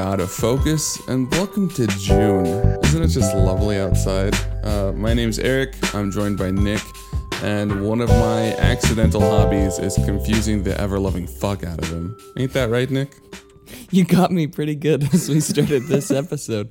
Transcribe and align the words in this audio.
Out 0.00 0.18
of 0.18 0.32
Focus 0.32 1.06
and 1.08 1.30
welcome 1.32 1.68
to 1.70 1.86
June. 1.86 2.46
Isn't 2.84 3.02
it 3.02 3.08
just 3.08 3.36
lovely 3.36 3.78
outside? 3.78 4.34
Uh, 4.64 4.92
my 4.92 5.12
name's 5.12 5.38
Eric. 5.38 5.74
I'm 5.94 6.10
joined 6.10 6.38
by 6.38 6.50
Nick, 6.50 6.80
and 7.42 7.86
one 7.86 8.00
of 8.00 8.08
my 8.08 8.56
accidental 8.56 9.20
hobbies 9.20 9.78
is 9.78 9.94
confusing 10.06 10.62
the 10.62 10.80
ever 10.80 10.98
loving 10.98 11.26
fuck 11.26 11.64
out 11.64 11.78
of 11.82 11.90
him. 11.90 12.16
Ain't 12.38 12.54
that 12.54 12.70
right, 12.70 12.90
Nick? 12.90 13.14
You 13.90 14.04
got 14.04 14.32
me 14.32 14.46
pretty 14.46 14.74
good 14.74 15.12
as 15.12 15.28
we 15.28 15.40
started 15.40 15.86
this 15.86 16.10
episode. 16.10 16.70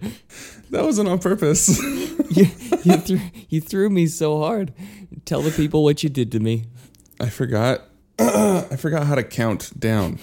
That 0.71 0.83
wasn't 0.83 1.09
on 1.09 1.19
purpose. 1.19 1.79
You, 2.29 2.45
you, 2.83 2.97
threw, 2.97 3.19
you 3.49 3.59
threw 3.59 3.89
me 3.89 4.05
so 4.05 4.37
hard. 4.39 4.71
Tell 5.25 5.41
the 5.41 5.49
people 5.49 5.83
what 5.83 6.03
you 6.03 6.09
did 6.09 6.31
to 6.33 6.39
me. 6.39 6.65
I 7.19 7.29
forgot. 7.29 7.81
I 8.19 8.75
forgot 8.77 9.07
how 9.07 9.15
to 9.15 9.23
count 9.23 9.79
down. 9.79 10.19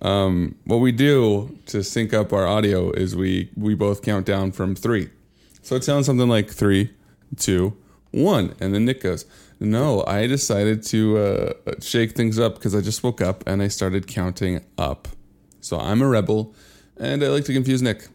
Um, 0.00 0.54
what 0.64 0.76
we 0.76 0.92
do 0.92 1.58
to 1.66 1.82
sync 1.82 2.14
up 2.14 2.32
our 2.32 2.46
audio 2.46 2.90
is 2.92 3.16
we 3.16 3.50
we 3.56 3.74
both 3.74 4.02
count 4.02 4.26
down 4.26 4.52
from 4.52 4.74
three. 4.74 5.10
So 5.62 5.76
it 5.76 5.84
sounds 5.84 6.06
something 6.06 6.28
like 6.28 6.50
three, 6.50 6.90
two, 7.36 7.76
one, 8.12 8.54
and 8.60 8.74
then 8.74 8.84
Nick 8.84 9.02
goes, 9.02 9.26
"No, 9.58 10.04
I 10.06 10.26
decided 10.26 10.82
to 10.84 11.18
uh, 11.18 11.52
shake 11.80 12.12
things 12.12 12.38
up 12.38 12.54
because 12.54 12.74
I 12.74 12.80
just 12.80 13.02
woke 13.02 13.20
up 13.20 13.44
and 13.46 13.62
I 13.62 13.68
started 13.68 14.06
counting 14.06 14.64
up. 14.76 15.08
So 15.60 15.78
I'm 15.78 16.00
a 16.00 16.08
rebel, 16.08 16.54
and 16.96 17.22
I 17.22 17.28
like 17.28 17.44
to 17.46 17.52
confuse 17.52 17.82
Nick. 17.82 18.08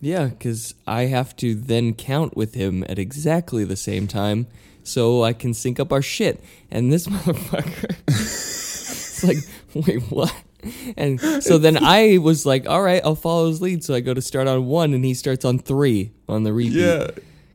Yeah, 0.00 0.26
because 0.26 0.74
I 0.86 1.02
have 1.06 1.34
to 1.36 1.54
then 1.54 1.94
count 1.94 2.36
with 2.36 2.54
him 2.54 2.84
at 2.88 2.98
exactly 2.98 3.64
the 3.64 3.76
same 3.76 4.06
time 4.06 4.46
so 4.84 5.24
I 5.24 5.32
can 5.32 5.54
sync 5.54 5.80
up 5.80 5.92
our 5.92 6.02
shit. 6.02 6.42
And 6.70 6.92
this 6.92 7.06
motherfucker, 7.08 7.96
it's 8.08 9.24
like, 9.24 9.38
wait, 9.74 10.02
what? 10.10 10.34
And 10.96 11.20
so 11.42 11.58
then 11.58 11.76
I 11.82 12.18
was 12.18 12.44
like, 12.44 12.68
all 12.68 12.82
right, 12.82 13.00
I'll 13.04 13.14
follow 13.14 13.48
his 13.48 13.60
lead. 13.62 13.84
So 13.84 13.94
I 13.94 14.00
go 14.00 14.12
to 14.14 14.20
start 14.22 14.48
on 14.48 14.66
one, 14.66 14.92
and 14.94 15.04
he 15.04 15.14
starts 15.14 15.44
on 15.44 15.58
three 15.58 16.10
on 16.28 16.42
the 16.42 16.52
repeat. 16.52 16.72
Yeah, 16.72 17.10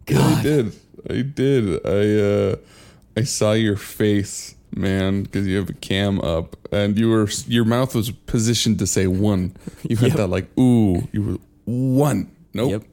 yeah, 0.08 0.38
I 0.38 0.42
did. 0.42 0.74
I 1.10 1.22
did. 1.22 1.86
I 1.86 2.20
uh, 2.22 2.56
I 3.18 3.24
saw 3.24 3.52
your 3.54 3.76
face, 3.76 4.56
man, 4.74 5.24
because 5.24 5.46
you 5.48 5.58
have 5.58 5.70
a 5.70 5.74
cam 5.74 6.22
up, 6.22 6.56
and 6.72 6.98
you 6.98 7.10
were 7.10 7.28
your 7.48 7.66
mouth 7.66 7.94
was 7.94 8.10
positioned 8.12 8.80
to 8.80 8.88
say 8.88 9.08
one. 9.08 9.54
You 9.84 9.98
had 9.98 10.10
Yep. 10.10 10.18
that 10.18 10.28
like 10.28 10.58
ooh. 10.58 11.08
You 11.12 11.24
were 11.24 11.38
one. 11.66 12.32
Nope. 12.54 12.72
Yep. 12.72 12.84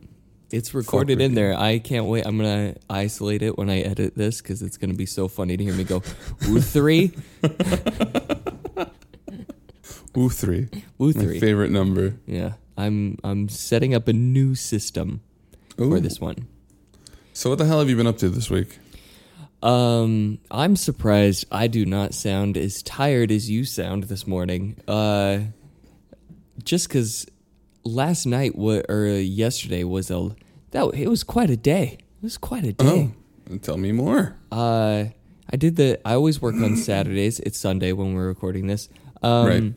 It's 0.50 0.74
recorded 0.74 1.18
with 1.18 1.26
in 1.26 1.34
there. 1.34 1.56
I 1.56 1.78
can't 1.78 2.06
wait. 2.06 2.26
I'm 2.26 2.36
gonna 2.36 2.74
isolate 2.90 3.42
it 3.42 3.56
when 3.56 3.70
I 3.70 3.80
edit 3.82 4.16
this 4.16 4.40
because 4.42 4.62
it's 4.62 4.76
gonna 4.76 4.94
be 4.94 5.06
so 5.06 5.28
funny 5.28 5.56
to 5.56 5.62
hear 5.62 5.74
me 5.74 5.84
go, 5.84 6.02
"Ooh 6.48 6.60
three, 6.60 7.12
Ooh 10.16 10.28
three. 10.28 10.68
My 10.98 11.12
three. 11.12 11.38
favorite 11.40 11.70
number. 11.70 12.14
Yeah, 12.26 12.54
I'm 12.76 13.18
I'm 13.22 13.48
setting 13.48 13.94
up 13.94 14.08
a 14.08 14.12
new 14.12 14.54
system 14.54 15.20
Ooh. 15.80 15.90
for 15.90 16.00
this 16.00 16.20
one. 16.20 16.46
So 17.32 17.50
what 17.50 17.58
the 17.58 17.64
hell 17.66 17.78
have 17.78 17.88
you 17.88 17.96
been 17.96 18.06
up 18.08 18.18
to 18.18 18.28
this 18.28 18.50
week? 18.50 18.78
Um, 19.62 20.38
I'm 20.50 20.74
surprised 20.76 21.44
I 21.52 21.66
do 21.66 21.84
not 21.84 22.14
sound 22.14 22.56
as 22.56 22.82
tired 22.82 23.30
as 23.30 23.50
you 23.50 23.64
sound 23.64 24.04
this 24.04 24.26
morning. 24.26 24.76
Uh, 24.88 25.40
just 26.64 26.88
because 26.88 27.26
last 27.84 28.26
night 28.26 28.56
wa- 28.56 28.82
or 28.88 29.06
yesterday 29.06 29.84
was 29.84 30.10
a 30.10 30.34
that 30.72 30.84
it 30.94 31.08
was 31.08 31.22
quite 31.24 31.50
a 31.50 31.56
day. 31.56 31.98
It 32.00 32.22
was 32.22 32.36
quite 32.38 32.64
a 32.64 32.72
day. 32.72 33.10
Oh, 33.50 33.56
tell 33.58 33.76
me 33.76 33.92
more. 33.92 34.36
Uh, 34.52 35.04
I 35.52 35.56
did 35.56 35.76
the. 35.76 35.98
I 36.04 36.14
always 36.14 36.40
work 36.40 36.54
on 36.56 36.76
Saturdays. 36.76 37.40
It's 37.40 37.58
Sunday 37.58 37.92
when 37.92 38.14
we're 38.14 38.28
recording 38.28 38.66
this. 38.66 38.88
Um, 39.22 39.46
Right. 39.46 39.72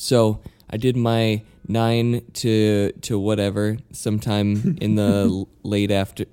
So 0.00 0.40
I 0.70 0.78
did 0.78 0.96
my 0.96 1.42
nine 1.68 2.22
to 2.32 2.90
to 3.02 3.18
whatever 3.18 3.76
sometime 3.92 4.78
in 4.80 4.94
the 4.94 5.44
late 5.62 5.90
after 5.90 6.24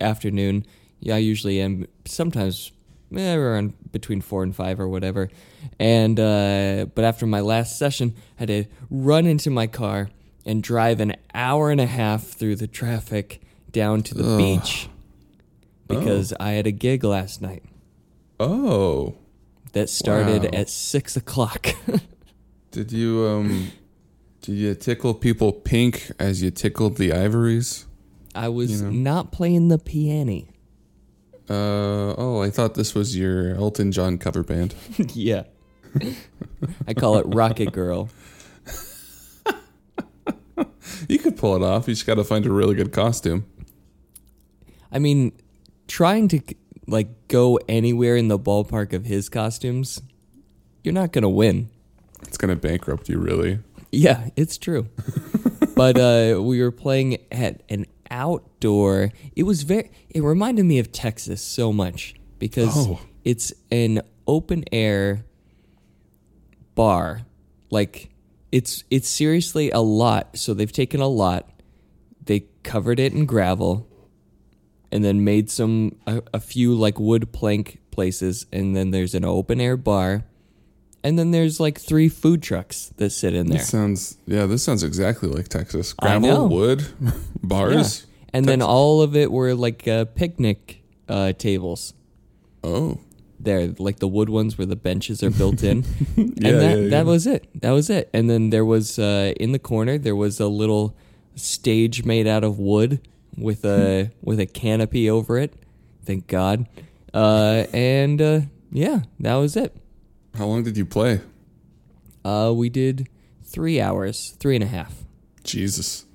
afternoon. 0.00 0.64
Yeah, 1.00 1.16
I 1.16 1.18
usually 1.18 1.60
am. 1.60 1.86
Sometimes 2.04 2.70
eh, 3.16 3.34
around 3.34 3.74
between 3.90 4.20
four 4.20 4.44
and 4.44 4.54
five 4.54 4.78
or 4.78 4.88
whatever. 4.88 5.28
And 5.80 6.20
uh, 6.20 6.86
but 6.94 7.04
after 7.04 7.26
my 7.26 7.40
last 7.40 7.76
session, 7.76 8.14
I 8.38 8.42
had 8.42 8.48
to 8.48 8.64
run 8.90 9.26
into 9.26 9.50
my 9.50 9.66
car 9.66 10.10
and 10.46 10.62
drive 10.62 11.00
an 11.00 11.16
hour 11.34 11.70
and 11.72 11.80
a 11.80 11.86
half 11.86 12.22
through 12.28 12.56
the 12.56 12.68
traffic 12.68 13.40
down 13.72 14.02
to 14.04 14.14
the 14.14 14.24
Ugh. 14.24 14.38
beach 14.38 14.88
because 15.88 16.32
I 16.38 16.50
had 16.52 16.66
a 16.68 16.72
gig 16.72 17.02
last 17.02 17.42
night 17.42 17.64
Oh, 18.38 19.16
that 19.72 19.88
started 19.90 20.42
Wow. 20.44 20.50
at 20.60 20.70
six 20.70 21.16
o'clock. 21.16 21.66
did 22.70 22.92
you 22.92 23.26
um, 23.26 23.70
did 24.42 24.54
you 24.54 24.74
tickle 24.74 25.14
people 25.14 25.52
pink 25.52 26.10
as 26.18 26.42
you 26.42 26.50
tickled 26.50 26.96
the 26.96 27.12
ivories? 27.12 27.86
I 28.34 28.48
was 28.48 28.80
You 28.80 28.86
know. 28.86 28.90
not 28.90 29.32
playing 29.32 29.68
the 29.68 29.78
piano. 29.78 30.42
Uh 31.48 32.14
oh, 32.16 32.40
I 32.42 32.50
thought 32.50 32.74
this 32.74 32.94
was 32.94 33.16
your 33.16 33.54
Elton 33.56 33.90
John 33.92 34.18
cover 34.18 34.42
band. 34.44 34.74
yeah. 35.14 35.44
I 36.86 36.94
call 36.94 37.16
it 37.18 37.24
Rocket 37.26 37.72
Girl. 37.72 38.08
You 41.08 41.18
could 41.18 41.36
pull 41.36 41.56
it 41.56 41.62
off. 41.62 41.88
You 41.88 41.94
just 41.94 42.06
got 42.06 42.16
to 42.16 42.24
find 42.24 42.44
a 42.46 42.52
really 42.52 42.74
good 42.74 42.92
costume. 42.92 43.46
I 44.92 44.98
mean, 44.98 45.32
trying 45.88 46.28
to 46.28 46.40
like 46.86 47.26
go 47.28 47.58
anywhere 47.68 48.16
in 48.16 48.28
the 48.28 48.38
ballpark 48.38 48.92
of 48.92 49.06
his 49.06 49.28
costumes, 49.28 50.02
you're 50.84 50.94
not 50.94 51.12
gonna 51.12 51.30
win. 51.30 51.70
It's 52.22 52.36
gonna 52.36 52.56
bankrupt 52.56 53.08
you, 53.08 53.18
really. 53.18 53.58
Yeah, 53.92 54.28
it's 54.36 54.56
true. 54.58 54.88
but 55.74 55.98
uh, 55.98 56.40
we 56.42 56.62
were 56.62 56.70
playing 56.70 57.18
at 57.32 57.62
an 57.68 57.86
outdoor. 58.10 59.10
It 59.34 59.42
was 59.44 59.62
very. 59.64 59.90
It 60.10 60.22
reminded 60.22 60.64
me 60.64 60.78
of 60.78 60.92
Texas 60.92 61.42
so 61.42 61.72
much 61.72 62.14
because 62.38 62.72
Oh. 62.88 63.00
it's 63.24 63.52
an 63.70 64.02
open 64.26 64.64
air 64.72 65.24
bar. 66.74 67.22
Like 67.70 68.10
it's 68.52 68.84
it's 68.90 69.08
seriously 69.08 69.70
a 69.70 69.80
lot. 69.80 70.36
So 70.38 70.54
they've 70.54 70.72
taken 70.72 71.00
a 71.00 71.08
lot. 71.08 71.48
They 72.24 72.40
covered 72.62 73.00
it 73.00 73.12
in 73.12 73.26
gravel, 73.26 73.88
and 74.92 75.04
then 75.04 75.24
made 75.24 75.50
some 75.50 75.96
a, 76.06 76.22
a 76.34 76.40
few 76.40 76.74
like 76.74 76.98
wood 77.00 77.32
plank 77.32 77.80
places, 77.90 78.46
and 78.52 78.76
then 78.76 78.90
there's 78.90 79.14
an 79.14 79.24
open 79.24 79.60
air 79.60 79.76
bar. 79.76 80.24
And 81.02 81.18
then 81.18 81.30
there's 81.30 81.58
like 81.58 81.78
three 81.78 82.08
food 82.08 82.42
trucks 82.42 82.92
that 82.96 83.10
sit 83.10 83.34
in 83.34 83.46
there. 83.46 83.58
This 83.58 83.68
sounds 83.68 84.18
yeah. 84.26 84.46
This 84.46 84.62
sounds 84.62 84.82
exactly 84.82 85.28
like 85.28 85.48
Texas. 85.48 85.92
Gravel, 85.94 86.48
wood, 86.48 86.84
bars. 87.42 88.06
And 88.32 88.46
then 88.46 88.62
all 88.62 89.02
of 89.02 89.16
it 89.16 89.32
were 89.32 89.54
like 89.54 89.88
uh, 89.88 90.04
picnic 90.04 90.82
uh, 91.08 91.32
tables. 91.32 91.94
Oh, 92.62 93.00
There, 93.40 93.68
like 93.78 93.98
the 93.98 94.06
wood 94.06 94.28
ones 94.28 94.58
where 94.58 94.66
the 94.66 94.76
benches 94.76 95.22
are 95.22 95.30
built 95.30 95.62
in. 95.62 95.84
and 96.16 96.36
Yeah, 96.36 96.52
that, 96.52 96.76
yeah, 96.78 96.82
yeah. 96.84 96.90
that 96.90 97.06
was 97.06 97.26
it. 97.26 97.48
That 97.60 97.70
was 97.72 97.88
it. 97.90 98.10
And 98.12 98.28
then 98.28 98.50
there 98.50 98.64
was 98.64 98.98
uh, 98.98 99.32
in 99.40 99.52
the 99.52 99.58
corner 99.58 99.98
there 99.98 100.14
was 100.14 100.38
a 100.38 100.46
little 100.48 100.94
stage 101.34 102.04
made 102.04 102.26
out 102.26 102.44
of 102.44 102.58
wood 102.58 103.00
with 103.36 103.64
a 103.64 104.10
with 104.22 104.38
a 104.38 104.46
canopy 104.46 105.08
over 105.08 105.38
it. 105.38 105.54
Thank 106.04 106.26
God. 106.26 106.68
Uh, 107.12 107.64
and 107.72 108.20
uh, 108.20 108.40
yeah, 108.70 109.00
that 109.18 109.34
was 109.36 109.56
it. 109.56 109.74
How 110.36 110.46
long 110.46 110.62
did 110.62 110.76
you 110.76 110.86
play? 110.86 111.20
Uh, 112.24 112.52
we 112.54 112.68
did 112.68 113.08
three 113.44 113.80
hours, 113.80 114.36
three 114.38 114.54
and 114.54 114.64
a 114.64 114.68
half. 114.68 115.04
Jesus. 115.44 116.06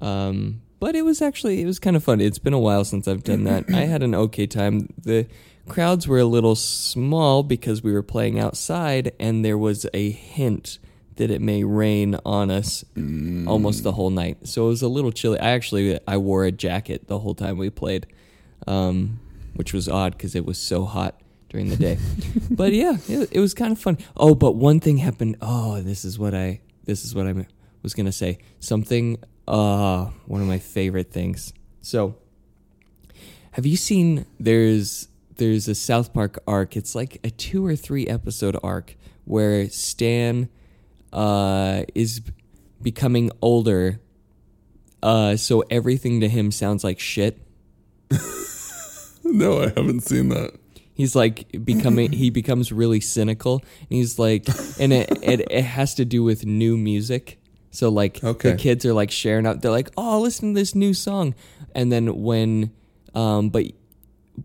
Um, 0.00 0.62
but 0.80 0.94
it 0.94 1.02
was 1.02 1.22
actually 1.22 1.62
it 1.62 1.66
was 1.66 1.78
kind 1.78 1.96
of 1.96 2.04
fun. 2.04 2.20
It's 2.20 2.38
been 2.38 2.52
a 2.52 2.58
while 2.58 2.84
since 2.84 3.08
I've 3.08 3.24
done 3.24 3.44
that. 3.44 3.64
I 3.72 3.86
had 3.86 4.02
an 4.02 4.14
okay 4.14 4.46
time. 4.46 4.92
The 5.02 5.26
crowds 5.68 6.06
were 6.06 6.18
a 6.18 6.24
little 6.24 6.54
small 6.54 7.42
because 7.42 7.82
we 7.82 7.92
were 7.92 8.02
playing 8.02 8.38
outside, 8.38 9.12
and 9.18 9.44
there 9.44 9.58
was 9.58 9.86
a 9.94 10.10
hint 10.10 10.78
that 11.16 11.30
it 11.30 11.40
may 11.40 11.64
rain 11.64 12.16
on 12.26 12.50
us 12.50 12.84
almost 13.46 13.82
the 13.82 13.92
whole 13.92 14.10
night. 14.10 14.46
So 14.46 14.66
it 14.66 14.68
was 14.68 14.82
a 14.82 14.88
little 14.88 15.12
chilly. 15.12 15.38
I 15.38 15.50
actually 15.50 15.98
I 16.06 16.16
wore 16.16 16.44
a 16.44 16.52
jacket 16.52 17.06
the 17.06 17.20
whole 17.20 17.34
time 17.34 17.56
we 17.56 17.70
played, 17.70 18.06
um, 18.66 19.20
which 19.54 19.72
was 19.72 19.88
odd 19.88 20.12
because 20.16 20.34
it 20.34 20.44
was 20.44 20.58
so 20.58 20.84
hot 20.84 21.18
during 21.54 21.70
the 21.70 21.76
day. 21.76 21.96
but 22.50 22.72
yeah, 22.72 22.96
it, 23.08 23.28
it 23.30 23.38
was 23.38 23.54
kind 23.54 23.70
of 23.70 23.78
fun. 23.78 23.96
Oh, 24.16 24.34
but 24.34 24.56
one 24.56 24.80
thing 24.80 24.96
happened. 24.96 25.36
Oh, 25.40 25.80
this 25.80 26.04
is 26.04 26.18
what 26.18 26.34
I 26.34 26.60
this 26.84 27.04
is 27.04 27.14
what 27.14 27.28
I 27.28 27.46
was 27.82 27.94
gonna 27.94 28.12
say. 28.12 28.38
Something. 28.58 29.18
Uh, 29.46 30.06
one 30.26 30.40
of 30.40 30.48
my 30.48 30.58
favorite 30.58 31.12
things. 31.12 31.52
So, 31.80 32.16
have 33.52 33.66
you 33.66 33.76
seen? 33.76 34.26
There's 34.40 35.08
there's 35.36 35.68
a 35.68 35.76
South 35.76 36.12
Park 36.12 36.42
arc. 36.46 36.76
It's 36.76 36.94
like 36.94 37.20
a 37.22 37.30
two 37.30 37.64
or 37.64 37.76
three 37.76 38.08
episode 38.08 38.58
arc 38.64 38.96
where 39.24 39.68
Stan 39.68 40.48
uh, 41.12 41.84
is 41.94 42.20
becoming 42.82 43.30
older. 43.40 44.00
Uh, 45.02 45.36
so 45.36 45.62
everything 45.70 46.20
to 46.20 46.28
him 46.28 46.50
sounds 46.50 46.82
like 46.82 46.98
shit. 46.98 47.38
No, 49.24 49.62
I 49.62 49.68
haven't 49.68 50.02
seen 50.02 50.28
that. 50.28 50.52
He's 50.94 51.14
like 51.16 51.64
becoming 51.64 52.12
he 52.22 52.30
becomes 52.30 52.70
really 52.72 53.00
cynical. 53.00 53.62
And 53.80 53.88
he's 53.90 54.18
like 54.18 54.46
and 54.80 54.92
it, 54.92 55.10
it 55.22 55.40
it 55.50 55.62
has 55.64 55.94
to 55.96 56.04
do 56.04 56.22
with 56.22 56.46
new 56.46 56.76
music. 56.76 57.40
So 57.70 57.88
like 57.88 58.22
Okay. 58.22 58.52
the 58.52 58.56
kids 58.56 58.84
are 58.86 58.94
like 58.94 59.10
sharing 59.10 59.46
out 59.46 59.60
they're 59.62 59.70
like, 59.72 59.90
"Oh, 59.96 60.20
listen 60.20 60.54
to 60.54 60.60
this 60.60 60.74
new 60.74 60.94
song." 60.94 61.34
And 61.74 61.90
then 61.90 62.22
when 62.22 62.70
um 63.14 63.50
but 63.50 63.66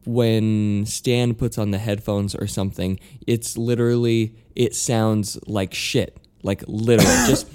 when 0.06 0.86
Stan 0.86 1.34
puts 1.36 1.58
on 1.58 1.72
the 1.72 1.78
headphones 1.78 2.34
or 2.36 2.48
something, 2.48 3.00
it's 3.28 3.58
literally 3.58 4.36
it 4.56 4.76
sounds 4.76 5.38
like 5.48 5.74
shit. 5.74 6.18
Like 6.44 6.64
literally 6.68 7.06
just 7.28 7.48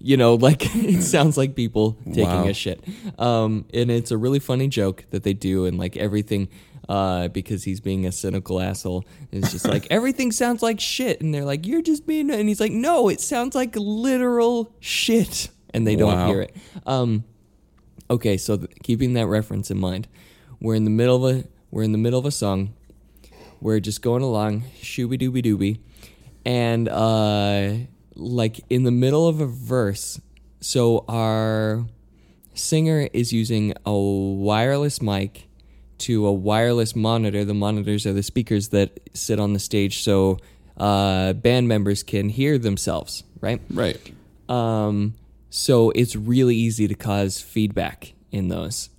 you 0.00 0.16
know, 0.18 0.34
like 0.34 0.62
it 0.76 1.02
sounds 1.02 1.36
like 1.36 1.54
people 1.54 1.96
taking 2.06 2.22
Wow. 2.24 2.48
a 2.48 2.52
shit. 2.54 2.82
Um, 3.18 3.64
and 3.72 3.90
it's 3.90 4.10
a 4.10 4.16
really 4.18 4.38
funny 4.38 4.68
joke 4.68 5.04
that 5.10 5.22
they 5.22 5.32
do, 5.32 5.64
and 5.64 5.78
like 5.78 5.96
everything, 5.96 6.48
uh, 6.88 7.28
because 7.28 7.64
he's 7.64 7.80
being 7.80 8.06
a 8.06 8.12
cynical 8.12 8.60
asshole. 8.60 9.04
It's 9.32 9.50
just 9.52 9.66
like 9.66 9.86
everything 9.90 10.32
sounds 10.32 10.62
like 10.62 10.80
shit, 10.80 11.20
and 11.20 11.32
they're 11.34 11.44
like, 11.44 11.66
"You're 11.66 11.82
just 11.82 12.06
being," 12.06 12.30
and 12.30 12.48
he's 12.48 12.60
like, 12.60 12.72
"No, 12.72 13.08
it 13.08 13.20
sounds 13.20 13.54
like 13.54 13.74
literal 13.76 14.72
shit," 14.80 15.48
and 15.72 15.86
they 15.86 15.96
don't 15.96 16.14
Wow. 16.14 16.26
hear 16.26 16.40
it. 16.42 16.56
Um, 16.86 17.24
okay, 18.10 18.36
so 18.36 18.56
th- 18.58 18.70
keeping 18.82 19.14
that 19.14 19.26
reference 19.26 19.70
in 19.70 19.78
mind, 19.78 20.08
we're 20.60 20.74
in 20.74 20.84
the 20.84 20.90
middle 20.90 21.24
of 21.24 21.36
a 21.36 21.44
we're 21.70 21.82
in 21.82 21.92
the 21.92 21.98
middle 21.98 22.18
of 22.20 22.26
a 22.26 22.30
song. 22.30 22.74
We're 23.60 23.80
just 23.80 24.02
going 24.02 24.22
along, 24.22 24.64
shooby 24.82 25.18
dooby 25.20 25.42
dooby, 25.42 25.78
and 26.44 26.88
uh, 26.88 27.72
like 28.14 28.60
in 28.68 28.84
the 28.84 28.90
middle 28.90 29.26
of 29.26 29.40
a 29.40 29.46
verse. 29.46 30.20
So 30.60 31.04
our 31.08 31.86
singer 32.54 33.08
is 33.12 33.32
using 33.32 33.74
a 33.84 33.92
wireless 33.96 35.02
mic 35.02 35.43
to 35.98 36.26
a 36.26 36.32
wireless 36.32 36.94
monitor. 36.96 37.44
The 37.44 37.54
monitors 37.54 38.06
are 38.06 38.12
the 38.12 38.22
speakers 38.22 38.68
that 38.68 39.00
sit 39.14 39.38
on 39.40 39.52
the 39.52 39.58
stage, 39.58 40.02
so 40.02 40.38
uh, 40.76 41.32
band 41.34 41.68
members 41.68 42.02
can 42.02 42.28
hear 42.28 42.58
themselves. 42.58 43.24
Right. 43.40 43.60
Right. 43.70 44.00
Um, 44.48 45.14
so 45.50 45.90
it's 45.90 46.16
really 46.16 46.56
easy 46.56 46.88
to 46.88 46.94
cause 46.94 47.40
feedback 47.40 48.12
in 48.32 48.48
those, 48.48 48.90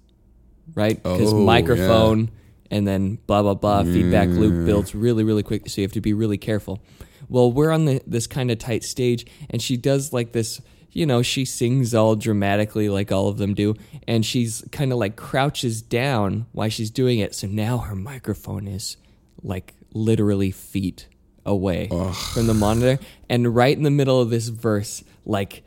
right? 0.73 1.01
Because 1.01 1.33
Oh, 1.33 1.39
microphone 1.39 2.31
and 2.71 2.87
then 2.87 3.17
blah 3.27 3.41
blah 3.41 3.53
blah 3.53 3.83
feedback 3.83 4.27
loop 4.29 4.65
builds 4.65 4.95
really 4.95 5.23
really 5.23 5.43
quick, 5.43 5.69
so 5.69 5.81
you 5.81 5.85
have 5.85 5.91
to 5.93 6.01
be 6.01 6.13
really 6.13 6.37
careful. 6.37 6.81
Well, 7.27 7.51
we're 7.51 7.71
on 7.71 7.85
the, 7.85 8.01
this 8.05 8.27
kind 8.27 8.51
of 8.51 8.59
tight 8.59 8.83
stage, 8.83 9.25
and 9.49 9.61
she 9.61 9.77
does 9.77 10.13
like 10.13 10.31
this. 10.31 10.61
You 10.95 11.05
know, 11.05 11.21
she 11.21 11.43
sings 11.43 11.93
all 11.93 12.15
dramatically 12.15 12.87
like 12.87 13.11
all 13.11 13.27
of 13.27 13.37
them 13.37 13.53
do, 13.53 13.75
and 14.07 14.25
she's 14.25 14.63
kind 14.71 14.93
of 14.93 14.97
like 14.97 15.17
crouches 15.17 15.81
down 15.81 16.45
while 16.53 16.69
she's 16.69 16.89
doing 16.89 17.19
it. 17.19 17.35
So 17.35 17.47
now 17.47 17.79
her 17.79 17.95
microphone 17.95 18.65
is 18.65 18.95
like 19.43 19.73
literally 19.93 20.51
feet 20.51 21.09
away 21.45 21.89
from 22.33 22.47
the 22.47 22.53
monitor. 22.53 22.97
And 23.29 23.53
right 23.53 23.75
in 23.75 23.83
the 23.83 23.91
middle 23.91 24.21
of 24.21 24.29
this 24.29 24.47
verse, 24.47 25.03
like 25.25 25.63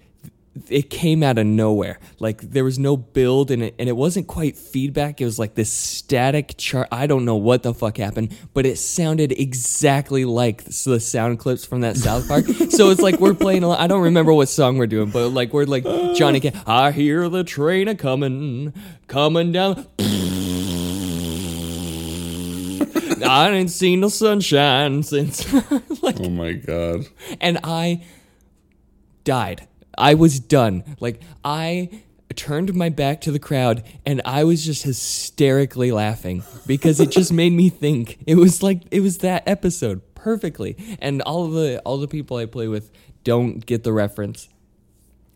it 0.69 0.91
came 0.91 1.23
out 1.23 1.39
of 1.39 1.47
nowhere. 1.47 1.99
Like 2.19 2.41
there 2.43 2.65
was 2.65 2.79
no 2.79 2.97
build 2.97 3.51
in 3.51 3.63
it, 3.63 3.75
and 3.79 3.89
it 3.89 3.97
wasn't 3.97 4.27
quite 4.27 4.57
feedback. 4.57 5.21
It 5.21 5.25
was 5.25 5.39
like 5.39 5.55
this 5.55 5.73
static 5.73 6.55
chart. 6.59 6.89
I 6.93 7.07
don't 7.07 7.25
know 7.25 7.37
what 7.37 7.63
the 7.63 7.73
fuck 7.75 7.97
happened, 7.99 8.37
but 8.55 8.67
it 8.67 8.77
sounded 8.79 9.33
exactly 9.33 10.25
like 10.25 10.65
the 10.65 10.99
sound 11.01 11.39
clips 11.39 11.65
from 11.65 11.81
that 11.83 11.97
South 11.97 12.27
Park. 12.29 12.45
so 12.71 12.91
it's 12.91 13.01
like 13.01 13.21
we're 13.21 13.35
playing. 13.35 13.63
a- 13.65 13.71
I 13.71 13.87
don't 13.87 14.03
remember 14.03 14.33
what 14.33 14.49
song 14.49 14.79
we're 14.79 14.87
doing, 14.87 15.11
but 15.11 15.29
like 15.29 15.53
we're 15.53 15.65
like 15.65 15.85
Johnny. 16.17 16.41
Ca- 16.41 16.63
I 16.67 16.91
hear 16.91 17.29
the 17.29 17.45
train 17.45 17.89
a 17.89 17.95
coming, 17.95 18.73
coming 19.07 19.53
down. 19.53 19.87
I 23.21 23.51
ain't 23.51 23.71
seen 23.71 24.01
the 24.01 24.09
sunshine 24.11 25.03
since. 25.03 25.53
like, 26.03 26.19
Oh 26.21 26.31
my 26.31 26.53
god. 26.53 27.07
and 27.41 27.59
I 27.63 28.05
died. 29.25 29.68
I 29.99 30.15
was 30.15 30.41
done. 30.41 30.85
Like 31.01 31.21
I 31.45 31.91
turned 32.37 32.73
my 32.75 32.89
back 32.89 33.21
to 33.23 33.33
the 33.33 33.39
crowd 33.39 33.83
and 34.07 34.23
I 34.25 34.45
was 34.45 34.65
just 34.65 34.85
hysterically 34.85 35.91
laughing 35.91 36.45
because 36.67 37.01
it 37.01 37.11
just 37.11 37.33
made 37.33 37.53
me 37.53 37.69
think. 37.69 38.19
It 38.27 38.37
was 38.37 38.63
like 38.63 38.83
it 38.91 39.01
was 39.01 39.19
that 39.19 39.43
episode 39.49 40.03
perfectly. 40.15 40.77
And 41.01 41.21
all 41.23 41.45
of 41.47 41.53
the 41.53 41.81
all 41.81 41.99
the 41.99 42.09
people 42.09 42.37
I 42.37 42.47
play 42.47 42.69
with 42.69 42.91
don't 43.25 43.65
get 43.67 43.83
the 43.85 43.93
reference. 43.93 44.49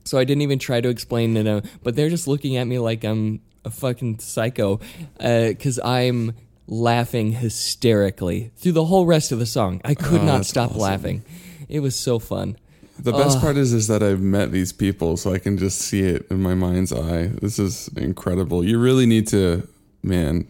So 0.04 0.18
I 0.18 0.24
didn't 0.24 0.42
even 0.42 0.58
try 0.58 0.80
to 0.80 0.88
explain 0.88 1.36
it, 1.36 1.46
uh, 1.46 1.60
but 1.82 1.94
they're 1.94 2.08
just 2.10 2.26
looking 2.26 2.56
at 2.56 2.66
me 2.66 2.78
like 2.78 3.04
I'm 3.04 3.40
a 3.64 3.70
fucking 3.70 4.18
psycho 4.18 4.80
because 5.18 5.78
I'm 5.84 6.34
laughing 6.66 7.32
hysterically 7.32 8.50
through 8.56 8.72
the 8.72 8.84
whole 8.84 9.06
rest 9.06 9.30
of 9.32 9.38
the 9.38 9.46
song. 9.46 9.80
I 9.84 9.94
could 9.94 10.20
Oh, 10.22 10.24
not 10.24 10.46
stop 10.46 10.70
awesome. 10.70 10.80
laughing. 10.80 11.24
It 11.68 11.80
was 11.80 11.94
so 11.96 12.18
fun. 12.18 12.56
The 13.02 13.12
best 13.12 13.40
part 13.40 13.56
is 13.56 13.72
is 13.72 13.88
that 13.88 14.02
I've 14.02 14.20
met 14.20 14.52
these 14.52 14.72
people, 14.72 15.16
so 15.16 15.32
I 15.32 15.38
can 15.38 15.58
just 15.58 15.80
see 15.80 16.02
it 16.02 16.26
in 16.30 16.40
my 16.40 16.54
mind's 16.54 16.92
eye. 16.92 17.26
This 17.40 17.58
is 17.58 17.88
incredible. 17.96 18.64
You 18.64 18.78
really 18.78 19.06
need 19.06 19.26
to, 19.28 19.66
man. 20.04 20.46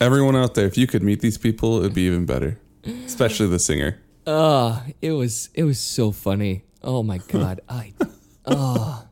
Everyone 0.00 0.34
out 0.34 0.54
there, 0.54 0.66
if 0.66 0.76
you 0.76 0.86
could 0.88 1.02
meet 1.02 1.20
these 1.20 1.38
people, 1.38 1.78
it'd 1.78 1.94
be 1.94 2.02
even 2.02 2.26
better. 2.26 2.58
Especially 3.06 3.46
the 3.46 3.58
singer. 3.60 4.00
Uh, 4.26 4.80
it 5.00 5.12
was 5.12 5.50
it 5.54 5.62
was 5.64 5.78
so 5.78 6.10
funny. 6.10 6.64
Oh 6.82 7.02
my 7.04 7.18
god. 7.28 7.60
I 7.68 7.92
oh 8.44 9.06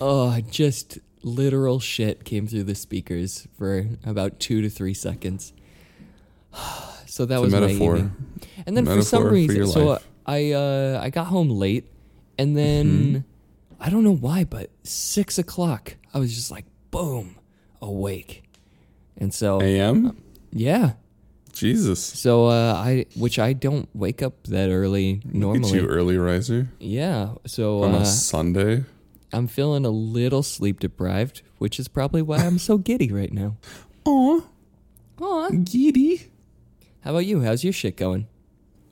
oh 0.00 0.40
just 0.50 0.98
literal 1.22 1.78
shit 1.78 2.24
came 2.24 2.46
through 2.48 2.64
the 2.64 2.74
speakers 2.74 3.46
for 3.56 3.86
about 4.04 4.40
two 4.40 4.62
to 4.62 4.68
three 4.68 4.94
seconds. 4.94 5.52
So 7.06 7.26
that 7.26 7.34
It's 7.34 7.52
a 7.52 7.60
was 7.60 7.68
metaphor. 7.68 8.10
And 8.64 8.74
then 8.74 8.86
for 8.86 9.02
some 9.02 9.24
Metaphor 9.24 9.28
for 9.28 9.34
reason, 9.34 9.56
your 9.56 9.66
so 9.66 9.84
life. 9.84 10.08
I 10.26 10.52
uh, 10.52 11.00
I 11.02 11.10
got 11.10 11.26
home 11.26 11.48
late, 11.50 11.86
and 12.38 12.56
then 12.56 12.86
Mm-hmm. 12.86 13.18
I 13.84 13.90
don't 13.90 14.04
know 14.04 14.14
why, 14.14 14.44
but 14.44 14.70
six 14.84 15.38
o'clock, 15.38 15.96
I 16.14 16.18
was 16.20 16.32
just 16.34 16.50
like 16.52 16.64
boom, 16.92 17.34
awake, 17.80 18.44
and 19.18 19.34
so 19.34 19.60
AM? 19.60 20.16
yeah, 20.52 20.92
Jesus. 21.52 21.98
so 22.00 22.46
uh, 22.46 22.74
I 22.74 23.06
which 23.16 23.38
I 23.40 23.52
don't 23.54 23.88
wake 23.94 24.22
up 24.22 24.44
that 24.44 24.70
early 24.70 25.20
normally. 25.24 25.72
you, 25.80 25.86
early 25.88 26.16
riser. 26.16 26.68
Yeah, 26.78 27.34
so 27.44 27.82
On 27.82 27.94
uh, 27.94 27.98
a 28.00 28.06
Sunday. 28.06 28.84
I'm 29.32 29.48
feeling 29.48 29.84
a 29.86 29.90
little 29.90 30.42
sleep 30.44 30.78
deprived, 30.78 31.42
which 31.58 31.80
is 31.80 31.88
probably 31.88 32.20
why 32.22 32.36
I'm 32.36 32.58
so 32.58 32.78
giddy 32.78 33.10
right 33.10 33.32
now. 33.32 33.56
Aw, 34.04 34.42
Aw. 35.20 35.50
giddy. 35.64 36.30
How 37.00 37.10
about 37.10 37.26
you? 37.26 37.40
How's 37.40 37.64
your 37.64 37.72
shit 37.72 37.96
going? 37.96 38.28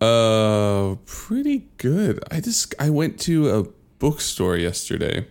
Uh, 0.01 0.97
pretty 1.05 1.69
good. 1.77 2.21
I 2.31 2.41
just 2.41 2.75
I 2.79 2.89
went 2.91 3.21
to 3.21 3.51
a 3.51 3.65
bookstore 3.99 4.57
yesterday, 4.57 5.27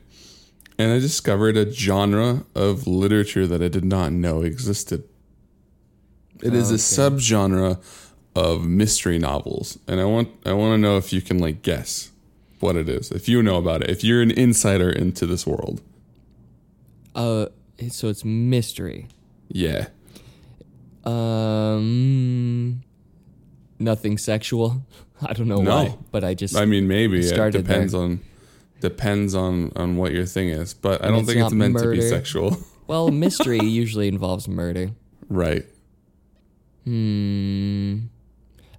and 0.77 0.91
I 0.91 0.99
discovered 0.99 1.57
a 1.57 1.71
genre 1.71 2.45
of 2.53 2.85
literature 2.85 3.47
that 3.47 3.61
I 3.63 3.67
did 3.67 3.83
not 3.85 4.11
know 4.11 4.41
existed. 4.43 5.03
It 6.43 6.53
is 6.53 6.69
a 6.69 6.75
Okay. 6.75 7.15
subgenre 7.15 7.79
of 8.35 8.65
mystery 8.67 9.17
novels, 9.17 9.79
and 9.87 9.99
I 9.99 10.05
want 10.05 10.29
I 10.45 10.53
want 10.53 10.73
to 10.73 10.77
know 10.77 10.97
if 10.97 11.11
you 11.11 11.21
can 11.21 11.39
like 11.39 11.63
guess 11.63 12.11
what 12.59 12.75
it 12.75 12.87
is. 12.87 13.11
If 13.11 13.27
you 13.27 13.41
know 13.41 13.57
about 13.57 13.81
it, 13.81 13.89
if 13.89 14.03
you're 14.03 14.21
an 14.21 14.31
insider 14.31 14.89
into 14.89 15.25
this 15.25 15.47
world, 15.47 15.81
Uh, 17.15 17.47
so 17.89 18.07
it's 18.07 18.23
mystery. 18.23 19.07
yeah. 19.49 19.87
Um, 21.05 22.81
nothing 23.79 24.17
sexual. 24.17 24.85
I 25.21 25.33
don't 25.33 25.47
know 25.47 25.61
No. 25.61 25.75
why, 25.75 25.97
but 26.11 26.23
I 26.23 26.33
just 26.33 26.55
I 26.55 26.65
mean, 26.65 26.87
maybe 26.87 27.19
it 27.19 27.51
depends 27.51 27.93
there. 27.93 28.01
on 28.01 28.19
depends 28.81 29.35
on 29.35 29.71
on 29.75 29.97
what 29.97 30.13
your 30.13 30.25
thing 30.25 30.49
is, 30.49 30.73
but 30.73 31.01
I 31.01 31.07
And 31.07 31.13
don't 31.15 31.19
it's 31.23 31.33
think 31.33 31.45
it's 31.45 31.53
meant 31.53 31.77
to 31.79 31.91
be 31.91 32.01
sexual, 32.01 32.57
well, 32.87 33.09
mystery 33.11 33.59
usually 33.59 34.07
involves 34.07 34.47
murder. 34.47 34.91
right? 35.27 35.65
Hmm. 36.85 37.97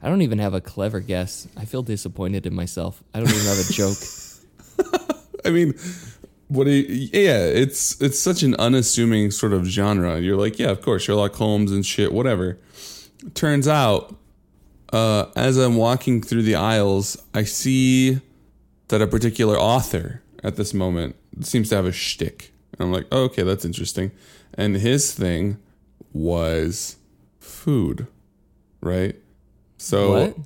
I 0.02 0.08
don't 0.08 0.22
even 0.22 0.38
have 0.38 0.54
a 0.54 0.60
clever 0.60 1.00
guess. 1.00 1.46
I 1.56 1.66
feel 1.66 1.82
disappointed 1.82 2.46
in 2.46 2.54
myself. 2.54 3.02
I 3.12 3.20
don't 3.20 3.28
even 3.28 3.44
have 3.46 3.58
a 3.58 3.72
joke. 3.72 3.98
I 5.44 5.50
mean, 5.50 5.74
what 6.48 6.64
do 6.64 6.70
you, 6.70 7.08
yeah, 7.12 7.44
it's 7.44 8.00
it's 8.00 8.18
such 8.18 8.42
an 8.42 8.54
unassuming 8.58 9.30
sort 9.30 9.52
of 9.52 9.66
genre. 9.66 10.18
You're 10.18 10.38
like, 10.38 10.58
yeah, 10.58 10.70
of 10.70 10.80
course, 10.80 11.02
Sherlock 11.02 11.34
Holmes 11.34 11.70
and 11.70 11.84
shit, 11.84 12.12
whatever. 12.12 12.58
Turns 13.34 13.68
out, 13.68 14.16
uh, 14.92 15.26
as 15.36 15.56
I'm 15.56 15.76
walking 15.76 16.22
through 16.22 16.42
the 16.42 16.54
aisles, 16.54 17.16
I 17.34 17.44
see 17.44 18.20
that 18.88 19.00
a 19.00 19.06
particular 19.06 19.58
author 19.58 20.22
at 20.42 20.56
this 20.56 20.74
moment 20.74 21.16
seems 21.42 21.68
to 21.70 21.76
have 21.76 21.86
a 21.86 21.92
shtick. 21.92 22.52
And 22.72 22.86
I'm 22.86 22.92
like, 22.92 23.06
oh, 23.12 23.24
okay, 23.24 23.42
that's 23.42 23.64
interesting. 23.64 24.10
And 24.54 24.76
his 24.76 25.12
thing 25.12 25.58
was 26.12 26.96
food, 27.38 28.06
right? 28.80 29.16
So 29.78 30.12
What? 30.12 30.36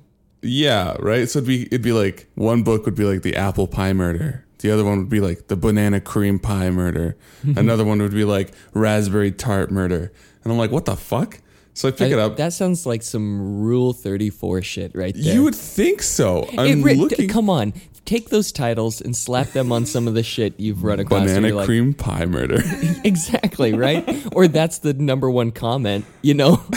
yeah, 0.41 0.95
right. 0.99 1.29
So 1.29 1.39
it'd 1.39 1.47
be 1.47 1.63
it'd 1.67 1.81
be 1.81 1.91
like 1.91 2.29
one 2.35 2.63
book 2.63 2.85
would 2.85 2.95
be 2.95 3.03
like 3.05 3.21
the 3.23 3.35
apple 3.35 3.67
pie 3.67 3.93
murder. 3.93 4.45
The 4.59 4.71
other 4.71 4.83
one 4.85 4.99
would 4.99 5.09
be 5.09 5.19
like 5.19 5.47
the 5.47 5.55
banana 5.55 5.99
cream 5.99 6.39
pie 6.39 6.69
murder. 6.69 7.17
Another 7.43 7.83
one 7.83 8.01
would 8.01 8.13
be 8.13 8.23
like 8.23 8.53
raspberry 8.73 9.31
tart 9.31 9.71
murder. 9.71 10.11
And 10.43 10.51
I'm 10.51 10.57
like, 10.57 10.71
what 10.71 10.85
the 10.85 10.95
fuck? 10.95 11.39
So 11.75 11.89
I 11.89 11.91
pick 11.91 12.11
it 12.13 12.17
up. 12.17 12.37
That 12.37 12.53
sounds 12.53 12.85
like 12.85 13.03
some 13.03 13.59
Rule 13.59 13.91
34 13.91 14.61
shit 14.61 14.95
right 14.95 15.13
there. 15.13 15.33
you 15.35 15.43
would 15.43 15.55
think 15.55 16.01
so. 16.01 16.47
I'm 16.57 16.81
re- 16.81 16.95
looking. 16.95 17.27
Come 17.27 17.49
on. 17.49 17.73
Take 18.05 18.29
those 18.29 18.51
titles 18.53 19.01
and 19.01 19.13
slap 19.15 19.49
them 19.49 19.71
on 19.73 19.85
some 19.85 20.07
of 20.07 20.13
the 20.13 20.23
shit 20.23 20.57
you've 20.59 20.83
run 20.83 21.01
across. 21.01 21.25
Banana 21.27 21.53
like, 21.53 21.65
cream 21.65 21.93
pie 21.93 22.25
murder. 22.25 22.61
Exactly, 23.03 23.73
right? 23.73 24.03
or 24.33 24.47
that's 24.47 24.79
the 24.79 24.93
number 24.93 25.29
one 25.29 25.51
comment, 25.51 26.05
you 26.21 26.33
know? 26.33 26.63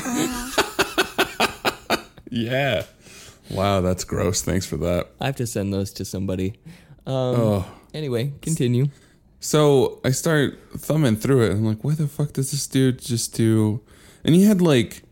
yeah. 2.31 2.85
Wow, 3.51 3.81
that's 3.81 4.05
gross. 4.05 4.43
Thanks 4.43 4.67
for 4.67 4.77
that. 4.79 5.09
I 5.21 5.27
have 5.27 5.37
to 5.37 5.47
send 5.47 5.73
those 5.73 5.93
to 5.95 6.05
somebody. 6.05 6.59
Um, 7.07 7.15
Oh. 7.15 7.67
Anyway, 7.95 8.33
continue. 8.43 8.89
So 9.41 10.01
I 10.05 10.11
start 10.11 10.59
thumbing 10.77 11.17
through 11.17 11.45
it. 11.45 11.51
And 11.53 11.61
I'm 11.61 11.65
like, 11.65 11.83
why 11.85 11.95
the 11.95 12.07
fuck 12.09 12.33
does 12.35 12.51
this 12.51 12.67
dude 12.67 12.99
just 13.01 13.35
do? 13.35 13.81
And 14.29 14.35
he 14.35 14.45
had 14.45 14.61
like 14.61 15.05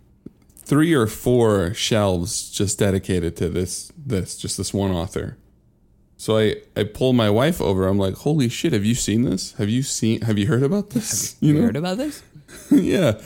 three 0.58 0.92
or 0.92 1.06
four 1.06 1.72
shelves 1.72 2.50
just 2.50 2.78
dedicated 2.78 3.34
to 3.38 3.48
this, 3.48 3.90
this, 3.96 4.36
just 4.36 4.58
this 4.58 4.74
one 4.74 4.90
author. 4.90 5.38
So 6.18 6.36
I, 6.36 6.56
I 6.76 6.84
pull 6.84 7.14
my 7.14 7.30
wife 7.30 7.62
over. 7.62 7.86
I'm 7.86 7.96
like, 7.96 8.12
holy 8.12 8.50
shit, 8.50 8.74
have 8.74 8.84
you 8.84 8.94
seen 8.94 9.22
this? 9.22 9.52
Have 9.54 9.70
you 9.70 9.82
seen, 9.82 10.20
have 10.20 10.36
you 10.36 10.48
heard 10.48 10.62
about 10.62 10.90
this? 10.90 11.34
You 11.40 11.54
know? 11.54 11.62
heard 11.62 11.76
about 11.76 11.96
this? 11.96 12.22
yeah. 12.70 13.18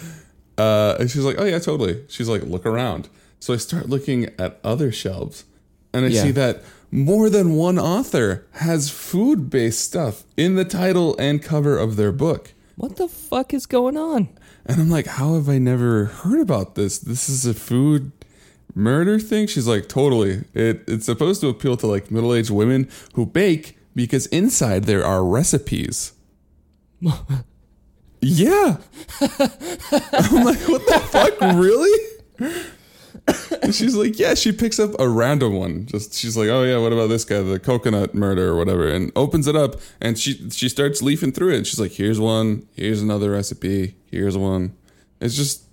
Uh, 0.57 0.95
and 1.01 1.11
she's 1.11 1.25
like, 1.25 1.41
oh, 1.41 1.45
yeah, 1.45 1.59
totally. 1.59 2.05
She's 2.07 2.29
like, 2.29 2.45
look 2.45 2.65
around. 2.67 3.09
So 3.41 3.53
I 3.53 3.57
start 3.57 3.89
looking 3.89 4.27
at 4.39 4.61
other 4.63 4.93
shelves 4.93 5.45
and 5.93 6.05
I 6.05 6.11
Yeah. 6.11 6.23
see 6.23 6.31
that 6.31 6.63
more 6.93 7.29
than 7.29 7.57
one 7.57 7.81
author 7.81 8.47
has 8.53 8.91
food 8.91 9.51
based 9.51 9.81
stuff 9.81 10.23
in 10.37 10.55
the 10.55 10.65
title 10.65 11.17
and 11.19 11.43
cover 11.43 11.77
of 11.77 11.97
their 11.97 12.13
book. 12.13 12.53
What 12.77 12.95
the 12.95 13.09
fuck 13.09 13.53
is 13.53 13.67
going 13.67 13.97
on? 13.97 14.29
And 14.71 14.81
I'm 14.81 14.91
like, 14.91 15.07
how 15.07 15.35
have 15.35 15.49
I 15.49 15.59
never 15.59 16.07
heard 16.07 16.41
about 16.41 16.77
this? 16.77 16.99
This 16.99 17.29
is 17.29 17.45
a 17.45 17.55
food 17.55 18.13
murder 18.75 19.19
thing? 19.19 19.47
She's 19.47 19.67
like, 19.67 19.89
totally. 19.89 20.45
It, 20.55 20.85
it's 20.87 21.07
supposed 21.07 21.41
to 21.41 21.49
appeal 21.49 21.77
to 21.79 21.87
like 21.87 22.11
middle 22.11 22.33
aged 22.33 22.51
women 22.51 22.89
who 23.15 23.27
bake 23.27 23.77
because 23.95 24.27
inside 24.27 24.85
there 24.85 25.05
are 25.05 25.25
recipes. 25.25 26.13
yeah. 28.21 28.77
I'm 29.21 30.45
like, 30.45 30.61
what 30.69 30.87
the 30.87 31.03
fuck? 31.11 31.41
Really? 31.41 32.07
And 33.71 33.75
she's 33.77 33.95
like, 33.95 34.19
yeah, 34.19 34.35
she 34.35 34.51
picks 34.51 34.81
up 34.81 34.99
a 34.99 35.09
random 35.09 35.55
one. 35.55 35.87
Just 35.87 36.15
she's 36.15 36.37
like, 36.37 36.49
oh 36.49 36.65
yeah, 36.65 36.79
what 36.79 36.93
about 36.93 37.07
this 37.09 37.25
guy, 37.25 37.41
the 37.41 37.61
coconut 37.61 38.15
murder 38.15 38.49
or 38.49 38.57
whatever, 38.57 38.89
and 38.89 39.13
opens 39.15 39.47
it 39.47 39.55
up 39.55 39.77
and 40.01 40.19
she 40.19 40.51
she 40.51 40.69
starts 40.69 41.03
leafing 41.03 41.31
through 41.31 41.53
it. 41.53 41.57
And 41.59 41.67
she's 41.67 41.79
like, 41.79 41.93
here's 41.93 42.19
one, 42.19 42.67
here's 42.75 43.01
another 43.01 43.31
recipe, 43.31 43.95
here's 44.11 44.37
one. 44.37 44.75
It's 45.21 45.37
just 45.37 45.65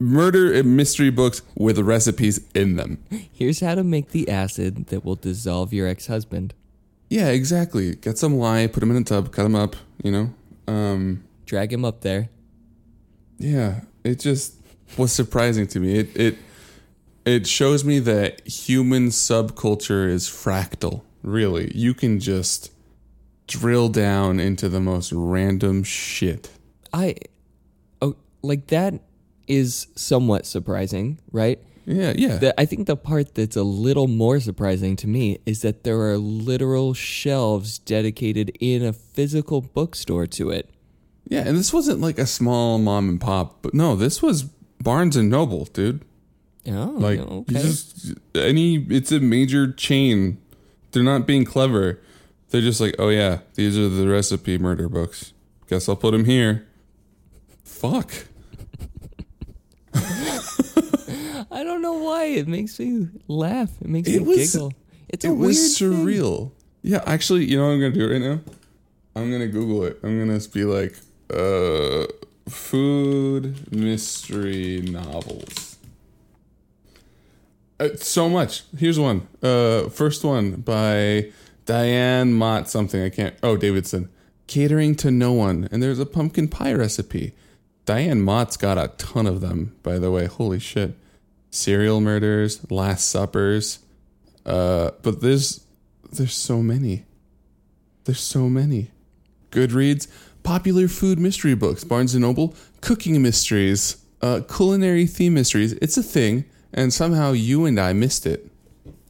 murder 0.00 0.52
and 0.52 0.76
mystery 0.76 1.10
books 1.10 1.42
with 1.54 1.78
recipes 1.78 2.40
in 2.54 2.74
them. 2.74 2.98
Here's 3.32 3.60
how 3.60 3.76
to 3.76 3.84
make 3.84 4.10
the 4.10 4.28
acid 4.28 4.86
that 4.86 5.04
will 5.04 5.14
dissolve 5.14 5.72
your 5.72 5.86
ex 5.86 6.08
husband. 6.08 6.54
Yeah, 7.08 7.28
exactly. 7.28 7.94
Get 7.94 8.18
some 8.18 8.36
lye, 8.36 8.66
put 8.66 8.82
him 8.82 8.90
in 8.90 8.96
a 8.96 9.04
tub, 9.04 9.30
cut 9.30 9.46
him 9.46 9.54
up. 9.54 9.76
You 10.02 10.10
know. 10.10 10.34
Um, 10.66 11.22
Drag 11.46 11.72
him 11.72 11.84
up 11.84 12.00
there. 12.00 12.30
Yeah, 13.38 13.82
it 14.02 14.18
just 14.18 14.54
was 14.96 15.12
surprising 15.12 15.66
to 15.68 15.80
me. 15.80 15.98
It 15.98 16.16
it 16.16 16.38
it 17.24 17.46
shows 17.46 17.84
me 17.84 17.98
that 18.00 18.46
human 18.46 19.08
subculture 19.08 20.08
is 20.08 20.28
fractal. 20.28 21.02
Really, 21.22 21.70
you 21.74 21.94
can 21.94 22.18
just 22.18 22.72
drill 23.46 23.88
down 23.88 24.40
into 24.40 24.68
the 24.68 24.80
most 24.80 25.12
random 25.12 25.84
shit. 25.84 26.50
I, 26.92 27.16
oh, 28.00 28.16
like 28.42 28.68
that 28.68 28.94
is 29.46 29.86
somewhat 29.94 30.46
surprising, 30.46 31.20
right? 31.30 31.60
Yeah, 31.84 32.12
yeah. 32.16 32.36
The, 32.36 32.60
I 32.60 32.64
think 32.64 32.86
the 32.86 32.96
part 32.96 33.34
that's 33.34 33.56
a 33.56 33.62
little 33.62 34.06
more 34.06 34.40
surprising 34.40 34.96
to 34.96 35.08
me 35.08 35.38
is 35.46 35.62
that 35.62 35.84
there 35.84 36.00
are 36.00 36.16
literal 36.16 36.94
shelves 36.94 37.78
dedicated 37.78 38.56
in 38.60 38.84
a 38.84 38.92
physical 38.92 39.60
bookstore 39.60 40.26
to 40.28 40.50
it. 40.50 40.70
yeah, 41.28 41.42
and 41.46 41.56
this 41.56 41.72
wasn't 41.72 42.00
like 42.00 42.18
a 42.18 42.26
small 42.26 42.78
mom 42.78 43.08
and 43.08 43.20
pop, 43.20 43.62
but 43.62 43.74
no, 43.74 43.96
this 43.96 44.22
was 44.22 44.44
Barnes 44.80 45.16
and 45.16 45.30
Noble, 45.30 45.64
dude. 45.66 46.04
Oh, 46.68 46.94
Like 46.96 47.18
okay. 47.18 47.54
just 47.60 48.14
any 48.34 48.76
it's 48.76 49.10
a 49.12 49.18
major 49.20 49.72
chain. 49.72 50.38
They're 50.92 51.02
not 51.02 51.26
being 51.26 51.44
clever. 51.44 52.00
They're 52.50 52.60
just 52.60 52.80
like, 52.80 52.94
"Oh 52.98 53.08
yeah, 53.08 53.38
these 53.54 53.76
are 53.78 53.88
the 53.88 54.06
recipe 54.08 54.58
murder 54.58 54.88
books. 54.88 55.32
Guess 55.68 55.88
I'll 55.88 55.96
put 55.96 56.12
them 56.12 56.24
here." 56.26 56.66
Fuck. 57.64 58.12
I 59.94 61.64
don't 61.64 61.82
know 61.82 61.94
why 61.94 62.24
it 62.26 62.46
makes 62.48 62.78
me 62.78 63.08
laugh. 63.28 63.70
It 63.80 63.88
makes 63.88 64.08
It 64.08 64.20
me 64.22 64.28
was- 64.28 64.52
giggle. 64.52 64.72
It's 65.08 65.24
a 65.24 65.28
it 65.28 65.32
weird 65.32 65.46
was 65.48 65.78
thing. 65.78 65.90
surreal. 65.90 66.52
Yeah, 66.82 67.02
actually, 67.06 67.44
you 67.44 67.58
know 67.58 67.66
what 67.66 67.72
I'm 67.74 67.80
gonna 67.80 67.92
do 67.94 68.10
right 68.10 68.20
now? 68.20 68.40
I'm 69.14 69.30
gonna 69.30 69.48
Google 69.48 69.84
it. 69.84 69.98
I'm 70.02 70.18
gonna 70.18 70.40
be 70.52 70.64
like, 70.64 70.96
uh, 71.32 72.06
food 72.48 73.70
mystery 73.72 74.80
novels. 74.82 75.71
Uh, 77.82 77.96
so 77.96 78.28
much. 78.28 78.62
Here's 78.78 78.98
one. 78.98 79.26
Uh, 79.42 79.88
first 79.88 80.22
one 80.22 80.52
by 80.60 81.32
Diane 81.66 82.32
Mott 82.32 82.68
something. 82.68 83.02
I 83.02 83.08
can't. 83.08 83.34
Oh, 83.42 83.56
Davidson. 83.56 84.08
Catering 84.46 84.94
to 84.96 85.10
no 85.10 85.32
one, 85.32 85.68
and 85.72 85.82
there's 85.82 85.98
a 85.98 86.06
pumpkin 86.06 86.46
pie 86.46 86.74
recipe. 86.74 87.32
Diane 87.84 88.22
Mott's 88.22 88.56
got 88.56 88.78
a 88.78 88.88
ton 88.98 89.26
of 89.26 89.40
them, 89.40 89.74
by 89.82 89.98
the 89.98 90.12
way. 90.12 90.26
Holy 90.26 90.60
shit. 90.60 90.94
Serial 91.50 92.00
murders, 92.00 92.70
Last 92.70 93.08
Suppers. 93.08 93.80
Uh, 94.46 94.92
but 95.02 95.20
there's 95.20 95.64
there's 96.12 96.34
so 96.34 96.62
many. 96.62 97.04
There's 98.04 98.20
so 98.20 98.48
many. 98.48 98.92
Goodreads, 99.50 100.06
popular 100.44 100.86
food 100.86 101.18
mystery 101.18 101.54
books, 101.54 101.82
Barnes 101.82 102.14
and 102.14 102.22
Noble, 102.22 102.54
cooking 102.80 103.20
mysteries, 103.20 103.96
uh, 104.20 104.40
culinary 104.48 105.06
theme 105.06 105.34
mysteries. 105.34 105.72
It's 105.74 105.96
a 105.96 106.02
thing, 106.02 106.44
and 106.72 106.92
somehow 106.92 107.32
you 107.32 107.64
and 107.66 107.78
I 107.78 107.92
missed 107.92 108.26
it. 108.26 108.48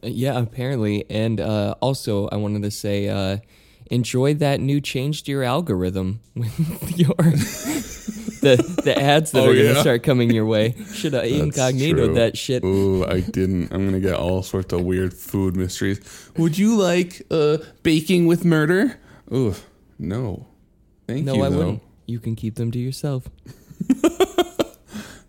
Yeah, 0.02 0.38
apparently. 0.38 1.04
And 1.08 1.40
uh, 1.40 1.74
also, 1.80 2.28
I 2.28 2.36
wanted 2.36 2.62
to 2.62 2.70
say, 2.70 3.08
uh, 3.08 3.38
enjoy 3.90 4.34
that 4.34 4.60
new 4.60 4.80
change 4.80 5.22
to 5.24 5.30
your 5.30 5.42
algorithm 5.44 6.20
with 6.34 6.98
your 6.98 7.14
the 8.42 8.56
the 8.84 8.94
ads 9.00 9.30
that 9.30 9.40
Oh, 9.40 9.50
are 9.50 9.54
going 9.54 9.74
to 9.74 9.80
start 9.80 10.02
coming 10.02 10.30
your 10.30 10.44
way. 10.46 10.74
Should 10.92 11.12
have 11.12 11.24
incognito 11.24 12.14
that 12.14 12.36
shit. 12.36 12.64
Ooh, 12.64 13.04
I 13.06 13.20
didn't. 13.20 13.72
I'm 13.72 13.84
gonna 13.84 14.00
get 14.00 14.14
all 14.14 14.42
sorts 14.42 14.72
of 14.72 14.82
weird 14.82 15.14
food 15.14 15.56
mysteries. 15.56 16.00
Would 16.36 16.58
you 16.58 16.76
like 16.76 17.22
uh, 17.30 17.58
baking 17.84 18.26
with 18.26 18.44
murder? 18.44 18.98
Ooh, 19.32 19.54
no. 19.98 20.46
Thank 21.06 21.24
No, 21.26 21.34
you. 21.34 21.38
No, 21.38 21.44
I 21.44 21.48
though. 21.50 21.56
wouldn't. 21.58 21.82
You 22.06 22.18
can 22.18 22.34
keep 22.34 22.56
them 22.56 22.72
to 22.72 22.78
yourself. 22.80 23.28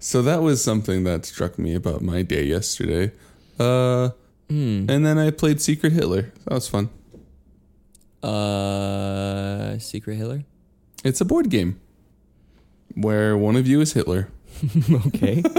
So 0.04 0.22
that 0.24 0.42
was 0.42 0.62
something 0.62 1.06
that 1.06 1.26
struck 1.26 1.58
me 1.58 1.74
about 1.76 2.02
my 2.02 2.24
day 2.24 2.44
yesterday. 2.44 3.14
Uh, 3.58 4.10
Hmm. 4.50 4.86
and 4.90 5.06
then 5.06 5.18
I 5.18 5.32
played 5.32 5.62
Secret 5.62 5.94
Hitler. 5.94 6.34
That 6.44 6.56
was 6.56 6.68
fun. 6.68 6.90
Uh, 8.22 9.78
Secret 9.80 10.16
Hitler. 10.16 10.44
It's 11.06 11.22
a 11.22 11.26
board 11.26 11.50
game 11.50 11.80
where 12.96 13.38
one 13.38 13.56
of 13.56 13.66
you 13.66 13.80
is 13.82 13.94
Hitler. 13.94 14.28
okay. 15.08 15.42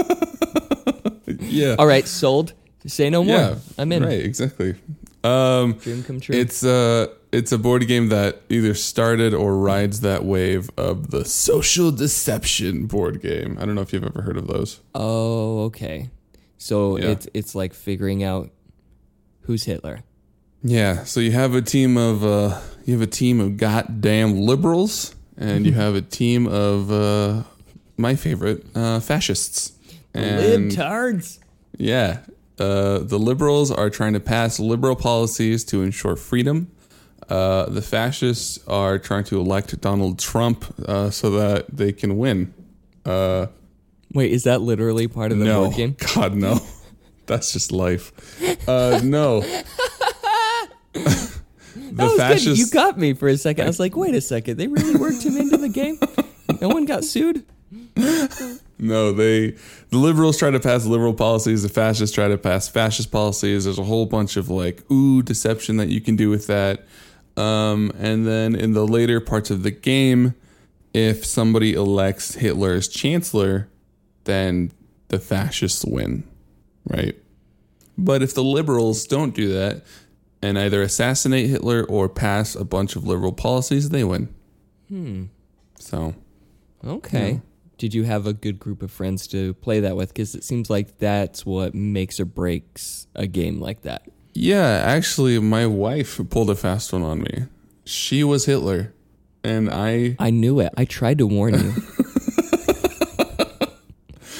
Yeah. 1.39 1.75
All 1.79 1.87
right, 1.87 2.07
sold. 2.07 2.53
Say 2.85 3.09
no 3.09 3.23
more. 3.23 3.35
Yeah. 3.35 3.55
I'm 3.77 3.91
in. 3.91 4.03
Right. 4.03 4.23
Exactly. 4.23 4.75
Um, 5.23 5.73
Dream 5.73 6.03
come 6.03 6.19
true. 6.19 6.35
it's 6.35 6.63
uh 6.63 7.07
it's 7.37 7.51
a 7.51 7.57
board 7.57 7.85
game 7.87 8.09
that 8.09 8.41
either 8.49 8.73
started 8.73 9.33
or 9.33 9.57
rides 9.57 10.01
that 10.01 10.23
wave 10.25 10.69
of 10.77 11.11
the 11.11 11.25
social 11.25 11.91
deception 11.91 12.85
board 12.87 13.21
game. 13.21 13.57
I 13.59 13.65
don't 13.65 13.75
know 13.75 13.81
if 13.81 13.91
you've 13.93 14.03
ever 14.03 14.21
heard 14.21 14.37
of 14.37 14.47
those. 14.47 14.79
oh, 14.95 15.63
okay. 15.65 16.09
So 16.57 16.97
Yeah. 16.97 17.11
it's 17.11 17.27
it's 17.33 17.53
like 17.55 17.73
figuring 17.73 18.23
out 18.23 18.49
who's 19.41 19.65
Hitler. 19.65 19.99
Yeah, 20.63 21.03
so 21.03 21.19
you 21.19 21.31
have 21.31 21.53
a 21.53 21.61
team 21.61 21.95
of 21.97 22.23
uh, 22.23 22.59
you 22.85 22.93
have 22.93 23.01
a 23.03 23.11
team 23.11 23.39
of 23.39 23.57
goddamn 23.57 24.39
liberals, 24.41 25.13
and 25.37 25.65
you 25.65 25.73
have 25.83 25.93
a 25.95 26.01
team 26.01 26.47
of 26.47 26.91
uh, 26.91 27.43
my 27.97 28.15
favorite 28.15 28.65
uh, 28.75 28.99
fascists. 28.99 29.73
And 30.13 30.71
Libtards. 30.71 31.37
yeah, 31.77 32.19
uh, 32.57 32.99
the 32.99 33.19
liberals 33.19 33.69
are 33.69 33.89
trying 33.91 34.13
to 34.13 34.19
pass 34.19 34.59
liberal 34.59 34.95
policies 34.95 35.63
to 35.65 35.83
ensure 35.83 36.15
freedom. 36.15 36.71
Uh, 37.29 37.65
the 37.69 37.81
fascists 37.81 38.59
are 38.67 38.99
trying 38.99 39.23
to 39.25 39.39
elect 39.39 39.79
Donald 39.81 40.19
Trump 40.19 40.65
uh, 40.87 41.09
so 41.09 41.31
that 41.31 41.75
they 41.75 41.91
can 41.91 42.17
win. 42.17 42.53
Uh, 43.03 43.47
Wait, 44.13 44.31
is 44.31 44.43
that 44.43 44.61
literally 44.61 45.07
part 45.07 45.31
of 45.31 45.39
the 45.39 45.45
no, 45.45 45.65
board 45.65 45.75
game? 45.75 45.95
God 46.15 46.35
no, 46.35 46.59
that's 47.25 47.51
just 47.53 47.71
life. 47.71 48.11
Uh, 48.67 49.01
no. 49.03 49.41
the 50.93 51.31
That 51.73 52.03
was 52.03 52.11
good. 52.11 52.17
fascists. 52.17 52.59
You 52.59 52.69
got 52.71 52.97
me 52.97 53.13
for 53.13 53.27
a 53.27 53.37
second. 53.37 53.65
I 53.65 53.67
was 53.67 53.79
like, 53.79 53.95
wait 53.95 54.15
a 54.15 54.21
second. 54.21 54.57
They 54.57 54.67
really 54.67 54.95
worked 54.95 55.23
him 55.23 55.37
into 55.37 55.57
the 55.57 55.69
game? 55.69 55.99
No 56.61 56.69
one 56.69 56.85
got 56.85 57.03
sued? 57.03 57.43
No, 58.77 59.11
they 59.13 59.51
the 59.89 59.97
liberals 59.97 60.37
try 60.37 60.51
to 60.51 60.59
pass 60.59 60.85
liberal 60.85 61.13
policies, 61.13 61.63
the 61.63 61.69
fascists 61.69 62.13
try 62.13 62.27
to 62.27 62.37
pass 62.37 62.67
fascist 62.67 63.11
policies. 63.11 63.63
There's 63.63 63.79
a 63.79 63.83
whole 63.83 64.05
bunch 64.05 64.35
of 64.37 64.49
like 64.49 64.89
ooh 64.91 65.21
deception 65.21 65.77
that 65.77 65.87
you 65.87 66.01
can 66.01 66.15
do 66.15 66.29
with 66.29 66.47
that. 66.47 66.85
Um, 67.37 67.91
and 67.97 68.25
then 68.25 68.55
in 68.55 68.73
the 68.73 68.87
later 68.87 69.19
parts 69.19 69.51
of 69.51 69.63
the 69.63 69.71
game, 69.71 70.35
if 70.93 71.25
somebody 71.25 71.73
elects 71.73 72.35
Hitler 72.35 72.73
as 72.73 72.87
chancellor, 72.87 73.69
then 74.23 74.71
the 75.09 75.19
fascists 75.19 75.83
win, 75.85 76.23
right? 76.87 77.15
But 77.97 78.21
if 78.21 78.33
the 78.33 78.43
liberals 78.43 79.05
don't 79.05 79.35
do 79.35 79.49
that 79.49 79.83
and 80.41 80.57
either 80.57 80.81
assassinate 80.81 81.49
Hitler 81.49 81.83
or 81.83 82.07
pass 82.07 82.55
a 82.55 82.65
bunch 82.65 82.95
of 82.95 83.05
liberal 83.05 83.33
policies, 83.33 83.89
they 83.89 84.03
win. 84.03 84.33
Hmm. 84.87 85.25
So 85.79 86.15
Okay. 86.85 87.31
Yeah. 87.31 87.39
Did 87.77 87.93
you 87.93 88.03
have 88.03 88.25
a 88.25 88.33
good 88.33 88.59
group 88.59 88.81
of 88.81 88.91
friends 88.91 89.27
to 89.27 89.53
play 89.55 89.81
that 89.81 89.97
with? 89.97 90.09
Because 90.09 90.33
it 90.33 90.43
seems 90.43 90.69
like 90.69 90.97
that's 90.97 91.45
what 91.45 91.75
makes 91.75 92.19
or 92.19 92.25
breaks 92.25 93.07
a 93.15 93.27
game 93.27 93.59
like 93.59 93.81
that. 93.81 94.03
Yeah, 94.37 94.83
actually, 94.85 95.39
my 95.39 95.65
wife 95.65 96.19
pulled 96.29 96.49
a 96.49 96.55
fast 96.55 96.91
one 96.91 97.03
on 97.03 97.21
me. 97.21 97.45
She 97.85 98.21
was 98.21 98.45
Hitler, 98.45 98.93
and 99.45 99.69
I. 99.69 100.17
I 100.19 100.29
knew 100.29 100.59
it. 100.59 100.73
I 100.75 100.83
tried 100.83 101.19
to 101.19 101.27
warn 101.27 101.53
you. 101.53 101.71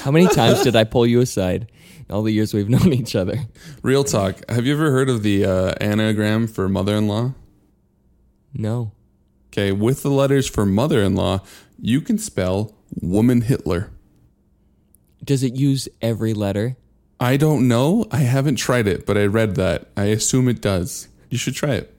How 0.02 0.12
many 0.12 0.28
times 0.28 0.64
did 0.64 0.76
I 0.76 0.84
pull 0.84 1.08
you 1.08 1.22
aside 1.22 1.72
in 2.10 2.14
all 2.14 2.24
the 2.24 2.34
years 2.34 2.54
we've 2.54 2.68
known 2.70 2.92
each 2.92 3.16
other? 3.16 3.40
Real 3.84 4.04
talk. 4.04 4.48
Have 4.50 4.66
you 4.66 4.74
ever 4.74 4.92
heard 4.92 5.08
of 5.10 5.24
the 5.24 5.46
uh, 5.46 5.74
anagram 5.80 6.48
for 6.48 6.68
mother-in-law? 6.68 7.34
No. 8.54 8.92
Okay, 9.48 9.72
with 9.72 10.04
the 10.04 10.12
letters 10.12 10.50
for 10.50 10.66
mother-in-law, 10.66 11.40
you 11.80 12.02
can 12.02 12.18
spell 12.18 12.76
woman 13.02 13.42
Hitler. 13.42 13.92
Does 15.24 15.42
it 15.42 15.56
use 15.56 15.88
every 16.02 16.34
letter? 16.34 16.76
I 17.20 17.38
don't 17.38 17.68
know. 17.68 18.06
I 18.12 18.20
haven't 18.20 18.58
tried 18.58 18.88
it, 18.88 19.06
but 19.06 19.18
I 19.18 19.26
read 19.26 19.56
that. 19.56 19.90
I 19.96 20.06
assume 20.06 20.48
it 20.48 20.62
does. 20.62 21.08
You 21.30 21.38
should 21.38 21.56
try 21.56 21.76
it. 21.76 21.96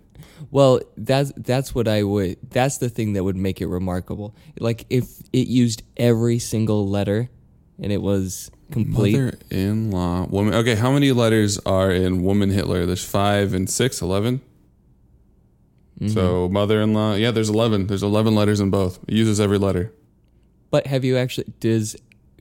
Well, 0.51 0.81
that's 0.97 1.33
that's 1.37 1.75
what 1.75 1.89
I 1.89 2.03
would. 2.03 2.39
That's 2.51 2.79
the 2.79 2.89
thing 2.89 3.15
that 3.15 3.25
would 3.25 3.37
make 3.37 3.61
it 3.61 3.67
remarkable. 3.67 4.35
Like 4.61 4.87
if 4.91 5.21
it 5.33 5.49
used 5.49 5.83
every 5.97 6.39
single 6.39 6.89
letter, 6.89 7.31
and 7.81 7.91
it 7.91 8.01
was 8.03 8.51
complete. 8.71 9.15
Mother-in-law, 9.15 10.27
woman. 10.27 10.55
Okay, 10.55 10.75
how 10.75 10.93
many 10.93 11.13
letters 11.13 11.59
are 11.67 11.91
in 11.91 12.23
woman 12.23 12.51
Hitler? 12.51 12.87
There's 12.87 13.05
five 13.05 13.55
and 13.55 13.69
six, 13.69 14.03
eleven. 14.03 14.41
Mm-hmm. 15.99 16.13
So 16.13 16.49
mother-in-law, 16.49 17.15
yeah, 17.15 17.31
there's 17.31 17.49
eleven. 17.49 17.87
There's 17.87 18.03
eleven 18.03 18.35
letters 18.35 18.61
in 18.61 18.71
both. 18.71 18.99
It 19.09 19.15
uses 19.15 19.41
every 19.41 19.59
letter. 19.59 19.93
But 20.71 20.87
have 20.87 21.05
you 21.05 21.17
actually? 21.17 21.53
Does 21.59 21.97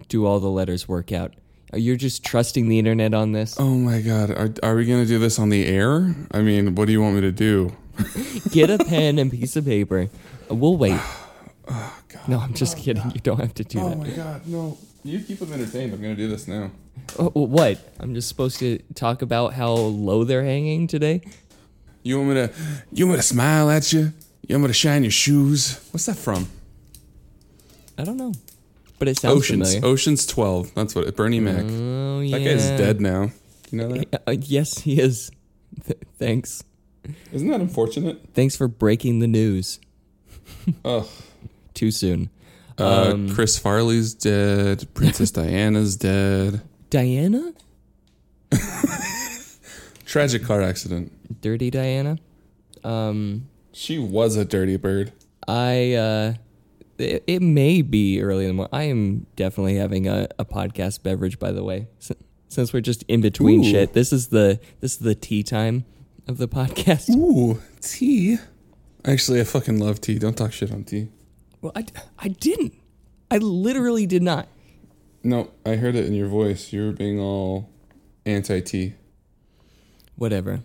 do 0.10 0.26
all 0.26 0.40
the 0.40 0.50
letters 0.50 0.88
work 0.88 1.12
out? 1.12 1.34
Are 1.74 1.80
just 1.80 2.24
trusting 2.24 2.70
the 2.70 2.80
internet 2.80 3.14
on 3.14 3.32
this? 3.32 3.56
Oh 3.60 3.76
my 3.76 4.02
god, 4.02 4.32
are 4.32 4.54
are 4.64 4.76
we 4.76 4.86
gonna 4.86 5.06
do 5.06 5.20
this 5.20 5.40
on 5.40 5.50
the 5.50 5.66
air? 5.66 6.16
I 6.32 6.42
mean, 6.42 6.76
what 6.76 6.86
do 6.86 6.92
you 6.92 7.02
want 7.02 7.16
me 7.16 7.22
to 7.22 7.32
do? 7.32 7.76
Get 8.52 8.70
a 8.70 8.78
pen 8.78 9.20
and 9.20 9.32
piece 9.32 9.56
of 9.56 9.66
paper. 9.66 10.10
We'll 10.50 10.78
wait. 10.78 11.00
Oh, 11.68 11.92
no, 12.28 12.40
I'm 12.40 12.54
just 12.54 12.78
oh, 12.78 12.82
kidding. 12.82 13.10
You 13.10 13.20
don't 13.22 13.40
have 13.40 13.56
to 13.56 13.64
do 13.64 13.80
oh 13.80 13.90
that. 13.90 13.96
Oh 13.96 14.00
my 14.00 14.10
god, 14.12 14.48
no! 14.48 14.78
You 15.04 15.20
keep 15.20 15.40
them 15.40 15.52
entertained. 15.52 15.94
I'm 15.94 16.02
gonna 16.02 16.16
do 16.16 16.28
this 16.28 16.48
now. 16.48 16.70
Oh, 17.18 17.32
what? 17.34 17.80
I'm 18.00 18.14
just 18.14 18.28
supposed 18.28 18.60
to 18.60 18.80
talk 18.94 19.24
about 19.24 19.54
how 19.54 19.72
low 19.72 20.24
they're 20.24 20.44
hanging 20.44 20.86
today? 20.86 21.22
You 22.04 22.18
want 22.18 22.30
me 22.30 22.36
to? 22.36 22.54
You 22.92 23.08
want 23.08 23.18
me 23.18 23.22
to 23.22 23.28
smile 23.28 23.72
at 23.72 23.92
you? 23.92 24.14
You 24.48 24.56
want 24.56 24.64
me 24.64 24.68
to 24.68 24.74
shine 24.74 25.04
your 25.04 25.12
shoes? 25.12 25.80
What's 25.92 26.06
that 26.06 26.18
from? 26.18 26.48
I 27.98 28.04
don't 28.04 28.18
know, 28.18 28.34
but 29.00 29.08
it 29.08 29.18
sounds 29.18 29.38
Oceans. 29.38 29.74
familiar. 29.74 29.92
Oceans 29.94 30.26
12. 30.26 30.74
That's 30.76 30.96
what. 30.96 31.06
it. 31.08 31.16
Bernie 31.16 31.40
Mac. 31.40 31.64
Oh 31.68 32.20
yeah. 32.22 32.38
That 32.38 32.44
guy's 32.46 32.68
dead 32.70 33.02
now. 33.02 33.32
You 33.72 33.78
know 33.80 33.88
that? 33.90 34.24
Uh, 34.28 34.32
yes, 34.40 34.80
he 34.80 35.00
is. 35.00 35.32
Th- 35.86 36.00
thanks. 36.18 36.64
Isn't 37.32 37.48
that 37.50 37.62
unfortunate? 37.62 38.22
Thanks 38.34 38.56
for 38.56 38.68
breaking 38.68 39.20
the 39.20 39.28
news 39.28 39.80
Ugh. 40.86 41.08
too 41.74 41.92
soon. 41.92 42.30
Uh, 42.80 43.12
Um, 43.14 43.30
Chris 43.34 43.58
Farley's 43.58 44.14
dead. 44.14 44.88
Princess 44.94 45.32
Diana's 45.32 45.96
dead. 45.98 46.62
Diana? 46.90 47.54
Tragic 50.06 50.44
car 50.44 50.62
accident. 50.62 51.12
Dirty 51.42 51.70
Diana? 51.70 52.18
Um, 52.84 53.48
She 53.72 53.98
was 53.98 54.36
a 54.38 54.46
dirty 54.46 54.78
bird. 54.78 55.12
I, 55.48 55.94
uh, 55.94 56.34
it, 56.98 57.24
it 57.28 57.42
may 57.42 57.82
be 57.82 58.22
early 58.22 58.46
in 58.46 58.50
the 58.50 58.54
morning. 58.54 58.70
I 58.74 58.84
am 58.84 59.26
definitely 59.36 59.76
having 59.76 60.08
a, 60.08 60.28
a 60.40 60.46
podcast 60.46 61.04
beverage, 61.04 61.40
by 61.40 61.52
the 61.52 61.64
way. 61.64 61.88
S- 62.00 62.12
Since 62.48 62.74
we're 62.74 62.82
just 62.82 63.04
in 63.08 63.22
between 63.22 63.62
Ooh. 63.64 63.70
shit, 63.70 63.94
this 63.94 64.14
is 64.14 64.28
the 64.28 64.60
this 64.80 64.94
is 64.94 65.00
the 65.00 65.16
tea 65.16 65.44
time 65.44 65.86
of 66.28 66.38
the 66.38 66.48
podcast. 66.48 67.10
Ooh, 67.16 67.62
tea. 67.82 68.38
Actually, 69.04 69.40
I 69.42 69.44
fucking 69.44 69.80
love 69.80 70.02
tea. 70.02 70.18
Don't 70.18 70.36
talk 70.36 70.52
shit 70.52 70.72
on 70.72 70.84
tea. 70.84 71.10
Well, 71.62 71.72
I, 71.76 71.86
I 72.18 72.30
didn't. 72.30 72.74
I 73.30 73.38
literally 73.38 74.06
did 74.06 74.24
not. 74.24 74.48
No, 75.24 75.52
I 75.66 75.76
heard 75.76 75.96
it 75.96 76.06
in 76.06 76.14
your 76.14 76.28
voice. 76.28 76.72
You 76.72 76.86
were 76.86 76.92
being 76.92 77.20
all 77.20 77.70
anti 78.26 78.62
tea. 78.62 78.94
Whatever. 80.16 80.62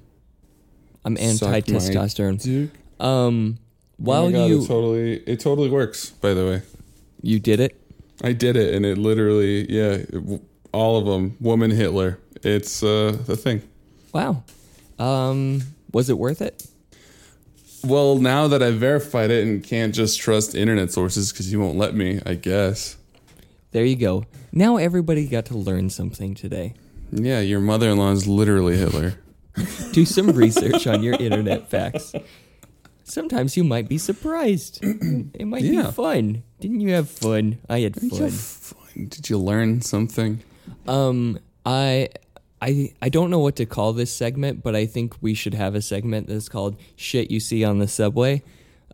I'm 1.04 1.16
anti 1.18 1.60
testosterone. 1.62 2.70
Um, 3.00 3.58
while 4.00 4.26
my 4.26 4.32
God, 4.32 4.44
you 4.46 4.62
it 4.62 4.66
totally 4.66 5.12
it 5.26 5.40
totally 5.40 5.70
works. 5.70 6.10
By 6.10 6.34
the 6.34 6.44
way, 6.46 6.62
you 7.22 7.38
did 7.38 7.60
it, 7.60 7.80
I 8.22 8.32
did 8.32 8.56
it, 8.56 8.74
and 8.74 8.84
it 8.84 8.98
literally 8.98 9.70
yeah, 9.70 9.98
it, 10.08 10.42
all 10.72 10.98
of 10.98 11.06
them. 11.06 11.36
Woman 11.40 11.70
Hitler. 11.70 12.18
It's 12.42 12.82
uh 12.82 13.16
the 13.26 13.36
thing. 13.36 13.62
wow. 14.12 14.42
Um, 14.98 15.62
was 15.92 16.10
it 16.10 16.18
worth 16.18 16.42
it? 16.42 16.66
Well, 17.82 18.18
now 18.18 18.48
that 18.48 18.62
I've 18.62 18.74
verified 18.74 19.30
it 19.30 19.46
and 19.46 19.64
can't 19.64 19.94
just 19.94 20.20
trust 20.20 20.54
internet 20.54 20.92
sources 20.92 21.32
because 21.32 21.50
you 21.50 21.58
won't 21.58 21.78
let 21.78 21.94
me, 21.94 22.20
I 22.26 22.34
guess. 22.34 22.96
There 23.72 23.84
you 23.84 23.96
go. 23.96 24.26
Now 24.52 24.76
everybody 24.76 25.26
got 25.26 25.46
to 25.46 25.54
learn 25.56 25.88
something 25.88 26.34
today. 26.34 26.74
Yeah, 27.12 27.40
your 27.40 27.60
mother-in-law 27.60 28.12
is 28.12 28.26
literally 28.26 28.76
Hitler. 28.76 29.14
Do 29.92 30.04
some 30.04 30.32
research 30.32 30.86
on 30.86 31.02
your 31.02 31.14
internet 31.14 31.70
facts. 31.70 32.12
Sometimes 33.10 33.56
you 33.56 33.64
might 33.64 33.88
be 33.88 33.98
surprised. 33.98 34.80
It 35.34 35.46
might 35.46 35.62
Yeah. 35.62 35.86
be 35.86 35.92
fun. 35.92 36.42
Didn't 36.60 36.80
you 36.80 36.92
have 36.92 37.08
fun? 37.10 37.58
I 37.68 37.80
had 37.80 37.96
fun. 37.96 38.32
Did 39.08 39.28
you 39.30 39.38
learn 39.38 39.82
something? 39.82 40.40
Um, 40.86 41.38
I, 41.66 42.08
I, 42.62 42.92
I 43.02 43.08
don't 43.08 43.30
know 43.30 43.38
what 43.40 43.56
to 43.56 43.66
call 43.66 43.92
this 43.92 44.12
segment, 44.14 44.62
but 44.62 44.76
I 44.76 44.86
think 44.86 45.14
we 45.20 45.34
should 45.34 45.54
have 45.54 45.74
a 45.74 45.82
segment 45.82 46.28
that's 46.28 46.48
called 46.48 46.76
"Shit 46.96 47.30
You 47.30 47.40
See 47.40 47.64
on 47.64 47.78
the 47.78 47.88
Subway." 47.88 48.42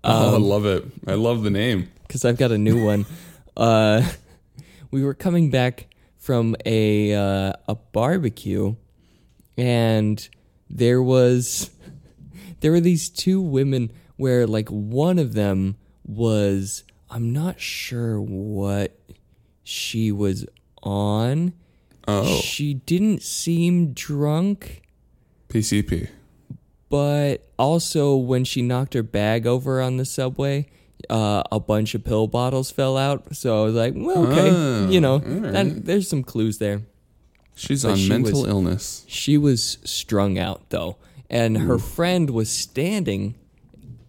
oh, 0.05 0.35
I 0.35 0.39
love 0.39 0.65
it. 0.67 0.85
I 1.07 1.15
love 1.15 1.43
the 1.43 1.51
name. 1.51 1.89
because 2.07 2.25
I've 2.25 2.39
got 2.39 2.53
a 2.53 2.59
new 2.59 2.85
one. 2.85 3.07
Uh, 3.57 4.07
we 4.91 5.03
were 5.03 5.15
coming 5.15 5.51
back 5.51 5.87
from 6.19 6.55
a 6.67 7.15
uh, 7.15 7.55
a 7.69 7.75
barbecue, 7.93 8.75
and 9.57 10.29
there 10.69 11.03
was 11.03 11.71
there 12.61 12.71
were 12.71 12.81
these 12.81 13.09
two 13.09 13.41
women 13.41 13.91
where 14.17 14.47
like 14.47 14.69
one 14.69 15.19
of 15.19 15.35
them 15.35 15.77
was 16.05 16.85
I'm 17.11 17.33
not 17.33 17.61
sure 17.61 18.21
what 18.21 18.99
she 19.63 20.11
was 20.13 20.47
on. 20.83 21.53
Oh, 22.09 22.25
She 22.41 22.75
didn't 22.75 23.23
seem 23.23 23.93
drunk. 23.93 24.83
PCP. 25.49 26.09
but 26.89 27.49
also 27.59 28.17
when 28.17 28.45
she 28.45 28.63
knocked 28.63 28.95
her 28.95 29.03
bag 29.03 29.47
over 29.47 29.81
on 29.81 29.97
the 29.97 30.05
subway 30.05 30.67
uh, 31.11 31.43
a 31.53 31.61
bunch 31.61 31.95
of 31.95 32.05
pill 32.05 32.27
bottles 32.27 32.71
fell 32.71 32.97
out. 32.97 33.35
So 33.37 33.63
i 33.63 33.65
was 33.65 33.75
like 33.75 33.95
well 33.97 34.27
okay 34.27 34.51
Oh, 34.51 34.89
you 34.91 35.01
know 35.01 35.15
all 35.15 35.21
that, 35.21 35.85
there's 35.85 36.09
some 36.09 36.23
clues 36.25 36.59
there. 36.59 36.83
She's 37.55 37.83
But 37.85 37.93
on 37.93 37.97
she 37.99 38.09
mental 38.09 38.43
was- 38.43 38.49
illness. 38.51 39.05
she 39.09 39.39
was 39.39 39.79
strung 39.85 40.39
out 40.39 40.69
though. 40.71 40.97
And 41.31 41.59
her 41.59 41.79
friend 41.79 42.31
was 42.31 42.49
standing 42.51 43.35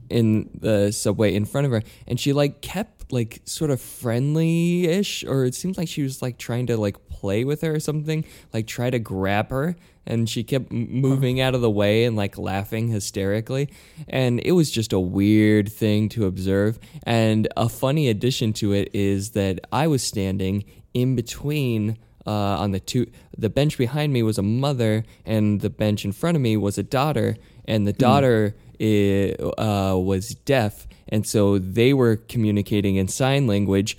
in 0.09 0.49
the 0.53 0.91
subway 0.91 1.33
in 1.33 1.45
front 1.45 1.65
of 1.65 1.71
her 1.71 1.81
and 2.07 2.19
she 2.19 2.33
like 2.33 2.61
kept 2.61 3.11
like 3.11 3.41
sort 3.45 3.71
of 3.71 3.79
friendly-ish 3.79 5.23
or 5.25 5.45
it 5.45 5.55
seemed 5.55 5.77
like 5.77 5.87
she 5.87 6.03
was 6.03 6.21
like 6.21 6.37
trying 6.37 6.67
to 6.67 6.77
like 6.77 7.07
play 7.09 7.43
with 7.43 7.61
her 7.61 7.75
or 7.75 7.79
something 7.79 8.23
like 8.53 8.67
try 8.67 8.89
to 8.89 8.99
grab 8.99 9.49
her 9.49 9.75
and 10.05 10.29
she 10.29 10.43
kept 10.43 10.71
moving 10.71 11.41
out 11.41 11.53
of 11.53 11.61
the 11.61 11.69
way 11.69 12.05
and 12.05 12.15
like 12.15 12.37
laughing 12.37 12.87
hysterically 12.87 13.69
and 14.07 14.39
it 14.43 14.53
was 14.53 14.71
just 14.71 14.93
a 14.93 14.99
weird 14.99 15.71
thing 15.71 16.09
to 16.09 16.25
observe 16.25 16.79
and 17.03 17.47
a 17.57 17.67
funny 17.67 18.07
addition 18.07 18.53
to 18.53 18.73
it 18.73 18.89
is 18.93 19.31
that 19.31 19.59
i 19.71 19.87
was 19.87 20.03
standing 20.03 20.63
in 20.93 21.15
between 21.15 21.97
uh, 22.25 22.57
on 22.59 22.71
the 22.71 22.79
two 22.79 23.07
the 23.37 23.49
bench 23.49 23.77
behind 23.77 24.11
me 24.11 24.21
was 24.21 24.37
a 24.37 24.43
mother 24.43 25.03
and 25.25 25.61
the 25.61 25.69
bench 25.69 26.03
in 26.03 26.11
front 26.11 26.35
of 26.35 26.41
me 26.41 26.57
was 26.57 26.77
a 26.77 26.83
daughter 26.83 27.37
and 27.65 27.87
the 27.87 27.93
daughter 27.93 28.55
i- 28.79 29.33
uh, 29.61 29.95
was 29.97 30.29
deaf 30.45 30.87
and 31.09 31.25
so 31.25 31.57
they 31.57 31.93
were 31.93 32.15
communicating 32.15 32.95
in 32.97 33.07
sign 33.07 33.47
language 33.47 33.97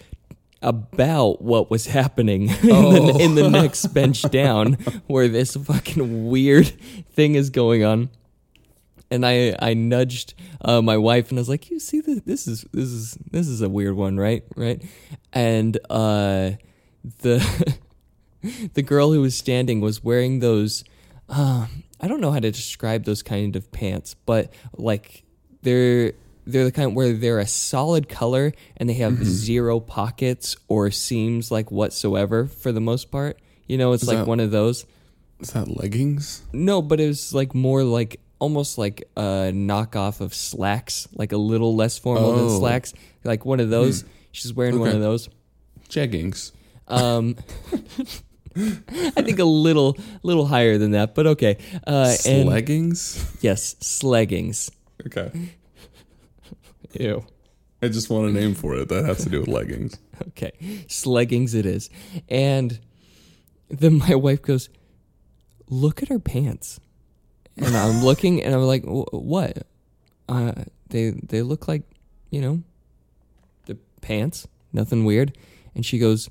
about 0.60 1.40
what 1.40 1.70
was 1.70 1.86
happening 1.86 2.48
in, 2.62 2.68
the, 2.68 3.18
in 3.20 3.34
the 3.36 3.48
next 3.48 3.86
bench 3.94 4.22
down 4.22 4.72
where 5.06 5.28
this 5.28 5.54
fucking 5.56 6.28
weird 6.28 6.66
thing 7.12 7.34
is 7.36 7.48
going 7.50 7.84
on 7.84 8.10
and 9.10 9.24
I 9.24 9.56
I 9.60 9.72
nudged 9.74 10.34
uh, 10.60 10.82
my 10.82 10.98
wife 10.98 11.30
and 11.30 11.38
I 11.38 11.40
was 11.40 11.48
like, 11.48 11.70
"You 11.70 11.80
see 11.80 12.02
this? 12.02 12.20
This 12.26 12.46
is 12.46 12.66
this 12.74 12.88
is 12.90 13.18
this 13.30 13.48
is 13.48 13.62
a 13.62 13.68
weird 13.70 13.94
one, 13.96 14.18
right? 14.18 14.44
Right?" 14.54 14.84
And 15.32 15.78
uh, 15.88 16.50
the 17.22 17.74
the 18.74 18.82
girl 18.82 19.12
who 19.12 19.22
was 19.22 19.34
standing 19.34 19.80
was 19.80 20.04
wearing 20.04 20.40
those. 20.40 20.84
Uh, 21.26 21.68
I 22.00 22.08
don't 22.08 22.20
know 22.20 22.30
how 22.30 22.38
to 22.40 22.50
describe 22.50 23.04
those 23.04 23.22
kind 23.22 23.56
of 23.56 23.70
pants, 23.72 24.14
but 24.26 24.52
like 24.76 25.24
they're 25.62 26.12
they're 26.46 26.64
the 26.64 26.72
kind 26.72 26.94
where 26.96 27.12
they're 27.12 27.40
a 27.40 27.46
solid 27.46 28.08
color 28.08 28.52
and 28.76 28.88
they 28.88 28.94
have 28.94 29.22
zero 29.24 29.80
pockets 29.80 30.56
or 30.68 30.90
seams 30.90 31.50
like 31.50 31.70
whatsoever 31.70 32.46
for 32.46 32.72
the 32.72 32.80
most 32.80 33.10
part. 33.10 33.38
You 33.66 33.76
know, 33.78 33.92
it's 33.92 34.04
Is 34.04 34.08
like 34.08 34.18
that- 34.18 34.26
one 34.26 34.40
of 34.40 34.50
those. 34.50 34.86
Is 35.40 35.50
that 35.52 35.68
leggings? 35.68 36.42
No, 36.52 36.80
but 36.82 36.98
it 37.00 37.06
was 37.06 37.32
like 37.34 37.54
more 37.54 37.84
like 37.84 38.18
almost 38.40 38.78
like 38.78 39.08
a 39.16 39.52
knockoff 39.52 40.20
of 40.20 40.32
slacks, 40.34 41.06
like 41.14 41.32
a 41.32 41.36
little 41.36 41.74
less 41.76 41.98
formal 41.98 42.32
than 42.36 42.44
Oh. 42.46 42.58
slacks, 42.58 42.94
like 43.24 43.44
one 43.44 43.60
of 43.60 43.68
those. 43.70 44.04
She's 44.32 44.52
wearing 44.52 44.78
one 44.80 44.90
of 44.90 45.00
those. 45.00 45.28
Jeggings. 45.88 46.52
Um, 46.88 47.36
I 49.16 49.22
think 49.22 49.38
a 49.38 49.44
little, 49.44 49.96
little 50.22 50.46
higher 50.46 50.78
than 50.78 50.90
that, 50.92 51.14
but 51.14 51.26
okay. 51.28 51.58
Uh, 51.86 52.14
and 52.26 52.48
Leggings? 52.48 53.24
yes, 53.40 53.74
sleggings. 53.80 54.70
Okay. 55.06 55.30
Ew. 56.98 57.24
I 57.80 57.88
just 57.88 58.10
want 58.10 58.28
a 58.28 58.32
name 58.32 58.54
for 58.54 58.74
it 58.74 58.88
that 58.88 59.04
has 59.04 59.22
to 59.24 59.30
do 59.30 59.40
with 59.40 59.48
leggings. 59.48 59.98
Okay, 60.30 60.50
sleggings 60.88 61.54
it 61.54 61.64
is. 61.64 61.90
And 62.28 62.80
then 63.68 63.98
my 63.98 64.16
wife 64.16 64.42
goes, 64.42 64.68
"Look 65.70 66.02
at 66.02 66.08
her 66.08 66.18
pants." 66.18 66.80
And 67.56 67.76
I'm 67.76 68.02
looking, 68.04 68.42
and 68.42 68.52
I'm 68.52 68.62
like, 68.62 68.82
"Wh- 68.84 69.14
"What?" 69.14 69.64
Uh, 70.28 70.64
they 70.88 71.10
they 71.10 71.42
look 71.42 71.68
like, 71.68 71.82
you 72.30 72.40
know, 72.40 72.62
the 73.66 73.76
pants. 74.00 74.48
Nothing 74.72 75.04
weird. 75.04 75.38
And 75.76 75.86
she 75.86 76.00
goes, 76.00 76.28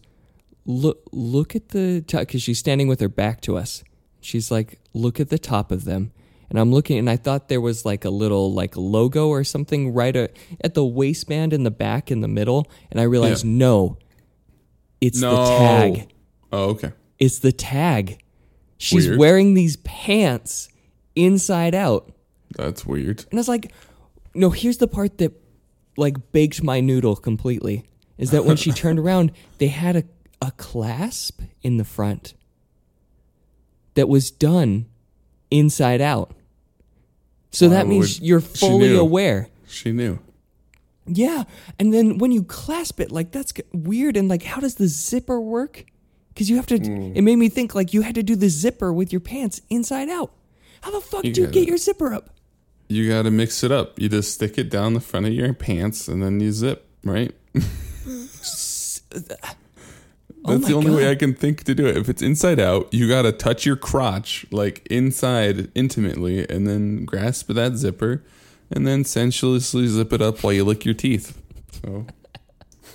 "Look 0.68 1.02
look 1.12 1.56
at 1.56 1.70
the 1.70 2.02
top," 2.06 2.22
because 2.22 2.44
she's 2.44 2.60
standing 2.60 2.88
with 2.88 3.00
her 3.00 3.10
back 3.10 3.42
to 3.42 3.58
us. 3.58 3.84
She's 4.22 4.52
like, 4.52 4.80
"Look 4.94 5.20
at 5.20 5.30
the 5.30 5.40
top 5.40 5.72
of 5.72 5.86
them." 5.86 6.12
And 6.50 6.58
I'm 6.60 6.72
looking, 6.72 6.98
and 7.00 7.10
I 7.10 7.18
thought 7.18 7.50
there 7.50 7.60
was 7.60 7.84
like 7.86 8.06
a 8.06 8.10
little 8.10 8.54
like 8.54 8.78
logo 8.78 9.28
or 9.28 9.44
something 9.44 9.94
right 9.94 10.16
at, 10.16 10.32
at 10.64 10.76
the 10.76 10.86
waistband 10.86 11.52
in 11.54 11.64
the 11.64 11.72
back 11.72 12.12
in 12.12 12.22
the 12.22 12.28
middle, 12.28 12.70
and 12.92 13.00
I 13.02 13.04
realized 13.04 13.44
Yeah. 13.44 13.52
no, 13.52 13.98
it's 15.02 15.20
no. 15.20 15.32
the 15.36 15.58
tag. 15.58 16.10
Oh, 16.52 16.64
okay. 16.70 16.92
It's 17.20 17.40
the 17.40 17.52
tag. 17.52 18.20
She's 18.78 19.08
Weird. 19.08 19.20
wearing 19.20 19.54
these 19.56 19.78
pants 19.78 20.70
inside 21.16 21.74
out. 21.76 22.12
That's 22.56 22.86
weird. 22.86 23.26
And 23.32 23.40
I 23.40 23.42
was 23.42 23.48
like, 23.50 23.74
no, 24.34 24.52
here's 24.52 24.78
the 24.78 24.88
part 24.88 25.18
that 25.18 25.34
like 25.98 26.32
baked 26.32 26.64
my 26.64 26.80
noodle 26.80 27.16
completely. 27.16 27.84
Is 28.18 28.32
that 28.32 28.46
when 28.46 28.56
she 28.56 28.72
turned 28.84 29.00
around, 29.00 29.32
they 29.58 29.68
had 29.68 29.96
a, 29.98 30.04
a 30.42 30.52
clasp 30.52 31.42
in 31.64 31.78
the 31.78 31.84
front 31.84 32.34
that 33.96 34.08
was 34.08 34.30
done 34.32 34.86
inside 35.50 36.02
out. 36.02 36.34
So 37.52 37.70
that 37.70 37.88
means 37.88 38.20
would- 38.20 38.28
you're 38.28 38.42
she 38.42 38.48
fully 38.58 38.90
knew. 38.90 39.00
aware. 39.00 39.50
She 39.68 39.92
knew. 39.92 40.20
Yeah. 41.08 41.46
And 41.80 41.94
then 41.94 42.18
when 42.18 42.32
you 42.32 42.44
clasp 42.44 43.00
it, 43.00 43.12
like 43.12 43.32
that's 43.32 43.54
g- 43.54 43.64
weird. 43.74 44.18
And 44.18 44.28
like, 44.28 44.44
how 44.44 44.60
does 44.60 44.76
the 44.76 44.88
zipper 44.88 45.40
work? 45.40 45.86
Because 46.34 46.50
you 46.50 46.58
have 46.58 46.68
to, 46.68 46.78
mm. 46.78 47.16
it 47.16 47.22
made 47.22 47.38
me 47.38 47.50
think 47.50 47.74
like 47.74 47.94
you 47.94 48.02
had 48.02 48.14
to 48.16 48.24
do 48.24 48.36
the 48.36 48.50
zipper 48.50 48.94
with 48.94 49.12
your 49.12 49.22
pants 49.22 49.62
inside 49.70 50.10
out. 50.10 50.32
How 50.82 50.92
the 50.92 51.02
fuck 51.02 51.24
do 51.24 51.30
you 51.30 51.34
gotta- 51.34 51.52
get 51.52 51.68
your 51.68 51.78
zipper 51.78 52.14
up? 52.14 52.30
You 52.90 53.10
got 53.10 53.24
to 53.24 53.32
mix 53.32 53.64
it 53.64 53.72
up. 53.72 54.00
You 54.00 54.08
just 54.08 54.34
stick 54.36 54.58
it 54.58 54.70
down 54.70 54.94
the 54.94 55.02
front 55.02 55.26
of 55.26 55.34
your 55.34 55.54
pants 55.54 56.08
and 56.08 56.22
then 56.22 56.40
you 56.40 56.52
zip, 56.52 56.88
right? 57.04 57.34
Oh 60.48 60.52
That's 60.54 60.64
my 60.64 60.70
the 60.70 60.76
only 60.76 60.92
way 60.92 61.12
I 61.12 61.16
can 61.16 61.34
think 61.34 61.64
to 61.66 61.76
do 61.76 61.86
it. 61.88 61.98
If 61.98 62.08
it's 62.10 62.22
inside 62.22 62.60
out, 62.60 62.94
you 62.94 63.08
got 63.08 63.24
to 63.24 63.32
touch 63.32 63.66
your 63.66 63.76
crotch 63.76 64.46
like 64.52 64.86
inside 64.90 65.70
intimately 65.76 66.48
and 66.50 66.66
then 66.66 67.04
grasp 67.06 67.50
that 67.50 67.76
zipper 67.76 68.24
and 68.72 68.88
then 68.88 69.04
sensuously 69.04 69.88
zip 69.88 70.14
it 70.14 70.22
up 70.22 70.44
while 70.44 70.54
you 70.54 70.64
lick 70.64 70.86
your 70.86 70.94
teeth. 70.94 71.38
So, 71.84 72.06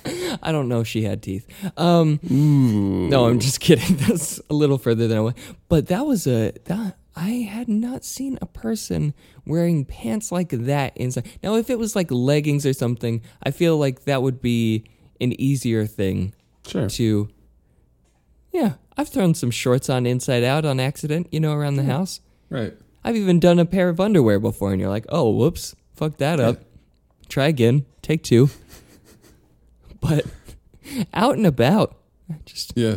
I 0.42 0.50
don't 0.50 0.68
know 0.68 0.80
if 0.80 0.86
she 0.88 1.02
had 1.02 1.22
teeth. 1.22 1.46
Um, 1.78 2.20
no, 2.22 3.26
I'm 3.26 3.38
just 3.38 3.60
kidding. 3.60 3.96
That's 4.08 4.40
a 4.50 4.54
little 4.54 4.78
further 4.78 5.06
than 5.06 5.18
I 5.18 5.20
went. 5.20 5.36
But 5.68 5.88
that 5.88 6.06
was 6.06 6.26
a, 6.26 6.52
that, 6.64 6.96
I 7.14 7.28
had 7.30 7.68
not 7.68 8.04
seen 8.04 8.38
a 8.40 8.46
person 8.46 9.12
wearing 9.46 9.84
pants 9.84 10.32
like 10.32 10.48
that 10.50 10.96
inside. 10.96 11.28
Now, 11.42 11.56
if 11.56 11.68
it 11.68 11.78
was 11.78 11.94
like 11.94 12.10
leggings 12.10 12.64
or 12.64 12.72
something, 12.72 13.20
I 13.42 13.50
feel 13.50 13.76
like 13.76 14.04
that 14.04 14.22
would 14.22 14.40
be 14.40 14.84
an 15.20 15.38
easier 15.40 15.84
thing 15.86 16.34
Sure. 16.66 16.88
to 16.88 17.28
yeah 18.52 18.74
i've 18.96 19.08
thrown 19.08 19.34
some 19.34 19.50
shorts 19.50 19.88
on 19.90 20.06
inside 20.06 20.44
out 20.44 20.64
on 20.64 20.78
accident 20.78 21.26
you 21.30 21.40
know 21.40 21.52
around 21.52 21.76
the 21.76 21.84
house 21.84 22.20
Right. 22.50 22.74
i've 23.04 23.16
even 23.16 23.40
done 23.40 23.58
a 23.58 23.64
pair 23.64 23.88
of 23.88 23.98
underwear 24.00 24.38
before 24.38 24.72
and 24.72 24.80
you're 24.80 24.90
like 24.90 25.06
oh 25.08 25.30
whoops 25.30 25.74
fuck 25.94 26.18
that 26.18 26.38
up 26.38 26.58
try 27.28 27.46
again 27.46 27.86
take 28.02 28.22
two 28.22 28.50
but 30.00 30.26
out 31.14 31.36
and 31.36 31.46
about 31.46 31.96
just 32.44 32.72
Yeah. 32.76 32.96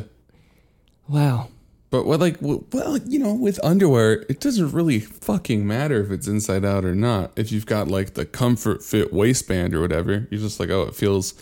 wow 1.07 1.49
But 1.91 2.05
what, 2.05 2.19
like, 2.19 2.37
well, 2.41 2.97
you 3.05 3.19
know, 3.19 3.33
with 3.35 3.57
underwear, 3.63 4.25
it 4.27 4.41
doesn't 4.41 4.71
really 4.73 4.99
fucking 4.99 5.65
matter 5.65 6.01
if 6.03 6.11
it's 6.11 6.27
inside 6.27 6.65
out 6.65 6.83
or 6.83 6.93
not. 6.95 7.31
If 7.37 7.53
you've 7.53 7.67
got 7.67 7.87
like 7.87 8.15
the 8.15 8.25
comfort 8.25 8.83
fit 8.83 9.13
waistband 9.13 9.73
or 9.73 9.79
whatever, 9.79 10.27
you're 10.29 10.41
just 10.41 10.59
like, 10.59 10.69
oh, 10.71 10.81
it 10.81 10.95
feels 10.95 11.33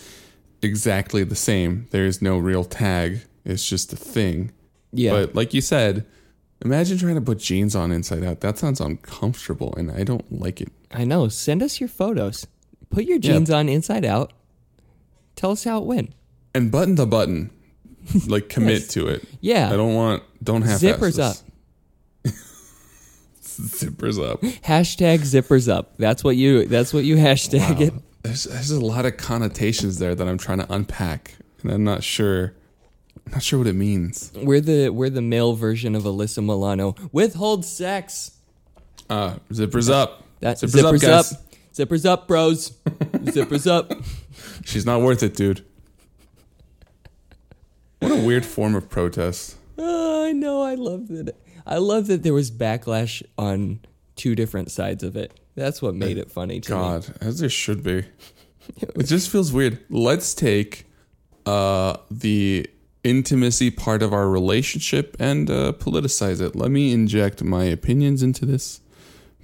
exactly 0.62 1.24
the 1.24 1.36
same. 1.36 1.88
There's 1.90 2.22
no 2.22 2.38
real 2.38 2.66
tag. 2.66 3.22
It's 3.46 3.68
just 3.68 3.92
a 3.94 3.96
thing. 3.98 4.52
yeah 4.92 5.12
But 5.12 5.36
like 5.36 5.54
you 5.54 5.62
said, 5.62 6.06
imagine 6.64 6.98
trying 6.98 7.16
to 7.16 7.22
put 7.22 7.40
jeans 7.40 7.76
on 7.76 7.92
inside 7.92 8.24
out. 8.24 8.40
That 8.42 8.58
sounds 8.58 8.80
uncomfortable, 8.80 9.74
and 9.76 9.92
I 9.92 10.04
don't 10.04 10.26
like 10.32 10.62
it. 10.62 10.72
i 10.92 11.04
know 11.04 11.28
send 11.28 11.62
us 11.64 11.80
your 11.80 11.90
photos 11.90 12.48
put 12.90 13.04
your 13.06 13.18
Yeah. 13.18 13.34
jeans 13.34 13.50
on 13.50 13.68
inside 13.70 14.06
out 14.06 14.32
tell 15.36 15.52
us 15.52 15.64
how 15.64 15.80
it 15.80 15.86
went 15.86 16.14
And 16.56 16.72
button 16.72 16.96
the 16.96 17.08
button, 17.08 17.50
like 18.28 18.48
commit 18.50 18.82
Yes. 18.82 18.88
to 18.90 19.08
it. 19.08 19.24
yeah 19.42 19.72
I 19.74 19.76
don't 19.76 19.96
want. 19.96 20.22
Don't 20.44 20.62
have 20.64 20.80
zippers 20.80 21.18
up 21.20 21.38
zippers 23.42 24.24
up. 24.24 24.42
hashtag 24.42 25.20
zippers 25.22 25.72
up 25.72 25.96
that's 25.98 26.24
what 26.24 26.36
you 26.36 26.66
that's 26.68 26.94
what 26.94 27.04
you 27.04 27.16
hashtag 27.18 27.82
it 27.82 27.94
There's, 28.24 28.46
there's 28.46 28.72
a 28.72 28.80
lot 28.84 29.06
of 29.06 29.18
connotations 29.18 30.00
there 30.00 30.16
that 30.16 30.28
I'm 30.28 30.38
trying 30.38 30.60
to 30.60 30.72
unpack, 30.74 31.36
and 31.62 31.72
I'm 31.72 31.84
not 31.84 32.04
sure. 32.04 32.54
Not 33.32 33.42
sure 33.42 33.60
what 33.60 33.68
it 33.68 33.74
means. 33.76 34.32
We're 34.36 34.62
the 34.62 34.90
we're 34.90 35.10
the 35.10 35.22
male 35.22 35.54
version 35.54 35.96
of 35.96 36.04
Alyssa 36.04 36.44
Milano. 36.44 36.96
Withhold 37.12 37.66
sex. 37.66 38.32
Uh, 39.10 39.36
zippers 39.50 39.90
up. 39.90 40.24
That 40.40 40.58
zippers, 40.58 41.00
zippers, 41.00 41.08
up, 41.08 41.26
up, 41.26 41.44
Zippers 41.74 42.06
up, 42.06 42.28
bros. 42.28 42.72
zippers 42.72 43.70
up. 43.70 43.94
She's 44.66 44.86
not 44.86 45.02
worth 45.02 45.24
it, 45.24 45.36
dude. 45.36 45.66
What 48.00 48.12
a 48.12 48.26
weird 48.26 48.46
form 48.46 48.76
of 48.76 48.90
protest. 48.90 49.56
Oh, 49.78 50.26
I 50.26 50.32
know. 50.34 50.62
I 50.62 50.76
love 50.76 51.08
that. 51.08 51.36
I 51.66 51.78
love 51.78 52.08
that 52.08 52.24
there 52.24 52.34
was 52.34 52.52
backlash 52.52 53.24
on 53.38 53.80
two 54.16 54.36
different 54.36 54.70
sides 54.72 55.04
of 55.04 55.16
it. 55.16 55.40
That's 55.56 55.82
what 55.82 55.96
made 55.96 56.18
it 56.18 56.30
funny 56.30 56.60
to 56.60 56.72
me. 56.72 56.78
God, 56.78 57.14
as 57.22 57.40
there 57.40 57.50
should 57.50 57.84
be. 57.84 58.06
It 58.96 59.08
just 59.08 59.30
feels 59.30 59.52
weird. 59.52 59.80
Let's 59.90 60.34
take 60.34 60.86
uh, 61.46 61.98
the 62.10 62.66
intimacy 63.04 63.70
part 63.70 64.02
of 64.02 64.14
our 64.14 64.30
relationship 64.30 65.16
and 65.20 65.50
uh, 65.50 65.74
politicize 65.74 66.42
it. 66.42 66.56
Let 66.56 66.72
me 66.72 66.92
inject 66.92 67.44
my 67.44 67.66
opinions 67.66 68.24
into 68.24 68.46
this 68.46 68.82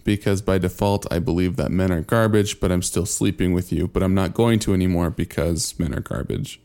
because 0.03 0.41
by 0.41 0.57
default, 0.57 1.05
I 1.11 1.19
believe 1.19 1.55
that 1.57 1.71
men 1.71 1.91
are 1.91 2.01
garbage, 2.01 2.59
but 2.59 2.71
I'm 2.71 2.81
still 2.81 3.05
sleeping 3.05 3.53
with 3.53 3.71
you. 3.71 3.87
But 3.87 4.03
I'm 4.03 4.15
not 4.15 4.33
going 4.33 4.59
to 4.59 4.73
anymore 4.73 5.09
because 5.09 5.77
men 5.77 5.93
are 5.93 5.99
garbage. 5.99 6.59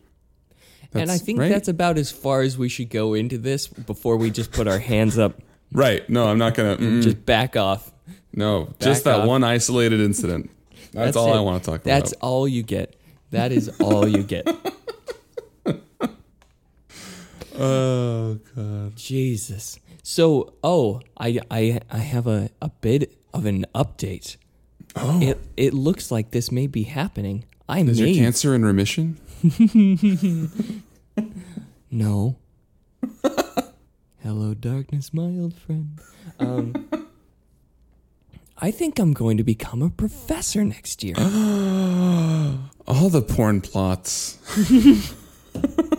and 0.93 1.11
I 1.11 1.19
think 1.19 1.41
right? 1.41 1.51
that's 1.51 1.69
about 1.69 1.99
as 1.99 2.11
far 2.11 2.43
as 2.43 2.57
we 2.57 2.69
should 2.69 2.91
go 2.91 3.15
into 3.15 3.37
this 3.39 3.67
before 3.67 4.17
we 4.17 4.31
just 4.31 4.53
put 4.53 4.69
our 4.69 4.79
hands 4.79 5.19
up, 5.19 5.41
right. 5.73 6.09
No, 6.09 6.27
I'm 6.27 6.39
not 6.39 6.55
gonna. 6.55 6.77
mm, 6.77 7.03
just 7.03 7.27
back 7.27 7.57
off. 7.57 7.93
no, 8.33 8.73
just 8.79 9.05
that 9.05 9.21
off. 9.21 9.29
one 9.29 9.45
isolated 9.45 10.01
incident. 10.01 10.51
That's, 10.93 11.09
That's 11.09 11.17
all 11.17 11.35
I 11.35 11.41
want 11.41 11.63
to 11.63 11.71
talk 11.71 11.81
about. 11.81 11.85
That's 11.85 12.13
all 12.15 12.47
you 12.47 12.63
get. 12.63 12.95
That 13.33 13.51
is 13.51 13.69
all 13.81 14.07
you 14.07 14.23
get. 14.23 14.47
Oh 17.65 18.39
God. 18.55 18.97
Jesus. 18.97 19.79
So, 20.03 20.55
oh, 20.63 21.01
I 21.19 21.41
I 21.51 21.81
I 21.91 21.99
have 21.99 22.27
a 22.27 22.51
a 22.61 22.69
bit 22.69 23.17
of 23.33 23.47
an 23.47 23.65
update. 23.75 24.37
Oh. 24.97 25.21
It 25.21 25.41
it 25.57 25.75
looks 25.75 26.11
like 26.11 26.31
this 26.31 26.53
may 26.53 26.67
be 26.67 26.83
happening. 26.85 27.45
I 27.69 27.81
Is 27.81 28.01
may 28.01 28.11
your 28.11 28.25
cancer 28.25 28.55
in 28.55 28.65
remission? 28.65 29.19
no. 31.91 32.37
Hello, 34.23 34.55
darkness, 34.55 35.13
my 35.13 35.23
old 35.23 35.55
friend. 35.55 35.99
Um, 36.39 36.89
I 38.59 38.71
think 38.71 38.99
I'm 38.99 39.13
going 39.13 39.37
to 39.37 39.45
become 39.45 39.83
a 39.83 39.91
professor 39.91 40.65
next 40.65 41.03
year. 41.03 41.15
All 41.19 43.09
the 43.11 43.23
porn 43.23 43.61
plots. 43.61 44.39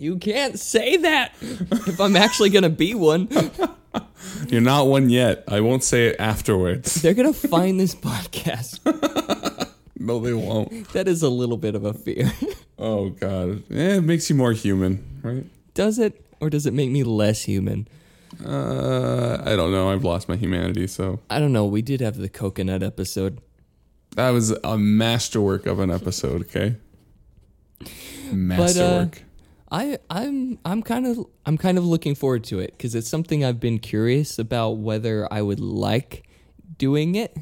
you 0.00 0.16
can't 0.16 0.58
say 0.58 0.96
that 0.96 1.34
if 1.40 2.00
I'm 2.00 2.16
actually 2.16 2.48
going 2.50 2.62
to 2.62 2.70
be 2.70 2.94
one. 2.94 3.28
You're 4.48 4.60
not 4.60 4.86
one 4.86 5.10
yet. 5.10 5.44
I 5.46 5.60
won't 5.60 5.84
say 5.84 6.08
it 6.08 6.16
afterwards. 6.18 6.94
They're 6.94 7.14
going 7.14 7.32
to 7.32 7.48
find 7.48 7.78
this 7.78 7.94
podcast. 7.94 8.80
No, 10.02 10.18
they 10.18 10.32
won't. 10.32 10.88
That 10.94 11.06
is 11.08 11.22
a 11.22 11.28
little 11.28 11.58
bit 11.58 11.74
of 11.74 11.84
a 11.84 11.92
fear. 11.92 12.32
Oh 12.78 13.10
god. 13.10 13.62
Eh, 13.70 13.96
it 13.96 14.00
makes 14.04 14.30
you 14.30 14.36
more 14.36 14.52
human, 14.54 15.04
right? 15.22 15.44
Does 15.74 15.98
it? 15.98 16.24
Or 16.40 16.48
does 16.48 16.64
it 16.64 16.72
make 16.72 16.88
me 16.88 17.02
less 17.04 17.42
human? 17.42 17.86
Uh, 18.42 19.36
I 19.44 19.54
don't 19.56 19.70
know. 19.70 19.90
I've 19.90 20.02
lost 20.02 20.26
my 20.30 20.36
humanity, 20.36 20.86
so 20.86 21.20
I 21.28 21.38
don't 21.38 21.52
know. 21.52 21.66
We 21.66 21.82
did 21.82 22.00
have 22.00 22.16
the 22.16 22.30
coconut 22.30 22.82
episode. 22.82 23.42
that 24.16 24.30
was 24.30 24.52
a 24.64 24.78
masterwork 24.78 25.66
of 25.66 25.78
an 25.78 25.90
episode. 25.90 26.40
Okay, 26.44 26.76
masterwork. 28.32 29.24
I 29.70 29.98
I'm 30.08 30.58
I'm 30.64 30.82
kind 30.82 31.06
of 31.06 31.26
I'm 31.46 31.56
kind 31.56 31.78
of 31.78 31.84
looking 31.84 32.14
forward 32.14 32.44
to 32.44 32.58
it 32.58 32.72
because 32.76 32.94
it's 32.94 33.08
something 33.08 33.44
I've 33.44 33.60
been 33.60 33.78
curious 33.78 34.38
about 34.38 34.78
whether 34.78 35.32
I 35.32 35.42
would 35.42 35.60
like 35.60 36.26
doing 36.78 37.14
it, 37.14 37.36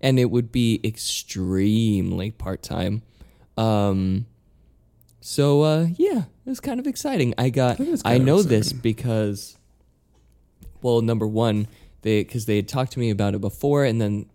and 0.00 0.18
it 0.18 0.30
would 0.30 0.52
be 0.52 0.80
extremely 0.84 2.30
part 2.30 2.62
time. 2.62 3.02
Um, 3.56 4.26
so 5.20 5.62
uh, 5.62 5.86
yeah, 5.96 6.24
it's 6.46 6.60
kind 6.60 6.78
of 6.78 6.86
exciting. 6.86 7.32
I 7.38 7.48
got 7.48 7.78
I 8.04 8.18
know 8.18 8.42
this 8.42 8.72
because, 8.72 9.56
well, 10.82 11.00
number 11.00 11.26
one, 11.26 11.68
they 12.02 12.22
because 12.22 12.44
they 12.44 12.56
had 12.56 12.68
talked 12.68 12.92
to 12.92 12.98
me 12.98 13.08
about 13.08 13.34
it 13.34 13.40
before, 13.40 13.84
and 13.84 14.00
then 14.00 14.26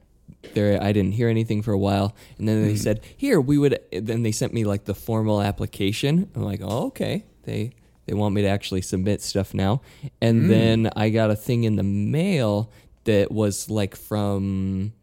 there 0.54 0.82
I 0.82 0.92
didn't 0.92 1.12
hear 1.14 1.30
anything 1.30 1.62
for 1.62 1.72
a 1.74 1.78
while, 1.78 2.16
and 2.38 2.48
then 2.48 2.64
they 2.64 2.70
Mm-hmm. 2.74 2.78
said, 2.78 3.02
"Here, 3.16 3.40
we 3.40 3.58
would." 3.58 3.80
Then 3.92 4.24
they 4.24 4.32
sent 4.32 4.54
me 4.54 4.64
like 4.66 4.86
the 4.86 4.96
formal 4.96 5.42
application. 5.42 6.30
I'm 6.36 6.44
like, 6.44 6.62
"Oh, 6.64 6.88
okay." 6.88 7.26
They 7.44 7.72
they 8.06 8.14
want 8.14 8.34
me 8.36 8.42
to 8.44 8.48
actually 8.48 8.82
submit 8.82 9.22
stuff 9.22 9.54
now, 9.54 9.82
and 10.22 10.44
Mm. 10.44 10.48
then 10.48 10.90
I 10.96 11.10
got 11.10 11.30
a 11.30 11.36
thing 11.36 11.64
in 11.66 11.76
the 11.76 11.84
mail 11.84 12.72
that 13.04 13.32
was 13.32 13.70
like 13.70 13.96
from, 13.96 14.94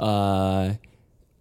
uh, 0.00 0.74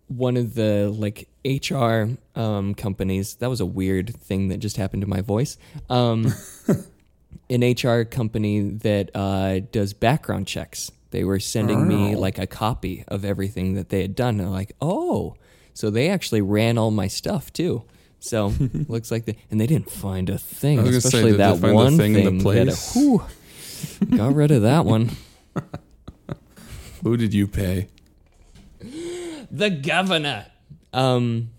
one 0.08 0.38
of 0.38 0.54
the 0.56 0.90
like 0.96 1.28
HR 1.46 2.18
um, 2.40 2.76
companies. 2.76 3.36
That 3.36 3.50
was 3.50 3.62
a 3.62 3.66
weird 3.66 4.14
thing 4.16 4.50
that 4.50 4.58
just 4.60 4.78
happened 4.78 5.02
to 5.02 5.08
my 5.08 5.22
voice. 5.22 5.58
Um, 5.90 6.34
an 7.50 7.62
HR 7.64 8.04
company 8.04 8.62
that 8.70 9.10
uh, 9.16 9.60
does 9.72 9.94
background 9.94 10.48
checks. 10.48 10.92
They 11.12 11.24
were 11.24 11.40
sending 11.40 11.88
me 11.88 12.16
like 12.16 12.38
a 12.40 12.48
copy 12.48 13.04
of 13.08 13.24
everything 13.24 13.74
that 13.76 13.90
they 13.90 14.02
had 14.02 14.16
done. 14.16 14.40
And 14.40 14.48
I'm 14.48 14.54
like, 14.54 14.72
oh, 14.82 15.36
so 15.74 15.90
they 15.90 16.10
actually 16.10 16.42
ran 16.42 16.78
all 16.78 16.92
my 16.92 17.08
stuff 17.08 17.52
too. 17.54 17.84
So 18.20 18.54
looks 18.88 19.12
like 19.12 19.26
they 19.26 19.36
and 19.50 19.60
they 19.60 19.68
didn't 19.68 19.90
find 19.92 20.30
a 20.30 20.38
thing, 20.38 20.80
I 20.80 20.84
was 20.84 20.92
gonna 20.92 21.02
say, 21.02 21.08
especially 21.08 21.32
did 21.32 21.40
they 21.40 21.44
that 21.44 21.58
find 21.60 21.72
the 21.72 21.76
one 21.76 21.98
thing 21.98 22.16
in 22.16 22.24
the 22.26 22.32
that- 22.32 22.42
place? 22.42 22.94
whew, 22.96 23.24
got 24.18 24.34
rid 24.36 24.52
of 24.52 24.62
that 24.64 24.86
one. 24.86 25.12
Who 27.04 27.18
did 27.18 27.34
you 27.34 27.48
pay? 27.48 27.88
the 29.52 29.70
governor. 29.70 30.46
Um, 30.94 31.50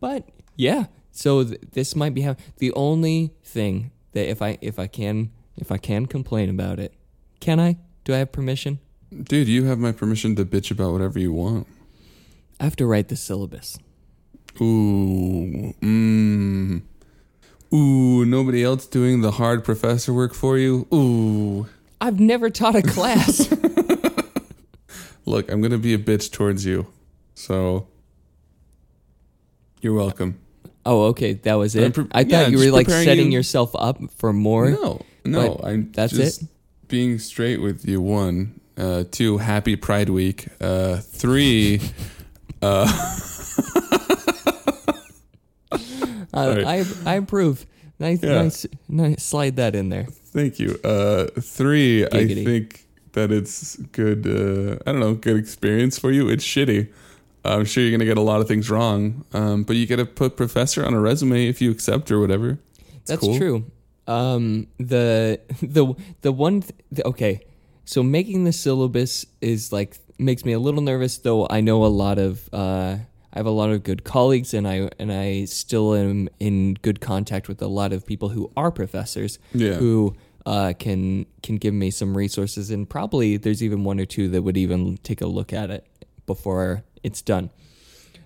but 0.00 0.28
yeah, 0.56 0.86
so 1.10 1.44
th- 1.44 1.60
this 1.72 1.94
might 1.94 2.14
be 2.14 2.22
how 2.22 2.36
the 2.58 2.72
only 2.72 3.32
thing 3.44 3.90
that 4.12 4.28
if 4.30 4.40
I 4.42 4.58
if 4.60 4.78
I 4.78 4.86
can 4.86 5.30
if 5.56 5.70
I 5.70 5.76
can 5.76 6.06
complain 6.06 6.48
about 6.48 6.78
it, 6.80 6.94
can 7.40 7.60
I? 7.60 7.76
Do 8.04 8.14
I 8.14 8.18
have 8.18 8.32
permission? 8.32 8.78
Dude, 9.24 9.48
you 9.48 9.64
have 9.64 9.78
my 9.78 9.92
permission 9.92 10.36
to 10.36 10.44
bitch 10.44 10.70
about 10.70 10.92
whatever 10.92 11.18
you 11.18 11.32
want. 11.32 11.66
I 12.58 12.64
have 12.64 12.76
to 12.76 12.86
write 12.86 13.08
the 13.08 13.16
syllabus. 13.16 13.78
Ooh, 14.60 15.74
mmm. 15.80 16.82
Ooh, 17.72 18.24
nobody 18.24 18.64
else 18.64 18.86
doing 18.86 19.20
the 19.20 19.32
hard 19.32 19.64
professor 19.64 20.12
work 20.12 20.34
for 20.34 20.58
you? 20.58 20.86
Ooh. 20.92 21.66
I've 22.00 22.18
never 22.20 22.50
taught 22.50 22.74
a 22.76 22.82
class. 22.82 23.48
Look, 25.24 25.50
I'm 25.50 25.60
going 25.60 25.70
to 25.70 25.78
be 25.78 25.94
a 25.94 25.98
bitch 25.98 26.30
towards 26.32 26.64
you. 26.64 26.86
So, 27.34 27.86
you're 29.80 29.94
welcome. 29.94 30.40
oh, 30.84 31.04
okay, 31.06 31.34
that 31.34 31.54
was 31.54 31.76
it. 31.76 31.94
Pre- 31.94 32.06
I 32.12 32.24
thought 32.24 32.30
yeah, 32.30 32.46
you 32.48 32.58
were 32.58 32.70
like 32.70 32.88
setting 32.88 33.26
you- 33.32 33.38
yourself 33.38 33.70
up 33.76 33.98
for 34.16 34.32
more. 34.32 34.70
No, 34.70 35.00
no, 35.24 35.60
I'm 35.62 35.92
that's 35.92 36.12
just 36.12 36.42
it? 36.42 36.48
Being 36.90 37.18
straight 37.18 37.60
with 37.60 37.86
you. 37.88 38.00
One, 38.00 38.60
uh, 38.76 39.04
two, 39.10 39.38
happy 39.38 39.76
Pride 39.76 40.10
Week. 40.10 40.48
Uh, 40.60 40.96
three, 40.98 41.80
uh, 42.60 42.86
Right. 46.32 46.64
I 46.64 46.84
I 47.06 47.14
approve. 47.14 47.66
Nice, 47.98 48.22
Yeah. 48.22 48.42
nice, 48.42 48.66
nice. 48.88 49.22
Slide 49.22 49.56
that 49.56 49.74
in 49.74 49.88
there. 49.90 50.06
thank 50.32 50.58
you. 50.58 50.78
Uh, 50.84 51.26
three, 51.40 52.04
Giggity. 52.10 52.42
I 52.42 52.44
think 52.44 52.84
that 53.12 53.30
it's 53.32 53.76
good. 53.92 54.26
Uh, 54.26 54.78
I 54.86 54.92
don't 54.92 55.00
know, 55.00 55.14
good 55.14 55.36
experience 55.36 55.98
for 55.98 56.10
you. 56.10 56.28
It's 56.28 56.44
shitty. 56.44 56.88
I'm 57.44 57.64
sure 57.64 57.82
you're 57.82 57.90
gonna 57.92 58.04
get 58.06 58.16
a 58.18 58.22
lot 58.22 58.40
of 58.40 58.48
things 58.48 58.70
wrong, 58.70 59.24
um, 59.32 59.64
but 59.64 59.76
you 59.76 59.86
got 59.86 59.96
to 59.96 60.06
put 60.06 60.36
professor 60.36 60.84
on 60.84 60.94
a 60.94 61.00
resume 61.00 61.46
if 61.48 61.60
you 61.60 61.70
accept 61.70 62.10
or 62.10 62.20
whatever. 62.20 62.58
It's 62.96 63.10
That's 63.10 63.20
cool. 63.20 63.36
true. 63.38 63.64
Um, 64.10 64.66
the 64.78 65.40
the 65.62 65.94
the 66.22 66.32
one 66.32 66.62
th- 66.62 67.04
okay, 67.04 67.40
so 67.84 68.02
making 68.02 68.44
the 68.44 68.52
syllabus 68.52 69.24
is 69.40 69.72
like 69.72 69.98
makes 70.18 70.44
me 70.44 70.52
a 70.52 70.58
little 70.58 70.80
nervous. 70.80 71.18
Though 71.18 71.46
I 71.48 71.60
know 71.60 71.84
a 71.84 71.92
lot 72.04 72.18
of 72.18 72.48
uh, 72.52 72.96
I 73.32 73.38
have 73.38 73.46
a 73.46 73.50
lot 73.50 73.70
of 73.70 73.82
good 73.84 74.02
colleagues, 74.04 74.52
and 74.54 74.66
I 74.66 74.90
and 74.98 75.12
I 75.12 75.44
still 75.46 75.94
am 75.94 76.28
in 76.40 76.74
good 76.82 77.00
contact 77.00 77.48
with 77.48 77.62
a 77.62 77.68
lot 77.68 77.92
of 77.92 78.04
people 78.04 78.30
who 78.30 78.50
are 78.56 78.70
professors 78.72 79.38
Yeah. 79.54 79.74
who 79.74 80.14
uh, 80.46 80.72
can 80.78 81.26
can 81.42 81.56
give 81.56 81.74
me 81.74 81.90
some 81.90 82.16
resources, 82.16 82.70
and 82.70 82.88
probably 82.88 83.36
there's 83.36 83.62
even 83.62 83.84
one 83.84 84.00
or 84.00 84.06
two 84.06 84.28
that 84.30 84.42
would 84.42 84.56
even 84.56 84.96
take 85.04 85.20
a 85.20 85.26
look 85.26 85.52
at 85.52 85.70
it 85.70 85.86
before 86.26 86.82
it's 87.02 87.22
done. 87.22 87.50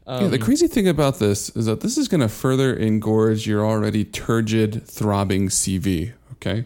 Yeah, 0.06 0.12
Um, 0.14 0.30
the 0.30 0.38
crazy 0.38 0.66
thing 0.68 0.86
about 0.88 1.18
this 1.18 1.50
is 1.56 1.66
that 1.66 1.80
this 1.80 1.96
is 1.96 2.08
going 2.08 2.20
to 2.20 2.28
further 2.28 2.74
engorge 2.76 3.46
your 3.46 3.64
already 3.64 4.04
turgid, 4.04 4.86
throbbing 4.86 5.48
CV. 5.48 6.12
Okay, 6.34 6.64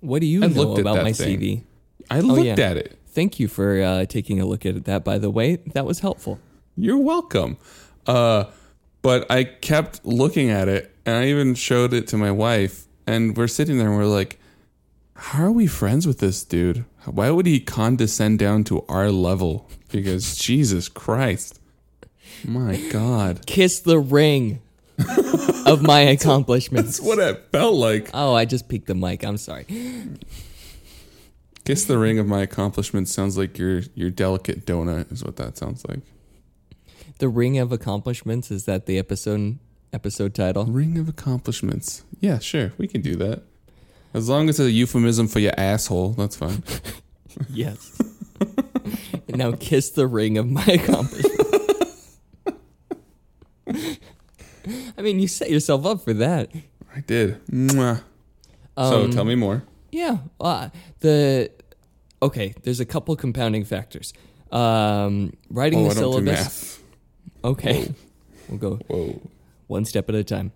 What 0.00 0.20
do 0.20 0.26
you 0.26 0.44
I 0.44 0.48
know 0.48 0.74
at 0.74 0.80
about 0.80 1.02
my 1.02 1.12
thing. 1.12 1.38
CV? 1.38 1.62
I 2.10 2.20
looked 2.20 2.40
Oh, 2.40 2.42
yeah. 2.42 2.52
at 2.70 2.76
it. 2.76 2.98
Thank 3.08 3.38
you 3.40 3.46
for 3.48 3.80
uh, 3.80 4.04
taking 4.06 4.40
a 4.40 4.44
look 4.46 4.66
at 4.66 4.84
that. 4.84 5.04
By 5.04 5.18
the 5.18 5.30
way, 5.30 5.56
that 5.74 5.86
was 5.86 6.00
helpful. 6.00 6.38
You're 6.76 6.98
welcome. 6.98 7.56
Uh, 8.06 8.44
but 9.02 9.30
I 9.30 9.44
kept 9.44 10.04
looking 10.04 10.50
at 10.50 10.68
it, 10.68 10.94
and 11.06 11.16
I 11.16 11.26
even 11.28 11.54
showed 11.54 11.92
it 11.92 12.06
to 12.08 12.16
my 12.16 12.30
wife, 12.30 12.86
and 13.06 13.36
we're 13.36 13.48
sitting 13.48 13.78
there, 13.78 13.88
and 13.88 13.96
we're 13.96 14.06
like, 14.06 14.38
"How 15.14 15.44
are 15.44 15.52
we 15.52 15.66
friends 15.66 16.06
with 16.06 16.18
this 16.18 16.42
dude? 16.44 16.84
Why 17.04 17.30
would 17.30 17.46
he 17.46 17.60
condescend 17.60 18.38
down 18.38 18.64
to 18.64 18.84
our 18.88 19.10
level? 19.10 19.68
Because 19.90 20.36
Jesus 20.48 20.88
Christ, 20.88 21.60
my 22.46 22.76
God, 22.90 23.46
kiss 23.46 23.80
the 23.80 23.98
ring 23.98 24.60
of 25.66 25.82
my 25.82 26.00
accomplishments. 26.16 26.98
that's 26.98 27.06
what 27.06 27.18
it 27.18 27.48
felt 27.52 27.74
like." 27.74 28.10
Oh, 28.14 28.34
I 28.34 28.44
just 28.44 28.68
peaked 28.68 28.86
the 28.86 28.94
mic. 28.94 29.24
I'm 29.24 29.36
sorry. 29.36 29.66
Kiss 31.64 31.84
the 31.84 31.96
ring 31.98 32.18
of 32.18 32.26
my 32.26 32.40
accomplishments 32.42 33.12
sounds 33.12 33.38
like 33.38 33.56
your 33.58 33.82
your 33.94 34.10
delicate 34.10 34.66
donut 34.66 35.12
is 35.12 35.24
what 35.24 35.36
that 35.36 35.56
sounds 35.56 35.84
like. 35.88 36.00
The 37.18 37.28
ring 37.28 37.58
of 37.58 37.70
accomplishments 37.70 38.50
is 38.50 38.64
that 38.64 38.86
the 38.86 38.98
episode 38.98 39.58
episode 39.92 40.34
title? 40.34 40.64
Ring 40.64 40.98
of 40.98 41.08
accomplishments. 41.08 42.02
Yeah, 42.20 42.38
sure, 42.40 42.72
we 42.78 42.88
can 42.88 43.00
do 43.00 43.14
that. 43.16 43.42
As 44.14 44.28
long 44.28 44.48
as 44.48 44.58
it's 44.58 44.68
a 44.68 44.72
euphemism 44.72 45.28
for 45.28 45.38
your 45.38 45.54
asshole, 45.56 46.10
that's 46.10 46.36
fine. 46.36 46.62
Yes. 47.48 47.98
now 49.28 49.52
kiss 49.52 49.88
the 49.88 50.06
ring 50.06 50.36
of 50.36 50.46
my 50.46 50.64
accomplishments. 50.64 51.41
I 54.98 55.02
mean, 55.02 55.18
you 55.20 55.28
set 55.28 55.50
yourself 55.50 55.84
up 55.86 56.02
for 56.04 56.12
that. 56.14 56.50
I 56.94 57.00
did. 57.00 57.44
Mwah. 57.46 58.02
so 58.76 59.04
Um, 59.04 59.10
tell 59.10 59.24
me 59.24 59.34
more. 59.34 59.64
Yeah. 59.90 60.18
Uh, 60.40 60.68
the 61.00 61.50
okay. 62.22 62.54
There's 62.62 62.80
a 62.80 62.84
couple 62.86 63.14
compounding 63.16 63.64
factors. 63.64 64.12
Um, 64.50 65.32
writing 65.50 65.80
Oh, 65.80 65.84
the 65.84 65.90
I 65.90 65.94
don't 65.94 66.24
do 66.24 66.32
syllabus. 66.32 66.40
math. 66.40 66.82
Okay. 67.44 67.94
We'll 68.48 68.58
go 68.58 68.76
Whoa. 68.88 69.20
one 69.68 69.84
step 69.86 70.08
at 70.10 70.14
a 70.14 70.24
time. 70.24 70.52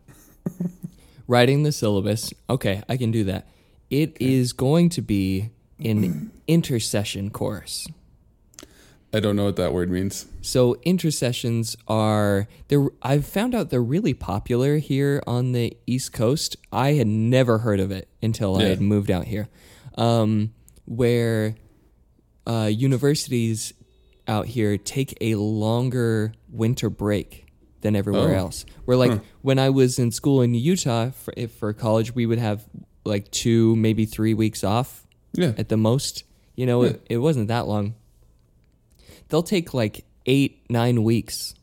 Writing 1.28 1.62
the 1.62 1.72
syllabus. 1.72 2.34
Okay, 2.50 2.82
I 2.90 2.96
can 2.98 3.10
do 3.10 3.24
that. 3.24 3.48
It 3.90 4.16
is 4.20 4.52
going 4.52 4.90
to 4.90 5.00
be 5.02 5.50
an 5.82 6.30
intersession 6.46 7.30
course. 7.30 7.88
I 9.14 9.20
don't 9.20 9.36
know 9.36 9.44
what 9.44 9.56
that 9.56 9.72
word 9.72 9.90
means. 9.90 10.26
So 10.42 10.76
intersessions 10.84 11.76
are 11.88 12.48
they're 12.68 12.88
I've 13.02 13.26
found 13.26 13.54
out 13.54 13.70
they're 13.70 13.82
really 13.82 14.14
popular 14.14 14.78
here 14.78 15.22
on 15.26 15.52
the 15.52 15.76
East 15.86 16.12
Coast. 16.12 16.56
I 16.72 16.94
had 16.94 17.06
never 17.06 17.58
heard 17.58 17.80
of 17.80 17.90
it 17.90 18.08
until 18.22 18.56
I 18.56 18.64
had 18.64 18.80
moved 18.80 19.10
out 19.10 19.24
here. 19.24 19.48
Um, 19.96 20.52
where 20.84 21.54
uh, 22.46 22.70
universities 22.72 23.72
out 24.28 24.46
here 24.46 24.76
take 24.76 25.16
a 25.20 25.36
longer 25.36 26.32
winter 26.50 26.90
break 26.90 27.46
than 27.80 27.96
everywhere 27.96 28.34
Oh. 28.34 28.38
else. 28.38 28.66
Where 28.84 28.96
like 28.96 29.20
when 29.42 29.58
I 29.58 29.70
was 29.70 29.98
in 29.98 30.10
school 30.10 30.42
in 30.42 30.54
Utah 30.54 31.10
for, 31.10 31.32
for 31.48 31.72
college, 31.72 32.14
we 32.14 32.26
would 32.26 32.38
have 32.38 32.64
like 33.04 33.30
two, 33.30 33.76
maybe 33.76 34.04
three 34.04 34.34
weeks 34.34 34.62
off 34.64 35.06
Yeah. 35.32 35.52
at 35.56 35.68
the 35.68 35.76
most. 35.76 36.24
You 36.56 36.66
know, 36.66 36.82
Yeah. 36.82 36.90
it, 36.90 37.06
it 37.10 37.18
wasn't 37.18 37.48
that 37.48 37.66
long. 37.68 37.94
They'll 39.28 39.42
take 39.42 39.74
like 39.74 40.04
eight, 40.26 40.64
nine 40.70 41.02
weeks 41.02 41.54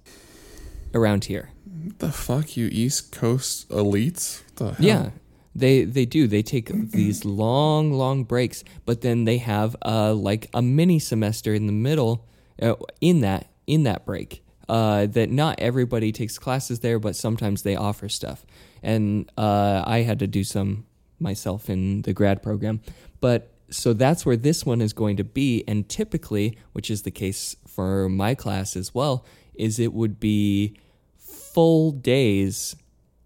around 0.94 1.26
here. 1.26 1.50
What 1.66 2.00
the 2.00 2.12
fuck, 2.12 2.56
you 2.56 2.70
East 2.72 3.12
Coast 3.12 3.70
elites? 3.70 4.42
What 4.44 4.56
the 4.56 4.66
hell? 4.66 4.76
Yeah, 4.80 5.10
they 5.56 5.84
they 5.84 6.06
do. 6.06 6.28
They 6.28 6.42
take 6.42 6.70
these 6.92 7.26
long, 7.26 7.92
long 7.92 8.24
breaks, 8.24 8.64
but 8.86 9.02
then 9.02 9.26
they 9.26 9.38
have 9.40 9.76
uh 9.86 10.14
like 10.14 10.50
a 10.54 10.62
mini 10.62 11.00
semester 11.00 11.54
in 11.54 11.66
the 11.68 11.74
middle, 11.74 12.26
uh, 12.62 12.76
in 13.02 13.22
that 13.22 13.48
in 13.68 13.84
that 13.84 14.06
break. 14.06 14.44
Uh, 14.70 15.08
that 15.08 15.30
not 15.30 15.60
everybody 15.60 16.14
takes 16.14 16.40
classes 16.40 16.80
there, 16.80 16.98
but 16.98 17.18
sometimes 17.18 17.64
they 17.64 17.76
offer 17.76 18.08
stuff. 18.08 18.46
And 18.82 19.30
uh, 19.38 19.84
I 19.86 20.04
had 20.04 20.20
to 20.20 20.28
do 20.28 20.46
some 20.46 20.86
myself 21.20 21.70
in 21.70 22.02
the 22.04 22.14
grad 22.14 22.42
program, 22.42 22.82
but 23.20 23.53
so 23.74 23.94
that's 23.94 24.26
where 24.26 24.38
this 24.38 24.66
one 24.66 24.82
is 24.82 24.94
going 24.94 25.18
to 25.18 25.24
be. 25.24 25.64
And 25.68 25.88
typically, 25.90 26.58
which 26.74 26.90
is 26.92 27.02
the 27.02 27.12
case 27.12 27.56
for 27.68 28.08
my 28.08 28.36
class 28.36 28.76
as 28.76 28.94
well, 28.94 29.26
is 29.56 29.80
it 29.80 29.94
would 29.94 30.20
be 30.20 30.78
full 31.18 31.92
days 31.92 32.76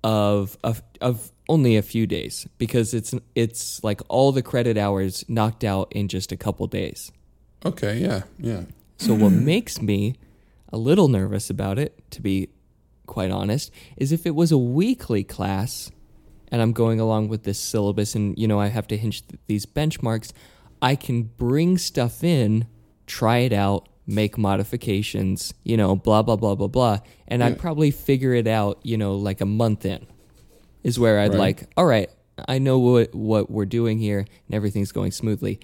of 0.04 0.58
of 0.64 0.82
of 1.02 1.32
only 1.50 1.76
a 1.76 1.82
few 1.82 2.08
days 2.08 2.48
because 2.58 2.94
it's 2.94 3.14
it's 3.36 3.84
like 3.84 4.02
all 4.10 4.32
the 4.32 4.42
credit 4.42 4.78
hours 4.78 5.26
knocked 5.28 5.64
out 5.64 5.92
in 5.92 6.08
just 6.08 6.32
a 6.32 6.38
couple 6.38 6.68
days. 6.68 7.12
Okay, 7.66 7.98
yeah, 7.98 8.24
yeah. 8.40 8.64
So 8.98 9.14
what 9.14 9.32
makes 9.32 9.82
me 9.82 10.16
a 10.72 10.78
little 10.78 11.08
nervous 11.08 11.50
about 11.50 11.80
it, 11.80 12.10
to 12.12 12.22
be 12.22 12.50
quite 13.06 13.32
honest, 13.32 13.72
is 13.96 14.12
if 14.12 14.26
it 14.26 14.36
was 14.36 14.52
a 14.52 14.58
weekly 14.58 15.24
class 15.24 15.92
and 16.52 16.62
I'm 16.62 16.72
going 16.74 17.00
along 17.00 17.28
with 17.30 17.44
this 17.44 17.60
syllabus 17.60 18.16
and 18.16 18.38
you 18.38 18.48
know 18.48 18.60
I 18.60 18.68
have 18.68 18.88
to 18.88 18.98
hinge 18.98 19.26
th- 19.28 19.40
these 19.48 19.66
benchmarks, 19.66 20.32
I 20.82 20.96
can 20.96 21.24
bring 21.24 21.78
stuff 21.78 22.24
in, 22.24 22.68
try 23.06 23.40
it 23.40 23.54
out, 23.54 23.90
make 24.06 24.38
modifications, 24.38 25.54
you 25.64 25.76
know, 25.78 25.96
blah 25.96 26.22
blah 26.22 26.36
blah 26.38 26.56
blah 26.56 26.68
blah, 26.68 27.00
and 27.28 27.44
I'd 27.44 27.58
probably 27.60 27.92
figure 27.92 28.34
it 28.34 28.48
out, 28.48 28.80
you 28.84 28.98
know, 28.98 29.16
like 29.16 29.42
a 29.42 29.46
month 29.46 29.86
in. 29.86 30.06
Is 30.84 30.98
where 30.98 31.20
I'd 31.20 31.32
Right. 31.32 31.40
like, 31.40 31.70
all 31.76 31.86
right, 31.86 32.10
I 32.48 32.60
know 32.60 32.80
what 32.80 33.14
what 33.14 33.50
we're 33.52 33.66
doing 33.66 34.00
here 34.00 34.20
and 34.20 34.56
everything's 34.56 34.92
going 34.94 35.12
smoothly. 35.12 35.60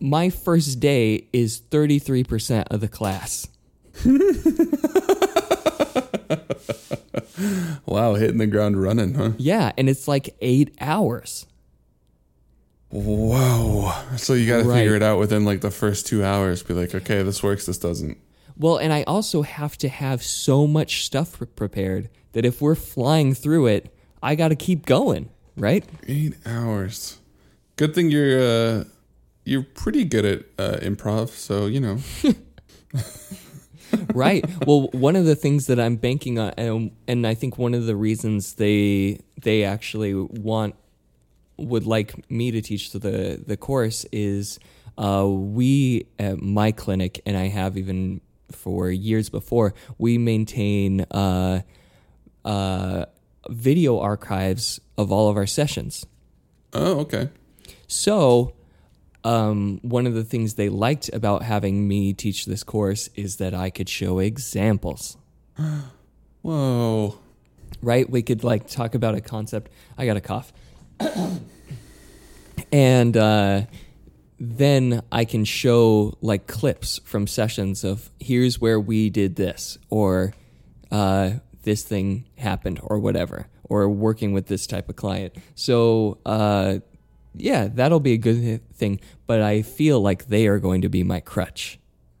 My 0.00 0.28
first 0.30 0.78
day 0.80 1.28
is 1.32 1.60
33% 1.70 2.64
of 2.70 2.80
the 2.80 2.88
class. 2.88 3.48
Wow, 7.86 8.14
hitting 8.14 8.38
the 8.38 8.46
ground 8.46 8.80
running, 8.80 9.14
huh? 9.14 9.32
Yeah, 9.38 9.72
and 9.76 9.88
it's 9.88 10.06
like 10.08 10.34
8 10.40 10.74
hours. 10.80 11.46
Whoa. 12.90 13.92
So 14.16 14.34
you 14.34 14.46
got 14.46 14.58
to 14.62 14.68
Right. 14.68 14.78
figure 14.78 14.94
it 14.94 15.02
out 15.02 15.18
within 15.18 15.44
like 15.44 15.60
the 15.60 15.70
first 15.70 16.06
two 16.06 16.24
hours. 16.24 16.62
Be 16.62 16.74
like, 16.74 16.94
okay, 16.94 17.22
this 17.22 17.42
works, 17.42 17.66
this 17.66 17.78
doesn't. 17.78 18.18
Well, 18.56 18.76
and 18.76 18.92
I 18.92 19.02
also 19.02 19.42
have 19.42 19.76
to 19.78 19.88
have 19.88 20.22
so 20.22 20.66
much 20.66 21.04
stuff 21.04 21.40
prepared 21.56 22.08
that 22.32 22.44
if 22.44 22.60
we're 22.62 22.76
flying 22.76 23.34
through 23.34 23.66
it, 23.66 23.92
I 24.22 24.36
got 24.36 24.48
to 24.48 24.56
keep 24.56 24.86
going, 24.86 25.28
right? 25.56 25.84
Eight 26.06 26.34
hours. 26.46 27.18
Good 27.76 27.94
thing 27.96 28.10
you're 28.12 28.40
uh, 28.40 28.84
you're 29.44 29.64
pretty 29.64 30.04
good 30.04 30.24
at 30.24 30.44
uh, 30.58 30.76
improv, 30.78 31.30
so 31.30 31.66
you 31.66 31.80
know. 31.80 31.98
right. 34.14 34.44
Well, 34.66 34.88
one 34.92 35.16
of 35.16 35.24
the 35.24 35.34
things 35.34 35.66
that 35.66 35.78
I'm 35.80 35.96
banking 35.96 36.38
on, 36.38 36.52
and, 36.56 36.90
and 37.06 37.26
I 37.26 37.34
think 37.34 37.58
one 37.58 37.74
of 37.74 37.86
the 37.86 37.96
reasons 37.96 38.54
they 38.54 39.20
they 39.40 39.64
actually 39.64 40.14
want 40.14 40.74
would 41.56 41.86
like 41.86 42.30
me 42.30 42.50
to 42.50 42.60
teach 42.60 42.92
the 42.92 43.42
the 43.46 43.56
course 43.56 44.04
is 44.12 44.58
uh, 44.98 45.26
we 45.28 46.06
at 46.18 46.40
my 46.40 46.72
clinic, 46.72 47.20
and 47.26 47.36
I 47.36 47.48
have 47.48 47.76
even 47.76 48.20
for 48.50 48.90
years 48.90 49.28
before, 49.28 49.74
we 49.98 50.18
maintain 50.18 51.02
uh, 51.10 51.62
uh, 52.44 53.04
video 53.48 53.98
archives 53.98 54.80
of 54.96 55.10
all 55.10 55.28
of 55.28 55.36
our 55.36 55.46
sessions. 55.46 56.06
Oh, 56.72 57.00
okay. 57.00 57.30
So, 57.86 58.54
um, 59.24 59.80
one 59.82 60.06
of 60.06 60.14
the 60.14 60.22
things 60.22 60.54
they 60.54 60.68
liked 60.68 61.10
about 61.12 61.42
having 61.42 61.88
me 61.88 62.12
teach 62.12 62.44
this 62.44 62.62
course 62.62 63.08
is 63.14 63.36
that 63.36 63.54
I 63.54 63.70
could 63.70 63.88
show 63.88 64.18
examples. 64.18 65.16
Whoa. 66.42 67.18
Right? 67.80 68.08
We 68.08 68.22
could 68.22 68.44
like 68.44 68.68
talk 68.68 68.94
about 68.94 69.14
a 69.14 69.20
concept. 69.20 69.72
I 69.96 70.04
got 70.04 70.18
a 70.18 70.20
cough. 70.20 70.52
and 72.72 73.16
uh, 73.16 73.62
then 74.38 75.02
I 75.10 75.24
can 75.24 75.44
show 75.44 76.18
like 76.20 76.46
clips 76.46 77.00
from 77.04 77.26
sessions 77.26 77.82
of 77.82 78.10
here's 78.20 78.60
where 78.60 78.78
we 78.78 79.08
did 79.08 79.36
this, 79.36 79.78
or 79.88 80.34
uh, 80.90 81.32
this 81.62 81.82
thing 81.82 82.26
happened, 82.36 82.78
or 82.82 82.98
whatever, 82.98 83.46
or 83.64 83.88
working 83.88 84.32
with 84.32 84.46
this 84.48 84.66
type 84.66 84.88
of 84.88 84.96
client. 84.96 85.34
So, 85.54 86.18
uh, 86.26 86.80
yeah, 87.36 87.68
that'll 87.72 88.00
be 88.00 88.12
a 88.12 88.18
good 88.18 88.60
thing. 88.74 89.00
But 89.26 89.40
I 89.42 89.62
feel 89.62 90.00
like 90.00 90.26
they 90.28 90.46
are 90.46 90.58
going 90.58 90.82
to 90.82 90.88
be 90.88 91.02
my 91.02 91.20
crutch. 91.20 91.78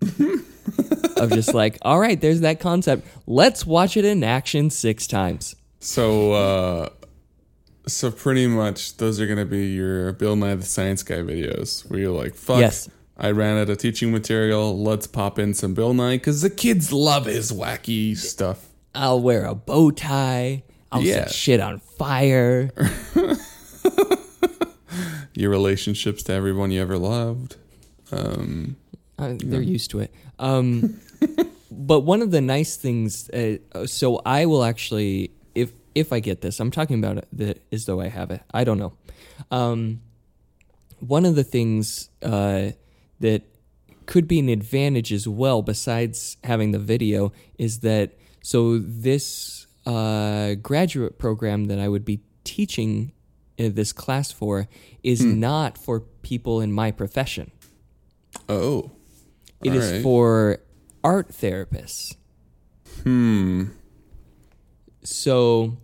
of 1.16 1.30
just 1.30 1.54
like, 1.54 1.78
all 1.82 1.98
right, 1.98 2.20
there's 2.20 2.40
that 2.40 2.60
concept. 2.60 3.06
Let's 3.26 3.64
watch 3.66 3.96
it 3.96 4.04
in 4.04 4.22
action 4.24 4.70
six 4.70 5.06
times. 5.06 5.54
So, 5.80 6.32
uh, 6.32 6.88
so 7.86 8.10
pretty 8.10 8.46
much 8.46 8.96
those 8.96 9.20
are 9.20 9.26
gonna 9.26 9.44
be 9.44 9.66
your 9.66 10.12
Bill 10.12 10.36
Nye 10.36 10.54
the 10.54 10.64
Science 10.64 11.02
Guy 11.02 11.16
videos, 11.16 11.88
where 11.90 12.00
you're 12.00 12.18
like, 12.18 12.34
"Fuck, 12.34 12.60
Yes. 12.60 12.88
I 13.16 13.30
ran 13.30 13.58
out 13.58 13.68
of 13.70 13.78
teaching 13.78 14.10
material. 14.10 14.82
Let's 14.82 15.06
pop 15.06 15.38
in 15.38 15.52
some 15.54 15.74
Bill 15.74 15.92
Nye 15.94 16.16
because 16.16 16.40
the 16.42 16.50
kids 16.50 16.92
love 16.92 17.26
his 17.26 17.52
wacky 17.52 18.16
stuff." 18.16 18.66
I'll 18.94 19.20
wear 19.20 19.44
a 19.44 19.54
bow 19.54 19.90
tie. 19.90 20.62
I'll 20.90 21.02
Yeah. 21.02 21.24
set 21.24 21.32
shit 21.32 21.60
on 21.60 21.80
fire. 21.80 22.70
Your 25.34 25.50
relationships 25.50 26.22
to 26.24 26.32
everyone 26.32 26.70
you 26.70 26.80
ever 26.80 26.98
loved. 26.98 27.56
Um, 28.12 28.76
Uh, 29.18 29.34
they're 29.38 29.62
used 29.62 29.90
to 29.90 30.00
it. 30.00 30.12
Um, 30.38 31.00
but 31.70 32.00
one 32.00 32.20
of 32.22 32.30
the 32.30 32.40
nice 32.40 32.76
things, 32.76 33.30
uh, 33.30 33.58
so 33.86 34.20
I 34.26 34.46
will 34.46 34.64
actually, 34.64 35.30
if 35.54 35.72
if 35.94 36.12
I 36.12 36.18
get 36.20 36.40
this, 36.40 36.58
I'm 36.58 36.70
talking 36.70 36.98
about 36.98 37.18
it 37.18 37.28
that 37.32 37.62
as 37.70 37.86
though 37.86 38.00
I 38.00 38.08
have 38.08 38.30
it. 38.32 38.42
I 38.52 38.64
don't 38.64 38.78
know. 38.78 38.92
Um, 39.50 40.00
one 40.98 41.24
of 41.24 41.36
the 41.36 41.44
things 41.44 42.10
uh, 42.22 42.70
that 43.20 43.42
could 44.06 44.26
be 44.26 44.38
an 44.40 44.48
advantage 44.48 45.12
as 45.12 45.28
well, 45.28 45.62
besides 45.62 46.36
having 46.44 46.72
the 46.72 46.78
video, 46.78 47.32
is 47.58 47.80
that 47.80 48.18
so 48.42 48.78
this 48.78 49.66
uh, 49.86 50.54
graduate 50.54 51.18
program 51.18 51.66
that 51.66 51.78
I 51.78 51.88
would 51.88 52.04
be 52.04 52.20
teaching 52.42 53.12
this 53.56 53.92
class 53.92 54.30
for 54.32 54.68
is 55.02 55.24
not 55.24 55.78
for 55.78 56.00
people 56.22 56.60
in 56.60 56.72
my 56.72 56.90
profession. 56.90 57.50
oh, 58.48 58.90
It 59.62 59.74
is 59.74 60.02
for 60.02 60.58
art 61.02 61.28
therapists. 61.30 62.16
hmm. 63.02 63.64
So, 65.02 65.76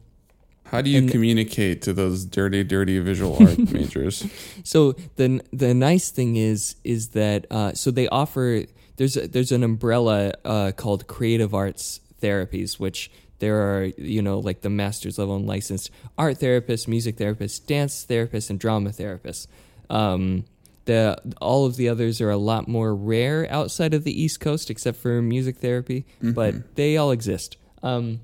How 0.64 0.80
do 0.82 0.88
you 0.90 0.98
And- 0.98 1.10
communicate 1.10 1.82
to 1.82 1.92
those 1.92 2.24
dirty, 2.24 2.62
dirty 2.64 2.98
visual 3.00 3.36
art 3.40 3.58
majors? 3.72 4.24
so 4.64 4.92
the 5.16 5.40
the 5.52 5.74
nice 5.74 6.10
thing 6.10 6.36
is 6.36 6.76
is 6.84 7.08
that 7.08 7.46
uh, 7.50 7.72
so 7.74 7.90
they 7.90 8.06
offer 8.08 8.64
there's 8.96 9.16
a, 9.16 9.26
there's 9.26 9.50
an 9.52 9.64
umbrella 9.64 10.32
uh, 10.44 10.72
called 10.76 11.06
Creative 11.08 11.52
Arts 11.54 12.00
Therapies, 12.22 12.78
which 12.78 13.10
there 13.40 13.56
are 13.76 13.84
you 13.98 14.22
know 14.22 14.38
like 14.38 14.60
the 14.60 14.70
master's 14.70 15.18
level 15.18 15.34
and 15.36 15.46
licensed 15.46 15.90
art 16.16 16.38
therapists, 16.38 16.86
music 16.86 17.16
therapists, 17.16 17.64
dance 17.66 18.06
therapists, 18.06 18.48
and 18.50 18.58
drama 18.60 18.90
therapists. 18.90 19.46
Um, 19.90 20.44
the 20.84 21.16
all 21.40 21.66
of 21.66 21.76
the 21.76 21.88
others 21.88 22.20
are 22.20 22.30
a 22.30 22.36
lot 22.36 22.68
more 22.68 22.94
rare 22.94 23.46
outside 23.50 23.92
of 23.94 24.04
the 24.04 24.22
East 24.22 24.40
Coast, 24.40 24.70
except 24.70 24.96
for 24.98 25.20
music 25.20 25.56
therapy, 25.58 26.06
but 26.22 26.76
they 26.76 26.96
all 26.96 27.10
exist. 27.10 27.56
Um, 27.82 28.20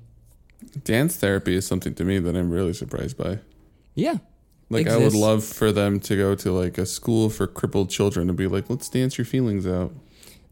Dance 0.83 1.15
therapy 1.15 1.55
is 1.55 1.67
something 1.67 1.93
to 1.95 2.03
me 2.03 2.19
that 2.19 2.35
I'm 2.35 2.49
really 2.49 2.73
surprised 2.73 3.15
by. 3.17 3.39
yeah, 3.95 4.17
Like 4.69 4.87
I 4.87 4.97
would 4.97 5.13
love 5.13 5.43
for 5.43 5.71
them 5.71 5.99
to 6.01 6.15
go 6.15 6.35
to 6.35 6.51
like 6.51 6.77
a 6.77 6.85
school 6.85 7.29
for 7.29 7.47
crippled 7.47 7.89
children 7.89 8.27
and 8.27 8.37
be 8.37 8.47
like, 8.47 8.69
let's 8.69 8.89
dance 8.89 9.17
your 9.17 9.25
feelings 9.25 9.65
out. 9.67 9.93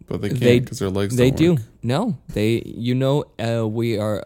but 0.08 0.22
they 0.22 0.30
can't 0.30 0.64
because 0.64 0.80
their 0.80 0.90
legs. 0.92 1.16
They 1.16 1.32
do. 1.32 1.54
work. 1.56 1.62
No, 1.84 2.18
they. 2.30 2.62
You 2.66 2.96
know, 2.96 3.26
uh, 3.40 3.68
we 3.68 3.98
are. 3.98 4.24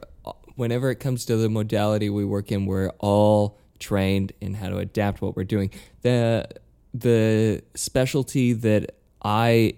Whenever 0.60 0.92
it 0.92 1.00
comes 1.00 1.24
to 1.24 1.38
the 1.38 1.48
modality 1.48 2.10
we 2.10 2.26
work 2.26 2.52
in, 2.52 2.66
we're 2.66 2.90
all 3.00 3.58
trained 3.80 4.34
in 4.42 4.56
how 4.56 4.68
to 4.68 4.78
adapt 4.78 5.22
what 5.22 5.38
we're 5.38 5.46
doing. 5.46 5.72
the 6.02 6.46
The 6.94 7.64
specialty 7.76 8.52
that 8.52 8.94
I 9.24 9.76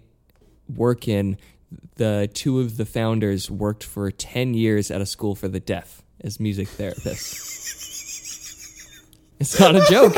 work 0.67 1.07
in, 1.07 1.37
the 1.97 2.31
two 2.33 2.59
of 2.61 2.77
the 2.77 2.85
founders 2.85 3.51
worked 3.51 3.83
for 3.83 4.09
ten 4.09 4.55
years 4.55 4.89
at 4.89 5.01
a 5.01 5.05
school 5.05 5.35
for 5.35 5.47
the 5.47 5.59
deaf 5.59 6.01
as 6.21 6.39
music 6.39 6.67
therapists. 6.67 7.29
it's 9.39 9.59
not 9.59 9.75
a 9.75 9.85
joke. 9.87 10.13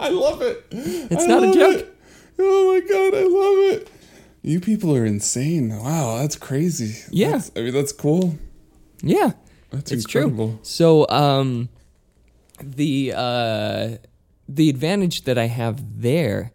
I 0.00 0.08
love 0.08 0.40
it. 0.40 0.64
It's 0.70 1.24
I 1.24 1.26
not 1.26 1.44
a 1.44 1.52
joke. 1.52 1.80
it. 1.80 1.98
Oh 2.38 2.72
my 2.72 2.80
god, 2.80 3.14
I 3.14 3.24
love 3.24 3.58
it. 3.74 3.90
You 4.46 4.60
people 4.60 4.94
are 4.96 5.04
insane. 5.04 5.76
Wow, 5.76 6.18
that's 6.18 6.36
crazy. 6.36 7.02
Yeah. 7.10 7.32
That's- 7.32 7.50
I 7.56 7.60
mean 7.62 7.74
that's 7.74 7.90
cool. 7.92 8.38
Yeah. 9.02 9.32
That's 9.70 9.90
it's 9.90 10.04
incredible. 10.04 10.50
true. 10.50 10.58
So 10.62 11.06
um, 11.08 11.68
the 12.62 13.12
uh, 13.14 13.96
the 14.48 14.70
advantage 14.70 15.24
that 15.24 15.36
I 15.36 15.46
have 15.46 16.00
there 16.00 16.52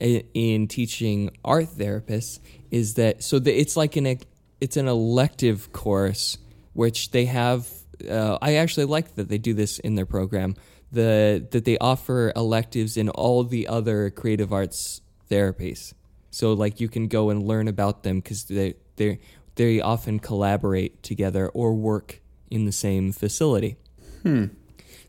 in 0.00 0.68
teaching 0.68 1.30
art 1.44 1.66
therapists 1.66 2.38
is 2.70 2.94
that 2.94 3.24
so 3.24 3.40
the, 3.40 3.52
it's 3.52 3.76
like 3.76 3.96
an 3.96 4.18
it's 4.60 4.76
an 4.76 4.86
elective 4.86 5.72
course 5.72 6.38
which 6.74 7.10
they 7.10 7.24
have. 7.24 7.68
Uh, 8.08 8.38
I 8.40 8.54
actually 8.54 8.86
like 8.86 9.16
that 9.16 9.28
they 9.28 9.38
do 9.38 9.52
this 9.52 9.80
in 9.80 9.96
their 9.96 10.06
program. 10.06 10.54
The 10.92 11.44
that 11.50 11.64
they 11.64 11.76
offer 11.78 12.32
electives 12.36 12.96
in 12.96 13.08
all 13.08 13.42
the 13.42 13.66
other 13.66 14.10
creative 14.10 14.52
arts 14.52 15.00
therapies. 15.28 15.92
So 16.32 16.52
like 16.54 16.80
you 16.80 16.88
can 16.88 17.06
go 17.06 17.30
and 17.30 17.46
learn 17.46 17.68
about 17.68 18.02
them 18.02 18.18
because 18.18 18.44
they 18.44 18.74
they 18.96 19.20
they 19.54 19.80
often 19.80 20.18
collaborate 20.18 21.02
together 21.04 21.48
or 21.48 21.74
work 21.74 22.20
in 22.50 22.64
the 22.64 22.72
same 22.72 23.12
facility. 23.12 23.76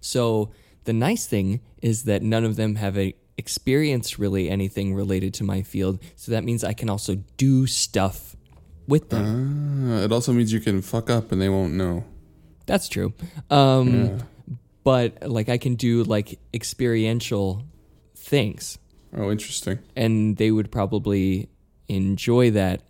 So 0.01 0.51
the 0.83 0.93
nice 0.93 1.25
thing 1.25 1.61
is 1.81 2.03
that 2.03 2.21
none 2.21 2.43
of 2.43 2.55
them 2.55 2.75
have 2.75 2.97
a 2.97 3.15
experienced 3.37 4.19
really 4.19 4.49
anything 4.49 4.93
related 4.93 5.33
to 5.35 5.43
my 5.43 5.61
field. 5.63 5.99
So 6.15 6.31
that 6.33 6.43
means 6.43 6.63
I 6.63 6.73
can 6.73 6.89
also 6.89 7.15
do 7.37 7.65
stuff 7.67 8.35
with 8.87 9.09
them. 9.09 9.89
Ah, 9.89 10.03
it 10.03 10.11
also 10.11 10.33
means 10.33 10.51
you 10.51 10.59
can 10.59 10.81
fuck 10.81 11.09
up 11.09 11.31
and 11.31 11.41
they 11.41 11.49
won't 11.49 11.73
know. 11.73 12.03
That's 12.65 12.87
true. 12.87 13.13
Um, 13.49 13.93
Yeah. 13.95 14.17
But 14.83 15.29
like 15.29 15.47
I 15.47 15.57
can 15.57 15.75
do 15.75 16.03
like 16.03 16.37
experiential 16.53 17.63
things, 18.15 18.77
Oh, 19.15 19.31
interesting. 19.31 19.79
and 19.95 20.37
they 20.37 20.49
would 20.51 20.71
probably 20.71 21.49
enjoy 21.87 22.51
that 22.51 22.81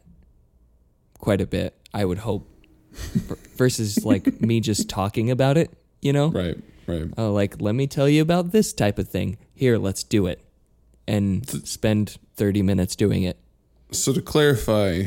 quite 1.20 1.42
a 1.42 1.48
bit. 1.48 1.76
I 1.94 2.06
would 2.06 2.20
hope, 2.20 2.50
versus 3.58 4.04
like 4.06 4.42
me 4.42 4.60
just 4.60 4.90
talking 4.90 5.30
about 5.32 5.58
it. 5.58 5.72
You 6.02 6.14
know, 6.14 6.28
Right, 6.30 6.58
right. 6.88 7.10
oh, 7.18 7.32
like 7.32 7.62
let 7.62 7.76
me 7.76 7.88
tell 7.88 8.10
you 8.10 8.22
about 8.22 8.52
this 8.52 8.74
type 8.74 9.00
of 9.00 9.08
thing. 9.10 9.38
Here, 9.54 9.78
let's 9.78 10.04
do 10.04 10.26
it, 10.28 10.44
and 11.08 11.48
spend 11.68 12.18
thirty 12.36 12.62
minutes 12.62 12.96
doing 12.96 13.24
it. 13.24 13.38
So 13.92 14.14
to 14.14 14.22
clarify, 14.22 15.06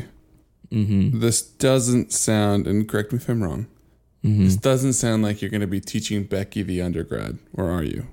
Mm-hmm. 0.71 1.19
this 1.21 1.41
doesn't 1.41 2.11
sound, 2.11 2.67
and 2.67 2.89
correct 2.89 3.13
me 3.13 3.17
if 3.19 3.29
I'm 3.29 3.41
wrong, 3.41 3.67
Mm-hmm. 4.25 4.43
this 4.43 4.57
doesn't 4.57 4.93
sound 4.93 5.23
like 5.23 5.41
you're 5.41 5.51
going 5.51 5.61
to 5.61 5.67
be 5.67 5.79
teaching 5.79 6.23
Becky 6.23 6.61
the 6.63 6.81
undergrad, 6.81 7.37
or 7.53 7.69
are 7.71 7.83
you? 7.83 8.07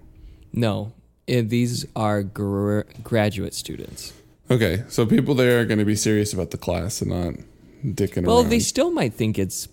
No, 0.53 0.93
eh, 1.29 1.43
these 1.43 1.87
are 1.97 2.23
gr- 2.23 2.83
graduate 3.03 3.55
students. 3.55 4.13
Okay, 4.51 4.85
so 4.89 5.07
people 5.07 5.35
there 5.35 5.61
are 5.61 5.65
going 5.65 5.79
to 5.79 5.85
be 5.85 5.97
serious 5.97 6.33
about 6.33 6.51
the 6.51 6.59
class 6.59 7.01
and 7.01 7.11
not 7.11 7.35
dicking 7.85 8.27
Well, 8.27 8.37
around. 8.37 8.43
Well, 8.43 8.43
they 8.45 8.61
still 8.61 8.91
might 8.91 9.15
think 9.15 9.39
it's 9.39 9.69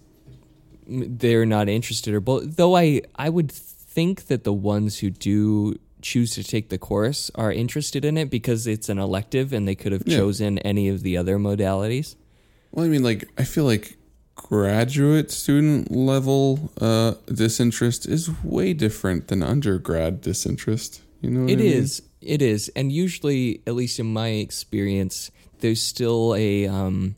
they're 0.88 1.46
not 1.46 1.70
interested 1.70 2.14
or 2.14 2.20
both. 2.20 2.56
Though 2.56 2.76
I 2.76 3.02
I 3.16 3.30
would 3.30 3.52
think 3.52 4.28
that 4.28 4.44
the 4.44 4.54
ones 4.54 5.00
who 5.00 5.10
do 5.10 5.76
choose 6.02 6.34
to 6.36 6.44
take 6.44 6.70
the 6.70 6.78
course 6.78 7.30
are 7.36 7.52
interested 7.52 8.04
in 8.06 8.18
it 8.18 8.30
because 8.30 8.66
it's 8.66 8.90
an 8.90 8.98
elective 8.98 9.54
and 9.54 9.68
they 9.68 9.76
could 9.76 9.92
have 9.92 10.04
Yeah. 10.06 10.18
chosen 10.18 10.58
any 10.60 10.88
of 10.90 11.04
the 11.04 11.16
other 11.18 11.38
modalities. 11.38 12.16
Well, 12.72 12.86
I 12.86 12.90
mean, 12.90 13.04
like, 13.04 13.30
I 13.38 13.44
feel 13.44 13.66
like 13.66 13.98
graduate 14.36 15.30
student 15.30 15.92
level 15.92 16.72
uh, 16.80 17.14
disinterest 17.32 18.08
is 18.08 18.30
way 18.44 18.74
different 18.74 19.28
than 19.28 19.44
undergrad 19.44 20.22
disinterest. 20.22 21.02
You 21.22 21.30
know, 21.30 21.48
It 21.48 21.54
I 21.60 21.64
mean? 21.64 21.74
is. 21.74 22.02
It 22.22 22.42
is. 22.42 22.70
And 22.76 22.92
usually, 22.92 23.62
at 23.66 23.74
least 23.76 24.00
in 24.00 24.12
my 24.14 24.30
experience, 24.30 25.32
there's 25.60 25.82
still 25.82 26.36
a 26.36 26.68
um, 26.68 27.16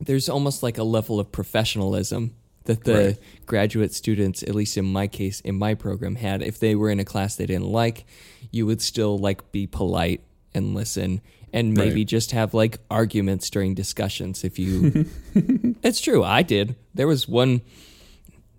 there's 0.00 0.28
almost 0.28 0.62
like 0.62 0.78
a 0.78 0.84
level 0.84 1.18
of 1.20 1.32
professionalism 1.32 2.34
that 2.64 2.84
the 2.84 2.92
Right. 2.94 3.18
graduate 3.46 3.94
students, 3.94 4.42
at 4.42 4.54
least 4.54 4.76
in 4.76 4.84
my 4.84 5.06
case, 5.06 5.40
in 5.40 5.56
my 5.58 5.74
program, 5.74 6.16
had. 6.16 6.42
If 6.42 6.58
they 6.58 6.74
were 6.74 6.90
in 6.90 7.00
a 7.00 7.04
class 7.04 7.36
they 7.36 7.46
didn't 7.46 7.68
like, 7.70 8.04
you 8.50 8.66
would 8.66 8.80
still 8.82 9.16
like 9.18 9.50
be 9.52 9.66
polite 9.66 10.20
and 10.54 10.74
listen 10.74 11.20
and 11.52 11.74
maybe 11.74 12.00
Right. 12.00 12.06
just 12.08 12.32
have 12.32 12.54
like 12.54 12.78
arguments 12.90 13.50
during 13.50 13.74
discussions 13.74 14.42
if 14.44 14.58
you 14.58 15.06
it's 15.82 16.00
true 16.00 16.24
i 16.24 16.42
did 16.42 16.74
there 16.94 17.06
was 17.06 17.28
one 17.28 17.60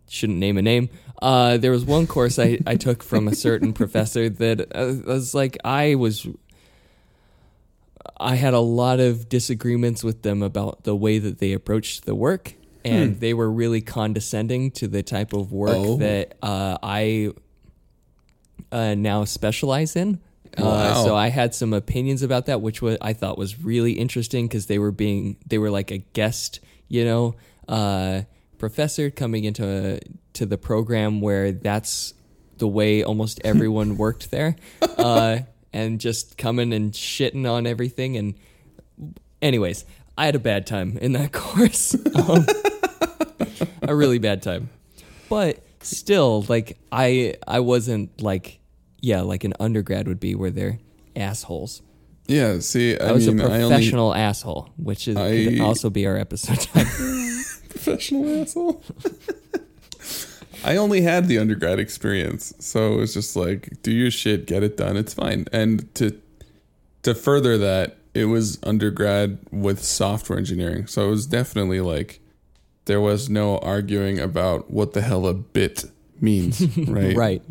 shouldn't 0.09 0.39
name 0.39 0.57
a 0.57 0.61
name. 0.61 0.89
Uh, 1.21 1.57
there 1.57 1.71
was 1.71 1.83
one 1.85 2.05
course 2.07 2.37
I, 2.37 2.59
I 2.67 2.75
took 2.75 3.01
from 3.03 3.27
a 3.27 3.35
certain 3.35 3.73
professor 3.73 4.29
that 4.29 4.61
uh, 4.75 4.93
was 5.05 5.33
like 5.33 5.57
I 5.65 5.95
was. 5.95 6.27
I 8.19 8.35
had 8.35 8.53
a 8.53 8.59
lot 8.59 8.99
of 8.99 9.29
disagreements 9.29 10.03
with 10.03 10.21
them 10.23 10.41
about 10.41 10.83
the 10.83 10.95
way 10.95 11.19
that 11.19 11.39
they 11.39 11.53
approached 11.53 12.05
the 12.05 12.15
work, 12.15 12.53
and 12.85 13.19
they 13.19 13.33
were 13.33 13.49
really 13.51 13.81
condescending 13.81 14.71
to 14.71 14.87
the 14.87 15.03
type 15.03 15.33
of 15.33 15.51
work 15.51 15.75
Oh. 15.77 15.97
that 15.97 16.35
uh, 16.41 16.77
I 16.81 17.31
uh, 18.71 18.95
now 18.95 19.23
specialize 19.25 19.95
in. 19.95 20.19
Uh, 20.57 20.61
Wow. 20.63 21.03
so 21.05 21.15
I 21.15 21.27
had 21.27 21.53
some 21.53 21.73
opinions 21.73 22.23
about 22.23 22.45
that, 22.47 22.61
which 22.61 22.81
was 22.81 22.97
I 23.01 23.13
thought 23.13 23.37
was 23.37 23.61
really 23.61 23.93
interesting 23.93 24.47
because 24.47 24.65
they 24.67 24.79
were 24.79 24.91
being 24.91 25.37
they 25.45 25.57
were 25.57 25.69
like 25.69 25.91
a 25.91 25.97
guest, 25.99 26.59
you 26.87 27.03
know, 27.05 27.35
uh, 27.67 28.21
professor 28.57 29.09
coming 29.09 29.43
into 29.43 29.99
to 30.33 30.45
the 30.45 30.57
program 30.57 31.21
where 31.21 31.51
that's 31.51 32.13
the 32.57 32.67
way 32.67 33.03
almost 33.03 33.39
everyone 33.43 33.97
worked 33.97 34.31
there, 34.31 34.55
uh, 34.81 35.39
and 35.73 35.99
just 35.99 36.37
coming 36.37 36.73
and 36.73 36.91
shitting 36.91 37.49
on 37.49 37.67
everything. 37.67 38.17
And 38.17 38.35
anyways, 39.41 39.85
I 40.17 40.25
had 40.25 40.35
a 40.35 40.39
bad 40.39 40.67
time 40.67 40.97
in 40.97 41.13
that 41.13 41.31
course, 41.33 41.95
um, 42.15 42.45
a 43.81 43.95
really 43.95 44.19
bad 44.19 44.41
time, 44.41 44.69
but 45.29 45.63
still, 45.81 46.45
like 46.47 46.77
I 46.91 47.35
I 47.47 47.59
wasn't 47.59 48.21
like 48.21 48.59
yeah 49.01 49.21
like 49.21 49.43
an 49.43 49.53
undergrad 49.59 50.07
would 50.07 50.19
be 50.19 50.35
where 50.35 50.51
they're 50.51 50.79
assholes. 51.15 51.81
Yeah, 52.27 52.59
see, 52.59 52.99
I, 52.99 53.07
I, 53.07 53.11
was 53.13 53.25
mean, 53.25 53.39
a 53.39 53.43
I 53.43 53.61
only 53.61 53.69
professional 53.69 54.13
asshole, 54.13 54.69
which 54.75 55.07
is 55.07 55.15
could 55.15 55.61
also 55.61 55.89
be 55.89 56.05
our 56.07 56.17
episode. 56.17 56.67
professional 57.77 58.41
asshole. 58.41 58.83
I 60.63 60.75
only 60.75 61.01
had 61.01 61.27
the 61.27 61.37
undergrad 61.37 61.79
experience, 61.79 62.53
so 62.59 62.93
it 62.93 62.97
was 62.97 63.13
just 63.13 63.35
like, 63.35 63.81
do 63.83 63.91
your 63.91 64.11
shit, 64.11 64.47
get 64.47 64.63
it 64.63 64.75
done, 64.75 64.97
it's 64.97 65.13
fine. 65.13 65.45
And 65.51 65.93
to 65.95 66.19
to 67.03 67.13
further 67.13 67.57
that, 67.59 67.97
it 68.13 68.25
was 68.25 68.59
undergrad 68.63 69.37
with 69.51 69.83
software 69.83 70.37
engineering, 70.37 70.87
so 70.87 71.07
it 71.07 71.11
was 71.11 71.27
definitely 71.27 71.81
like 71.81 72.19
there 72.85 72.99
was 72.99 73.29
no 73.29 73.59
arguing 73.59 74.19
about 74.19 74.71
what 74.71 74.93
the 74.93 75.01
hell 75.01 75.27
a 75.27 75.33
bit 75.33 75.85
means, 76.19 76.61
right? 76.87 77.15
Right. 77.15 77.41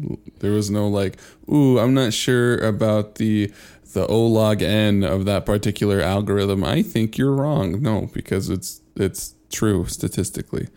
There 0.41 0.53
was 0.53 0.71
no 0.71 0.89
like, 0.89 1.19
ooh, 1.49 1.79
I'm 1.79 1.95
not 1.95 2.13
sure 2.13 2.59
about 2.59 3.17
the 3.17 3.53
the 3.93 4.07
O 4.09 4.27
log 4.27 4.63
n 4.63 5.05
of 5.05 5.25
that 5.27 5.47
particular 5.47 6.01
algorithm. 6.01 6.65
I 6.65 6.83
think 6.83 7.17
you're 7.17 7.33
wrong. 7.33 7.81
No, 7.81 8.11
because 8.13 8.51
it's 8.51 8.81
it's 8.97 9.36
true 9.51 9.87
statistically. 9.87 10.69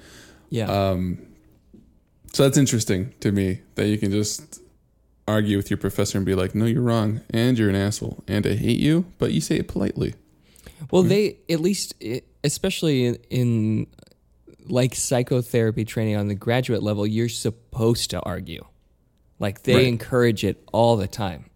Yeah. 0.49 0.65
Um, 0.69 1.19
so 2.33 2.43
that's 2.43 2.57
interesting 2.57 3.13
to 3.21 3.31
me 3.31 3.61
that 3.75 3.87
you 3.87 3.97
can 3.97 4.11
just 4.11 4.61
argue 5.27 5.57
with 5.57 5.69
your 5.69 5.77
professor 5.77 6.17
and 6.17 6.25
be 6.25 6.35
like, 6.35 6.55
"No, 6.55 6.65
you're 6.65 6.81
wrong, 6.81 7.21
and 7.31 7.57
you're 7.57 7.69
an 7.69 7.75
asshole, 7.75 8.23
and 8.27 8.45
I 8.45 8.55
hate 8.55 8.79
you," 8.79 9.05
but 9.17 9.31
you 9.31 9.41
say 9.41 9.57
it 9.57 9.67
politely. 9.67 10.13
Well, 10.91 11.03
they 11.03 11.37
at 11.49 11.59
least, 11.59 11.93
especially 12.43 13.05
in, 13.05 13.15
in 13.29 13.87
like 14.67 14.95
psychotherapy 14.95 15.83
training 15.85 16.15
on 16.15 16.27
the 16.27 16.35
graduate 16.35 16.83
level, 16.83 17.05
you're 17.05 17.29
supposed 17.29 18.11
to 18.11 18.19
argue. 18.21 18.63
Like 19.39 19.63
they 19.63 19.75
Right. 19.75 19.87
encourage 19.87 20.43
it 20.43 20.63
all 20.71 20.97
the 20.97 21.07
time, 21.07 21.49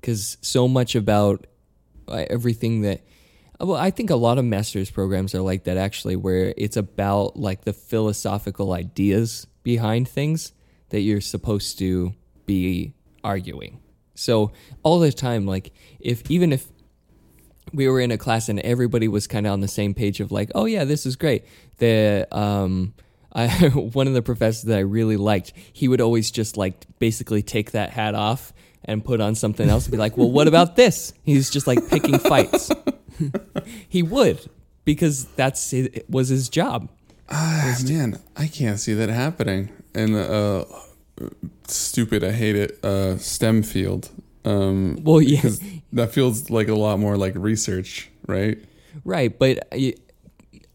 because 0.00 0.36
so 0.40 0.68
much 0.68 0.94
about 0.94 1.46
uh, 2.08 2.24
everything 2.30 2.82
that. 2.82 3.02
Well, 3.62 3.76
I 3.76 3.92
think 3.92 4.10
a 4.10 4.16
lot 4.16 4.38
of 4.38 4.44
master's 4.44 4.90
programs 4.90 5.36
are 5.36 5.40
like 5.40 5.64
that 5.64 5.76
actually, 5.76 6.16
where 6.16 6.52
it's 6.56 6.76
about 6.76 7.36
like 7.36 7.62
the 7.62 7.72
philosophical 7.72 8.72
ideas 8.72 9.46
behind 9.62 10.08
things 10.08 10.52
that 10.88 11.00
you're 11.00 11.20
supposed 11.20 11.78
to 11.78 12.12
be 12.44 12.92
arguing. 13.22 13.78
So 14.16 14.50
all 14.82 14.98
the 14.98 15.12
time, 15.12 15.46
like 15.46 15.72
if 16.00 16.28
even 16.28 16.52
if 16.52 16.66
we 17.72 17.86
were 17.86 18.00
in 18.00 18.10
a 18.10 18.18
class 18.18 18.48
and 18.48 18.58
everybody 18.60 19.06
was 19.06 19.28
kind 19.28 19.46
of 19.46 19.52
on 19.52 19.60
the 19.60 19.68
same 19.68 19.94
page 19.94 20.18
of 20.18 20.32
like, 20.32 20.50
oh 20.56 20.64
yeah, 20.64 20.82
this 20.82 21.06
is 21.06 21.14
great. 21.14 21.44
The 21.78 22.26
um, 22.32 22.94
I, 23.32 23.48
one 23.68 24.08
of 24.08 24.14
the 24.14 24.22
professors 24.22 24.62
that 24.64 24.76
I 24.76 24.80
really 24.80 25.16
liked, 25.16 25.52
he 25.72 25.86
would 25.86 26.00
always 26.00 26.32
just 26.32 26.56
like 26.56 26.84
basically 26.98 27.42
take 27.42 27.70
that 27.70 27.90
hat 27.90 28.16
off 28.16 28.52
and 28.84 29.04
put 29.04 29.20
on 29.20 29.36
something 29.36 29.68
else 29.68 29.86
and 29.86 29.92
be 29.92 29.98
like, 29.98 30.16
well, 30.16 30.30
what 30.30 30.48
about 30.48 30.74
this? 30.74 31.12
He's 31.22 31.48
just 31.48 31.68
like 31.68 31.88
picking 31.88 32.18
fights. 32.18 32.72
He 33.88 34.02
would 34.02 34.48
because 34.84 35.24
that's 35.36 35.72
it 35.72 36.04
was 36.08 36.28
his 36.28 36.48
job. 36.48 36.88
Ah, 37.28 37.76
man, 37.86 38.18
I 38.36 38.46
can't 38.46 38.78
see 38.78 38.94
that 38.94 39.08
happening 39.08 39.70
in 39.94 40.12
the 40.12 40.66
uh, 41.20 41.26
stupid. 41.66 42.22
I 42.24 42.32
hate 42.32 42.56
it. 42.56 42.84
Uh, 42.84 43.16
STEM 43.18 43.62
field. 43.62 44.10
Um, 44.44 44.98
Well, 45.02 45.20
yeah. 45.22 45.48
that 45.92 46.12
feels 46.12 46.50
like 46.50 46.68
a 46.68 46.74
lot 46.74 46.98
more 46.98 47.16
like 47.16 47.34
research, 47.36 48.10
right? 48.26 48.58
Right, 49.04 49.38
but 49.38 49.66
I, 49.72 49.94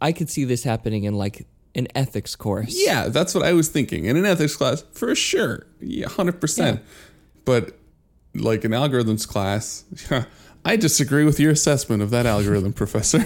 I 0.01 0.11
could 0.13 0.29
see 0.29 0.45
this 0.45 0.63
happening 0.63 1.03
in 1.03 1.13
like 1.15 1.45
an 1.75 1.87
ethics 1.93 2.35
course. 2.35 2.73
Yeah, 2.75 3.09
that's 3.09 3.35
what 3.35 3.45
I 3.45 3.53
was 3.53 3.67
thinking. 3.69 4.05
In 4.05 4.17
an 4.17 4.25
ethics 4.25 4.55
class, 4.55 4.83
for 4.93 5.13
sure, 5.13 5.67
yeah, 5.79 6.07
hundred 6.07 6.41
percent. 6.41 6.81
But 7.45 7.77
like 8.33 8.63
an 8.63 8.71
algorithms 8.71 9.27
class, 9.27 9.83
I 10.65 10.75
disagree 10.75 11.23
with 11.23 11.39
your 11.39 11.51
assessment 11.51 12.01
of 12.01 12.09
that 12.11 12.25
algorithm, 12.25 12.73
professor. 12.83 13.23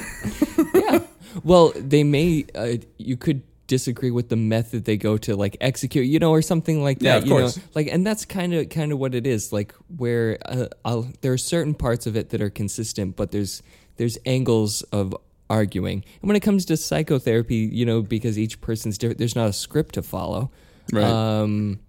yeah. 0.74 1.00
Well, 1.44 1.74
they 1.76 2.04
may. 2.04 2.46
Uh, 2.54 2.78
you 2.98 3.18
could 3.18 3.44
disagree 3.68 4.12
with 4.12 4.28
the 4.28 4.36
method 4.36 4.84
they 4.84 4.98
go 4.98 5.18
to 5.18 5.36
like 5.36 5.56
execute, 5.62 6.06
you 6.06 6.20
know, 6.20 6.32
or 6.32 6.42
something 6.42 6.84
like 6.84 7.00
that. 7.00 7.06
Yeah, 7.06 7.16
of 7.18 7.26
you 7.26 7.32
course. 7.32 7.58
know, 7.58 7.64
like, 7.74 7.88
and 7.88 8.06
that's 8.06 8.26
kind 8.26 8.54
of 8.54 8.70
kind 8.70 8.92
of 8.92 9.00
what 9.00 9.16
it 9.16 9.26
is. 9.26 9.54
Like, 9.54 9.74
where 9.96 10.38
uh, 10.46 11.04
there 11.22 11.32
are 11.32 11.38
certain 11.38 11.74
parts 11.74 12.06
of 12.06 12.16
it 12.16 12.30
that 12.32 12.42
are 12.42 12.50
consistent, 12.50 13.16
but 13.16 13.32
there's 13.32 13.64
there's 13.96 14.18
angles 14.26 14.82
of 14.92 15.16
arguing. 15.50 16.04
And 16.22 16.28
when 16.28 16.36
it 16.36 16.42
comes 16.42 16.66
to 16.66 16.78
psychotherapy, 16.78 17.56
you 17.56 17.86
know, 17.86 18.02
because 18.02 18.40
each 18.40 18.62
person's 18.62 18.98
different, 18.98 19.20
there's 19.20 19.36
not 19.36 19.50
a 19.50 19.54
script 19.54 19.96
to 19.96 20.02
follow. 20.02 20.52
Right. 20.92 21.04
Um, 21.04 21.80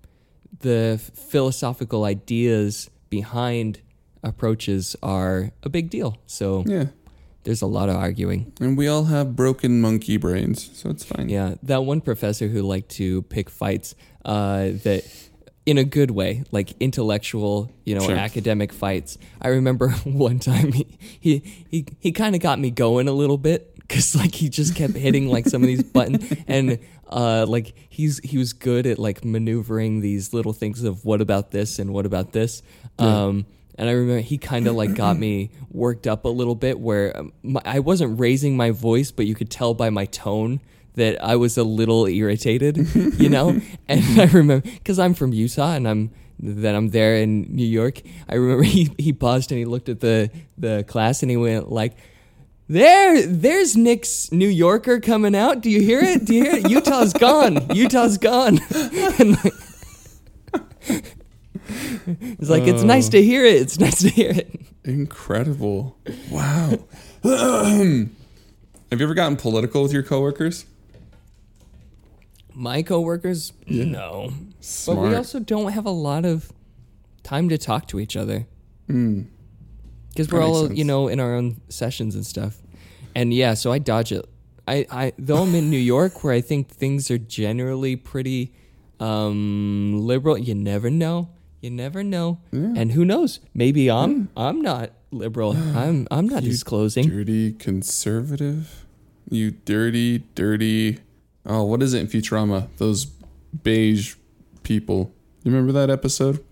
the 0.61 1.01
philosophical 1.14 2.05
ideas 2.05 2.90
behind 3.11 3.80
approaches 4.22 4.96
are 5.02 5.50
a 5.62 5.68
big 5.68 5.90
deal. 5.90 6.18
So 6.26 6.64
yeah, 6.66 6.86
there's 7.44 7.62
a 7.62 7.66
lot 7.66 7.88
of 7.88 7.96
arguing. 7.96 8.52
and 8.60 8.76
we 8.78 8.86
all 8.88 9.04
have 9.04 9.34
broken 9.36 9.80
monkey 9.80 10.16
brains, 10.16 10.70
so 10.74 10.90
it's 10.90 11.04
fine. 11.04 11.28
Yeah, 11.28 11.54
that 11.62 11.84
one 11.84 12.00
professor 12.00 12.48
who 12.48 12.62
liked 12.62 12.90
to 12.92 13.22
pick 13.22 13.50
fights 13.50 13.94
uh, 14.24 14.70
that 14.84 15.04
in 15.64 15.78
a 15.78 15.84
good 15.84 16.10
way, 16.10 16.42
like 16.50 16.74
intellectual, 16.80 17.70
you 17.84 17.94
know, 17.94 18.06
Sure. 18.06 18.16
academic 18.16 18.72
fights. 18.72 19.16
I 19.40 19.48
remember 19.48 19.88
one 20.04 20.38
time 20.38 20.72
he 20.72 20.86
he 21.20 21.38
he, 21.70 21.86
he 22.00 22.12
kind 22.12 22.34
of 22.34 22.40
got 22.40 22.58
me 22.58 22.70
going 22.70 23.06
a 23.08 23.12
little 23.12 23.38
bit 23.38 23.76
because 23.76 24.14
like 24.16 24.34
he 24.34 24.48
just 24.48 24.74
kept 24.74 24.94
hitting 24.94 25.28
like 25.28 25.46
some 25.46 25.62
of 25.62 25.66
these 25.68 25.82
buttons 25.82 26.32
and 26.48 26.78
uh, 27.08 27.44
like 27.46 27.74
he's 27.88 28.18
he 28.24 28.38
was 28.38 28.52
good 28.52 28.86
at 28.86 28.98
like 28.98 29.24
maneuvering 29.24 30.00
these 30.00 30.32
little 30.32 30.52
things 30.52 30.82
of 30.82 31.04
what 31.04 31.20
about 31.20 31.50
this 31.52 31.78
and 31.78 31.92
what 31.92 32.06
about 32.06 32.32
this. 32.32 32.62
Um, 32.98 33.46
and 33.76 33.88
I 33.88 33.92
remember 33.92 34.20
he 34.20 34.38
kind 34.38 34.66
of 34.66 34.74
like 34.74 34.94
got 34.94 35.18
me 35.18 35.50
worked 35.70 36.06
up 36.06 36.24
a 36.24 36.28
little 36.28 36.54
bit 36.54 36.78
where 36.78 37.16
um, 37.16 37.32
my, 37.42 37.62
I 37.64 37.78
wasn't 37.78 38.20
raising 38.20 38.56
my 38.56 38.70
voice, 38.70 39.10
but 39.10 39.26
you 39.26 39.34
could 39.34 39.50
tell 39.50 39.74
by 39.74 39.90
my 39.90 40.06
tone 40.06 40.60
that 40.94 41.22
I 41.22 41.36
was 41.36 41.56
a 41.56 41.64
little 41.64 42.06
irritated, 42.06 42.76
you 43.18 43.28
know? 43.28 43.60
and 43.88 44.20
I 44.20 44.24
remember, 44.26 44.68
because 44.68 44.98
I'm 44.98 45.14
from 45.14 45.32
Utah 45.32 45.72
and 45.72 45.88
I'm, 45.88 46.10
that 46.40 46.74
I'm 46.74 46.88
there 46.88 47.16
in 47.16 47.54
New 47.54 47.66
York, 47.66 48.02
I 48.28 48.34
remember 48.34 48.62
he, 48.64 48.90
he 48.98 49.12
paused 49.12 49.50
and 49.52 49.58
he 49.58 49.64
looked 49.64 49.88
at 49.88 50.00
the, 50.00 50.30
the 50.58 50.84
class 50.86 51.22
and 51.22 51.30
he 51.30 51.36
went 51.36 51.70
like, 51.72 51.96
there, 52.68 53.26
there's 53.26 53.76
Nick's 53.76 54.32
New 54.32 54.48
Yorker 54.48 55.00
coming 55.00 55.34
out. 55.34 55.60
Do 55.60 55.68
you 55.68 55.82
hear 55.82 56.00
it? 56.00 56.24
Do 56.24 56.34
you 56.34 56.44
hear 56.44 56.54
it? 56.54 56.70
Utah's 56.70 57.12
gone. 57.12 57.74
Utah's 57.74 58.16
gone. 58.16 58.60
and 59.18 59.44
like, 59.44 59.52
it's 62.38 62.50
like 62.50 62.64
it's 62.64 62.82
nice 62.82 63.09
to 63.11 63.22
hear 63.22 63.44
it. 63.44 63.57
It's 63.62 63.78
nice 63.78 64.00
to 64.03 64.09
hear 64.09 64.30
it. 64.30 64.61
Incredible! 64.84 65.96
Wow. 66.30 66.78
have 67.22 68.09
you 68.98 69.07
ever 69.07 69.14
gotten 69.14 69.36
political 69.36 69.82
with 69.82 69.92
your 69.92 70.03
coworkers? 70.03 70.64
My 72.55 72.82
coworkers, 72.82 73.53
no, 73.66 74.30
but 74.86 74.96
we 74.96 75.14
also 75.14 75.40
don't 75.40 75.72
have 75.72 75.86
a 75.86 75.90
lot 75.90 76.26
of 76.26 76.53
time 77.22 77.48
to 77.48 77.57
talk 77.57 77.86
to 77.88 77.98
each 78.00 78.14
other 78.16 78.46
Mm. 78.90 79.26
because 80.11 80.30
we're 80.30 80.42
all 80.42 80.66
sense. 80.66 80.76
you 80.76 80.84
know 80.84 81.09
in 81.09 81.18
our 81.20 81.34
own 81.34 81.61
sessions 81.70 82.14
and 82.14 82.26
stuff. 82.26 82.61
And 83.14 83.32
yeah, 83.32 83.55
so 83.55 83.72
I 83.72 83.78
dodge 83.78 84.12
it. 84.12 84.24
I, 84.68 84.86
I 84.90 85.12
though 85.18 85.38
I'm 85.42 85.55
in 85.55 85.70
New 85.70 85.78
York 85.94 86.22
where 86.24 86.34
I 86.34 86.40
think 86.42 86.68
things 86.68 87.11
are 87.11 87.18
generally 87.18 87.96
pretty 87.96 88.53
um, 89.00 90.07
liberal. 90.07 90.36
You 90.36 90.55
never 90.55 90.90
know. 90.90 91.30
You 91.62 91.70
never 91.70 92.02
know. 92.04 92.40
And 92.52 92.92
who 92.92 93.04
knows? 93.04 93.38
Maybe 93.54 93.88
I'm 93.90 94.28
I'm 94.36 94.60
not 94.60 94.90
liberal. 95.12 95.56
I'm 95.76 96.06
I'm 96.10 96.28
not 96.28 96.42
disclosing. 96.42 97.08
Dirty 97.08 97.52
conservative. 97.52 98.84
You 99.30 99.52
dirty, 99.52 100.18
dirty. 100.34 100.98
Oh, 101.46 101.62
what 101.64 101.82
is 101.82 101.94
it 101.94 102.00
in 102.00 102.06
Futurama? 102.08 102.66
Those 102.78 103.06
beige 103.06 104.16
people. 104.64 105.14
You 105.44 105.52
remember 105.52 105.72
that 105.72 105.88
episode? 105.88 106.44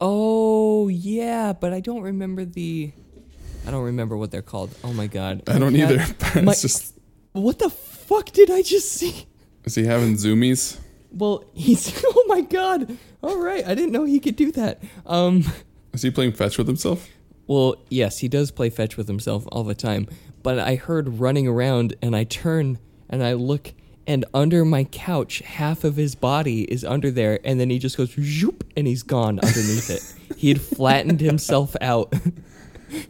Oh 0.00 0.88
yeah, 0.88 1.52
but 1.52 1.72
I 1.72 1.80
don't 1.80 2.02
remember 2.02 2.44
the. 2.44 2.92
I 3.66 3.70
don't 3.70 3.84
remember 3.84 4.16
what 4.16 4.30
they're 4.30 4.42
called. 4.42 4.74
Oh 4.84 4.92
my 4.92 5.06
god. 5.06 5.42
I 5.48 5.58
don't 5.58 5.74
either. 5.76 6.04
But 6.34 6.44
my- 6.44 6.52
it's 6.52 6.62
just. 6.62 6.94
What 7.32 7.58
the 7.58 7.70
fuck 7.70 8.26
did 8.32 8.50
I 8.50 8.60
just 8.60 8.92
see? 8.92 9.24
Is 9.64 9.74
he 9.76 9.84
having 9.86 10.16
zoomies? 10.16 10.78
Well, 11.12 11.44
he's. 11.54 12.02
Oh 12.06 12.24
my 12.28 12.40
god. 12.40 12.96
All 13.22 13.38
right, 13.38 13.66
I 13.66 13.74
didn't 13.74 13.92
know 13.92 14.04
he 14.04 14.20
could 14.20 14.36
do 14.36 14.50
that. 14.52 14.82
Um. 15.06 15.44
Is 15.92 16.02
he 16.02 16.10
playing 16.10 16.32
fetch 16.32 16.56
with 16.58 16.66
himself? 16.66 17.08
Well, 17.46 17.76
yes, 17.90 18.18
he 18.18 18.28
does 18.28 18.50
play 18.50 18.70
fetch 18.70 18.96
with 18.96 19.08
himself 19.08 19.44
all 19.52 19.62
the 19.64 19.74
time. 19.74 20.08
But 20.42 20.58
I 20.58 20.76
heard 20.76 21.20
running 21.20 21.46
around, 21.46 21.94
and 22.00 22.16
I 22.16 22.24
turn 22.24 22.78
and 23.10 23.22
I 23.22 23.34
look, 23.34 23.74
and 24.06 24.24
under 24.32 24.64
my 24.64 24.84
couch, 24.84 25.40
half 25.40 25.84
of 25.84 25.96
his 25.96 26.14
body 26.14 26.62
is 26.62 26.82
under 26.84 27.10
there, 27.10 27.38
and 27.44 27.60
then 27.60 27.68
he 27.68 27.78
just 27.78 27.96
goes 27.98 28.10
zoop, 28.18 28.64
and 28.76 28.86
he's 28.86 29.02
gone 29.02 29.38
underneath 29.40 29.90
it. 29.90 30.36
He 30.38 30.48
had 30.48 30.60
flattened 30.62 31.20
himself 31.20 31.76
out 31.82 32.12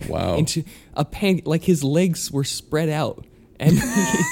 Wow. 0.09 0.35
into 0.39 0.65
a 0.95 1.05
pan, 1.05 1.43
like 1.45 1.63
his 1.65 1.85
legs 1.85 2.33
were 2.33 2.45
spread 2.45 2.89
out, 2.89 3.25
and 3.61 3.79
he, 3.79 4.23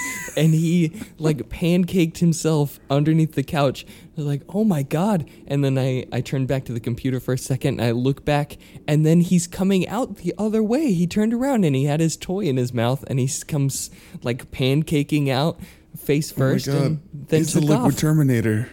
and 0.40 0.54
he 0.54 0.90
like 1.18 1.50
pancaked 1.50 2.18
himself 2.18 2.80
underneath 2.88 3.34
the 3.34 3.42
couch. 3.42 3.84
I 3.86 4.08
was 4.16 4.24
like, 4.26 4.42
oh 4.48 4.64
my 4.64 4.82
god! 4.82 5.28
And 5.46 5.62
then 5.62 5.78
I 5.78 6.06
I 6.10 6.22
turned 6.22 6.48
back 6.48 6.64
to 6.64 6.72
the 6.72 6.80
computer 6.80 7.20
for 7.20 7.34
a 7.34 7.38
second, 7.38 7.78
and 7.78 7.86
I 7.86 7.90
look 7.92 8.24
back, 8.24 8.56
and 8.88 9.04
then 9.04 9.20
he's 9.20 9.46
coming 9.46 9.86
out 9.86 10.16
the 10.16 10.34
other 10.38 10.62
way. 10.62 10.92
He 10.92 11.06
turned 11.06 11.34
around 11.34 11.64
and 11.64 11.76
he 11.76 11.84
had 11.84 12.00
his 12.00 12.16
toy 12.16 12.46
in 12.46 12.56
his 12.56 12.72
mouth, 12.72 13.04
and 13.08 13.20
he 13.20 13.28
comes 13.46 13.90
like 14.22 14.50
pancaking 14.50 15.28
out 15.28 15.60
face 15.96 16.32
first, 16.32 16.68
oh 16.68 16.72
my 16.72 16.78
god. 16.78 16.86
and 16.86 17.00
then 17.28 17.40
He's 17.40 17.52
the 17.52 17.60
liquid 17.60 17.94
off. 17.94 17.96
Terminator. 17.98 18.68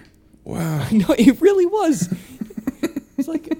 Wow. 0.45 0.87
No, 0.91 1.13
it 1.17 1.41
really 1.41 1.65
was. 1.65 2.07
it's 3.17 3.27
like 3.27 3.53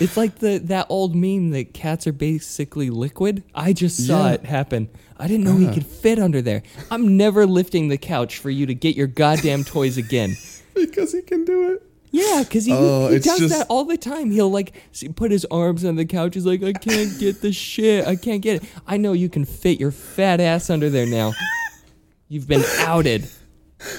it's 0.00 0.16
like 0.16 0.36
the 0.40 0.58
that 0.64 0.86
old 0.88 1.14
meme 1.14 1.50
that 1.50 1.72
cats 1.74 2.06
are 2.06 2.12
basically 2.12 2.90
liquid. 2.90 3.42
I 3.54 3.72
just 3.72 4.06
saw 4.06 4.26
Yeah. 4.26 4.32
it 4.34 4.44
happen. 4.44 4.88
I 5.18 5.26
didn't 5.28 5.44
know 5.44 5.56
he 5.56 5.66
Ah. 5.68 5.72
could 5.74 5.86
fit 5.86 6.18
under 6.18 6.42
there. 6.42 6.62
I'm 6.90 7.16
never 7.16 7.46
lifting 7.46 7.88
the 7.88 7.96
couch 7.98 8.38
for 8.38 8.50
you 8.50 8.66
to 8.66 8.74
get 8.74 8.96
your 8.96 9.06
goddamn 9.06 9.64
toys 9.64 9.96
again. 9.96 10.36
Because 10.74 11.12
he 11.12 11.22
can 11.22 11.44
do 11.46 11.72
it. 11.72 11.82
Yeah, 12.10 12.42
because 12.46 12.66
he, 12.66 12.72
Oh, 12.74 13.08
he 13.08 13.18
does 13.18 13.38
just- 13.38 13.54
that 13.54 13.66
all 13.70 13.86
the 13.86 13.96
time. 13.96 14.30
He'll 14.30 14.50
like 14.50 14.74
put 15.14 15.30
his 15.30 15.46
arms 15.50 15.86
on 15.86 15.96
the 15.96 16.04
couch. 16.04 16.34
He's 16.34 16.44
like, 16.44 16.62
I 16.62 16.74
can't 16.74 17.18
get 17.18 17.40
the 17.40 17.50
shit. 17.50 18.06
I 18.06 18.14
can't 18.14 18.42
get 18.42 18.62
it. 18.62 18.68
I 18.86 18.98
know 18.98 19.12
you 19.14 19.30
can 19.30 19.46
fit 19.46 19.80
your 19.80 19.90
fat 19.90 20.38
ass 20.38 20.68
under 20.68 20.90
there 20.90 21.06
now. 21.06 21.32
You've 22.28 22.46
been 22.46 22.62
outed. 22.80 23.26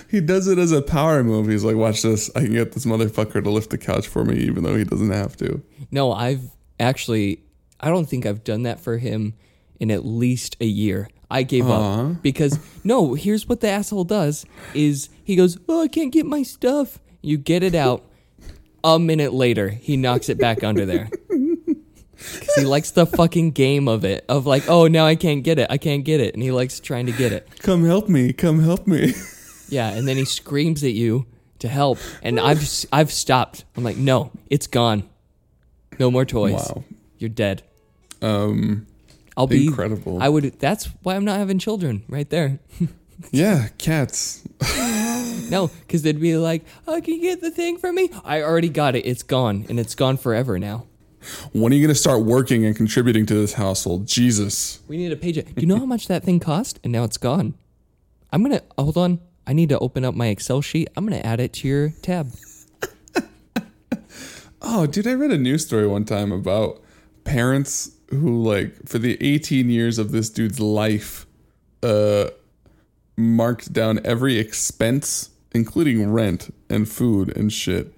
He 0.09 0.21
does 0.21 0.47
it 0.47 0.57
as 0.57 0.71
a 0.71 0.81
power 0.81 1.23
move. 1.23 1.47
He's 1.47 1.63
like, 1.63 1.75
watch 1.75 2.01
this. 2.01 2.29
I 2.35 2.41
can 2.41 2.53
get 2.53 2.71
this 2.71 2.85
motherfucker 2.85 3.43
to 3.43 3.49
lift 3.49 3.69
the 3.69 3.77
couch 3.77 4.07
for 4.07 4.23
me, 4.23 4.37
even 4.39 4.63
though 4.63 4.75
he 4.75 4.83
doesn't 4.83 5.11
have 5.11 5.35
to. 5.37 5.61
No, 5.91 6.11
I've 6.11 6.41
actually, 6.79 7.43
I 7.79 7.89
don't 7.89 8.07
think 8.07 8.25
I've 8.25 8.43
done 8.43 8.63
that 8.63 8.79
for 8.79 8.97
him 8.97 9.33
in 9.79 9.91
at 9.91 10.05
least 10.05 10.57
a 10.59 10.65
year. 10.65 11.09
I 11.29 11.43
gave 11.43 11.67
up 11.67 12.21
because 12.21 12.57
no. 12.85 13.13
Here's 13.13 13.49
what 13.49 13.59
the 13.59 13.67
asshole 13.67 14.05
does: 14.05 14.45
is 14.73 15.09
he 15.25 15.35
goes, 15.35 15.57
"Oh, 15.67 15.81
I 15.81 15.89
can't 15.89 16.13
get 16.13 16.25
my 16.25 16.41
stuff." 16.41 16.99
You 17.21 17.37
get 17.37 17.63
it 17.63 17.75
out. 17.75 18.05
A 18.83 18.97
minute 18.97 19.33
later, 19.33 19.67
he 19.67 19.97
knocks 19.97 20.29
it 20.29 20.37
back 20.37 20.63
under 20.63 20.85
there. 20.85 21.09
Because 21.29 22.55
he 22.55 22.63
likes 22.63 22.91
the 22.91 23.05
fucking 23.05 23.51
game 23.51 23.87
of 23.87 24.05
it, 24.05 24.23
of 24.29 24.45
like, 24.45 24.69
oh, 24.69 24.87
now 24.87 25.05
I 25.05 25.15
can't 25.15 25.43
get 25.43 25.59
it, 25.59 25.67
I 25.69 25.77
can't 25.77 26.03
get 26.05 26.19
it, 26.19 26.33
and 26.33 26.41
he 26.41 26.51
likes 26.51 26.79
trying 26.79 27.05
to 27.07 27.11
get 27.11 27.31
it. 27.31 27.47
Come 27.59 27.83
help 27.85 28.07
me. 28.07 28.33
Come 28.33 28.59
help 28.61 28.87
me. 28.87 29.13
Yeah, 29.69 29.89
and 29.89 30.07
then 30.07 30.17
he 30.17 30.25
screams 30.25 30.83
at 30.83 30.93
you 30.93 31.25
to 31.59 31.67
help, 31.67 31.99
and 32.21 32.39
I've 32.39 32.67
I've 32.91 33.11
stopped. 33.11 33.65
I'm 33.75 33.83
like, 33.83 33.97
no, 33.97 34.31
it's 34.49 34.67
gone. 34.67 35.03
No 35.99 36.11
more 36.11 36.25
toys. 36.25 36.53
Wow. 36.53 36.83
You're 37.17 37.29
dead. 37.29 37.63
Um, 38.21 38.85
I'll 39.35 39.47
be 39.47 39.67
Incredible. 39.67 40.21
I 40.21 40.29
would. 40.29 40.59
That's 40.59 40.85
why 41.03 41.15
I'm 41.15 41.25
not 41.25 41.37
having 41.37 41.59
children. 41.59 42.03
Right 42.07 42.29
there. 42.29 42.59
yeah, 43.31 43.67
cats. 43.77 44.47
no, 45.49 45.67
because 45.67 46.03
they'd 46.03 46.19
be 46.19 46.37
like, 46.37 46.63
"Oh, 46.87 47.01
can 47.01 47.15
you 47.15 47.21
get 47.21 47.41
the 47.41 47.51
thing 47.51 47.77
for 47.77 47.91
me?" 47.91 48.09
I 48.23 48.41
already 48.41 48.69
got 48.69 48.95
it. 48.95 49.05
It's 49.05 49.23
gone, 49.23 49.65
and 49.69 49.79
it's 49.79 49.95
gone 49.95 50.17
forever 50.17 50.59
now. 50.59 50.85
When 51.51 51.73
are 51.73 51.75
you 51.75 51.81
going 51.81 51.93
to 51.93 51.99
start 51.99 52.23
working 52.23 52.65
and 52.65 52.75
contributing 52.75 53.25
to 53.25 53.33
this 53.33 53.53
household? 53.53 54.07
Jesus. 54.07 54.79
We 54.87 54.97
need 54.97 55.11
a 55.11 55.17
page 55.17 55.37
it. 55.37 55.53
Do 55.53 55.61
you 55.61 55.67
know 55.67 55.77
how 55.77 55.85
much 55.85 56.07
that 56.07 56.23
thing 56.23 56.39
cost? 56.39 56.79
And 56.83 56.93
now 56.93 57.03
it's 57.03 57.17
gone. 57.17 57.55
I'm 58.31 58.43
gonna 58.43 58.61
hold 58.77 58.97
on. 58.97 59.19
I 59.47 59.53
need 59.53 59.69
to 59.69 59.79
open 59.79 60.03
up 60.03 60.13
my 60.13 60.27
Excel 60.27 60.61
sheet. 60.61 60.89
I'm 60.95 61.05
gonna 61.05 61.21
add 61.21 61.39
it 61.39 61.53
to 61.53 61.67
your 61.67 61.93
tab. 62.01 62.31
Oh, 64.69 64.85
dude, 64.85 65.07
I 65.07 65.13
read 65.13 65.31
a 65.31 65.37
news 65.37 65.65
story 65.65 65.87
one 65.87 66.03
time 66.03 66.31
about 66.31 66.81
parents 67.23 67.91
who, 68.09 68.43
like, 68.43 68.87
for 68.87 68.97
the 68.97 69.17
18 69.21 69.69
years 69.69 69.99
of 69.99 70.11
this 70.11 70.29
dude's 70.29 70.59
life, 70.59 71.25
uh, 71.83 72.31
marked 73.15 73.71
down 73.71 73.99
every 74.03 74.37
expense, 74.37 75.29
including 75.53 76.11
rent 76.11 76.53
and 76.69 76.89
food 76.89 77.35
and 77.37 77.53
shit. 77.53 77.93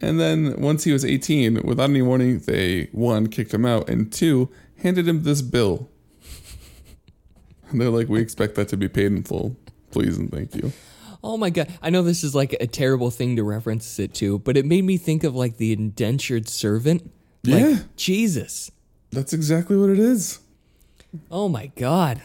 And 0.00 0.18
then 0.18 0.60
once 0.60 0.84
he 0.84 0.92
was 0.92 1.04
18, 1.04 1.62
without 1.62 1.88
any 1.88 2.02
warning, 2.02 2.40
they 2.40 2.88
one 2.92 3.28
kicked 3.28 3.54
him 3.54 3.64
out, 3.64 3.88
and 3.88 4.12
two 4.12 4.50
handed 4.82 5.08
him 5.08 5.22
this 5.22 5.40
bill. 5.40 5.88
And 7.70 7.80
they're 7.80 7.88
like, 7.88 8.10
"We 8.10 8.20
expect 8.20 8.56
that 8.56 8.68
to 8.68 8.76
be 8.76 8.86
paid 8.86 9.06
in 9.06 9.22
full, 9.22 9.56
please 9.92 10.16
and 10.18 10.30
thank 10.30 10.54
you." 10.54 10.72
Oh 11.24 11.36
my 11.36 11.50
god! 11.50 11.68
I 11.80 11.90
know 11.90 12.02
this 12.02 12.24
is 12.24 12.34
like 12.34 12.52
a 12.60 12.66
terrible 12.66 13.10
thing 13.12 13.36
to 13.36 13.44
reference 13.44 13.98
it 14.00 14.12
to, 14.14 14.40
but 14.40 14.56
it 14.56 14.66
made 14.66 14.82
me 14.84 14.96
think 14.96 15.22
of 15.22 15.36
like 15.36 15.56
the 15.58 15.72
indentured 15.72 16.48
servant. 16.48 17.10
Like, 17.44 17.60
Yeah. 17.62 17.78
Jesus. 17.96 18.70
That's 19.10 19.32
exactly 19.32 19.76
what 19.76 19.90
it 19.90 19.98
is. 20.00 20.40
Oh 21.30 21.48
my 21.48 21.66
god. 21.76 22.20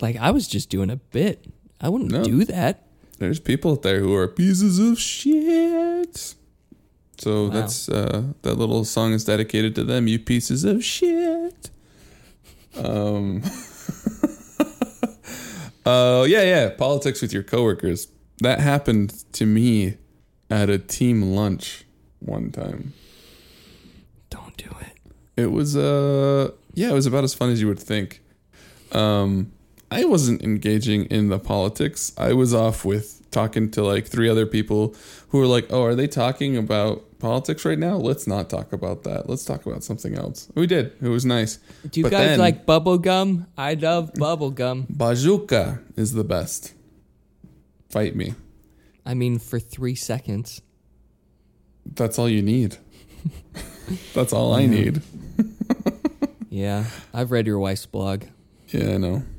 Like 0.00 0.16
I 0.16 0.30
was 0.32 0.48
just 0.48 0.68
doing 0.68 0.90
a 0.90 0.96
bit. 0.96 1.46
I 1.80 1.88
wouldn't 1.88 2.10
No. 2.10 2.24
do 2.24 2.44
that. 2.44 2.86
There's 3.18 3.38
people 3.40 3.72
out 3.72 3.82
there 3.82 4.00
who 4.00 4.14
are 4.14 4.26
pieces 4.28 4.78
of 4.78 4.98
shit. 4.98 6.34
So 7.18 7.44
Wow. 7.44 7.50
that's 7.50 7.88
uh, 7.88 8.22
that 8.42 8.58
little 8.58 8.84
song 8.84 9.12
is 9.12 9.24
dedicated 9.24 9.74
to 9.76 9.84
them. 9.84 10.08
You 10.08 10.18
pieces 10.18 10.64
of 10.64 10.84
shit. 10.84 11.70
Um. 12.76 13.42
Oh 15.84 16.24
yeah, 16.24 16.42
yeah. 16.42 16.70
Politics 16.70 17.22
with 17.22 17.32
your 17.32 17.42
coworkers. 17.42 18.08
That 18.40 18.60
happened 18.60 19.24
to 19.34 19.46
me 19.46 19.96
at 20.50 20.68
a 20.68 20.78
team 20.78 21.22
lunch 21.22 21.84
one 22.20 22.50
time. 22.50 22.92
Don't 24.30 24.56
do 24.56 24.70
it. 24.80 24.96
It 25.36 25.52
was 25.52 25.76
uh 25.76 26.50
yeah, 26.74 26.90
it 26.90 26.94
was 26.94 27.06
about 27.06 27.24
as 27.24 27.34
fun 27.34 27.50
as 27.50 27.60
you 27.60 27.68
would 27.68 27.80
think. 27.80 28.20
Um 28.92 29.52
I 29.90 30.04
wasn't 30.04 30.42
engaging 30.42 31.04
in 31.06 31.28
the 31.28 31.38
politics. 31.38 32.12
I 32.16 32.32
was 32.32 32.54
off 32.54 32.84
with 32.84 33.20
talking 33.30 33.70
to 33.72 33.82
like 33.82 34.06
three 34.06 34.28
other 34.28 34.46
people 34.46 34.94
who 35.28 35.38
were 35.38 35.46
like, 35.46 35.66
"Oh, 35.70 35.82
are 35.84 35.94
they 35.94 36.06
talking 36.06 36.56
about 36.56 37.04
politics 37.22 37.64
right 37.64 37.78
now? 37.78 37.96
Let's 37.96 38.26
not 38.26 38.50
talk 38.50 38.74
about 38.74 39.04
that. 39.04 39.30
Let's 39.30 39.44
talk 39.46 39.64
about 39.64 39.82
something 39.82 40.14
else." 40.14 40.48
We 40.54 40.66
did. 40.66 40.92
It 41.00 41.08
was 41.08 41.24
nice. 41.24 41.58
Do 41.90 42.00
you 42.00 42.04
But 42.04 42.12
guys 42.12 42.26
then- 42.26 42.38
like 42.38 42.66
bubble 42.66 42.98
gum? 42.98 43.46
I 43.56 43.74
love 43.74 44.12
bubble 44.14 44.50
gum. 44.50 44.86
Bazooka 44.90 45.80
is 45.96 46.12
the 46.12 46.24
best. 46.24 46.74
Fight 47.88 48.14
me. 48.16 48.34
I 49.06 49.14
mean, 49.14 49.38
for 49.38 49.58
three 49.58 49.94
seconds. 49.94 50.60
That's 51.86 52.18
all 52.18 52.28
you 52.28 52.42
need. 52.42 52.76
That's 54.14 54.32
all 54.32 54.52
I 54.54 54.66
need. 54.66 55.02
Yeah, 56.54 56.84
I've 57.14 57.30
read 57.32 57.46
your 57.46 57.58
wife's 57.58 57.86
blog. 57.86 58.24
Yeah, 58.68 58.90
I 58.92 58.96
know. 58.98 59.22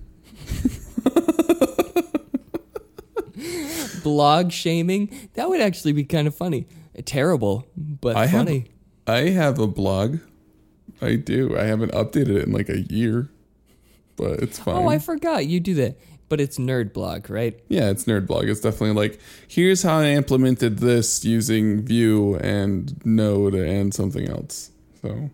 Blog 4.03 4.51
shaming? 4.51 5.29
That 5.35 5.47
would 5.47 5.61
actually 5.61 5.91
be 5.93 6.05
kind 6.05 6.27
of 6.27 6.33
funny. 6.35 6.65
Terrible, 7.05 7.67
but 7.75 8.15
I 8.15 8.27
have 8.27 8.45
funny. 8.45 8.65
I 9.07 9.29
have 9.29 9.59
a 9.59 9.67
blog. 9.67 10.19
I 11.01 11.15
do. 11.15 11.57
I 11.57 11.63
haven't 11.63 11.91
updated 11.91 12.37
it 12.37 12.45
in 12.45 12.51
like 12.51 12.69
a 12.69 12.81
year, 12.81 13.29
but 14.15 14.39
it's 14.39 14.59
fine. 14.59 14.75
Oh, 14.75 14.87
I 14.87 14.99
forgot 14.99 15.47
you 15.47 15.59
do 15.59 15.73
that. 15.75 15.97
But 16.29 16.39
it's 16.39 16.57
nerd 16.57 16.93
blog, 16.93 17.29
right? 17.29 17.59
yeah, 17.67 17.89
it's 17.89 18.05
nerd 18.05 18.25
blog. 18.25 18.45
It's 18.45 18.61
definitely 18.61 18.95
like 18.95 19.19
here's 19.47 19.83
how 19.83 19.99
I 19.99 20.07
implemented 20.07 20.79
this 20.79 21.23
using 21.25 21.83
Vue 21.83 22.35
and 22.37 22.99
Node 23.05 23.53
and 23.55 23.93
something 23.93 24.27
else. 24.29 24.71
So, 25.01 25.29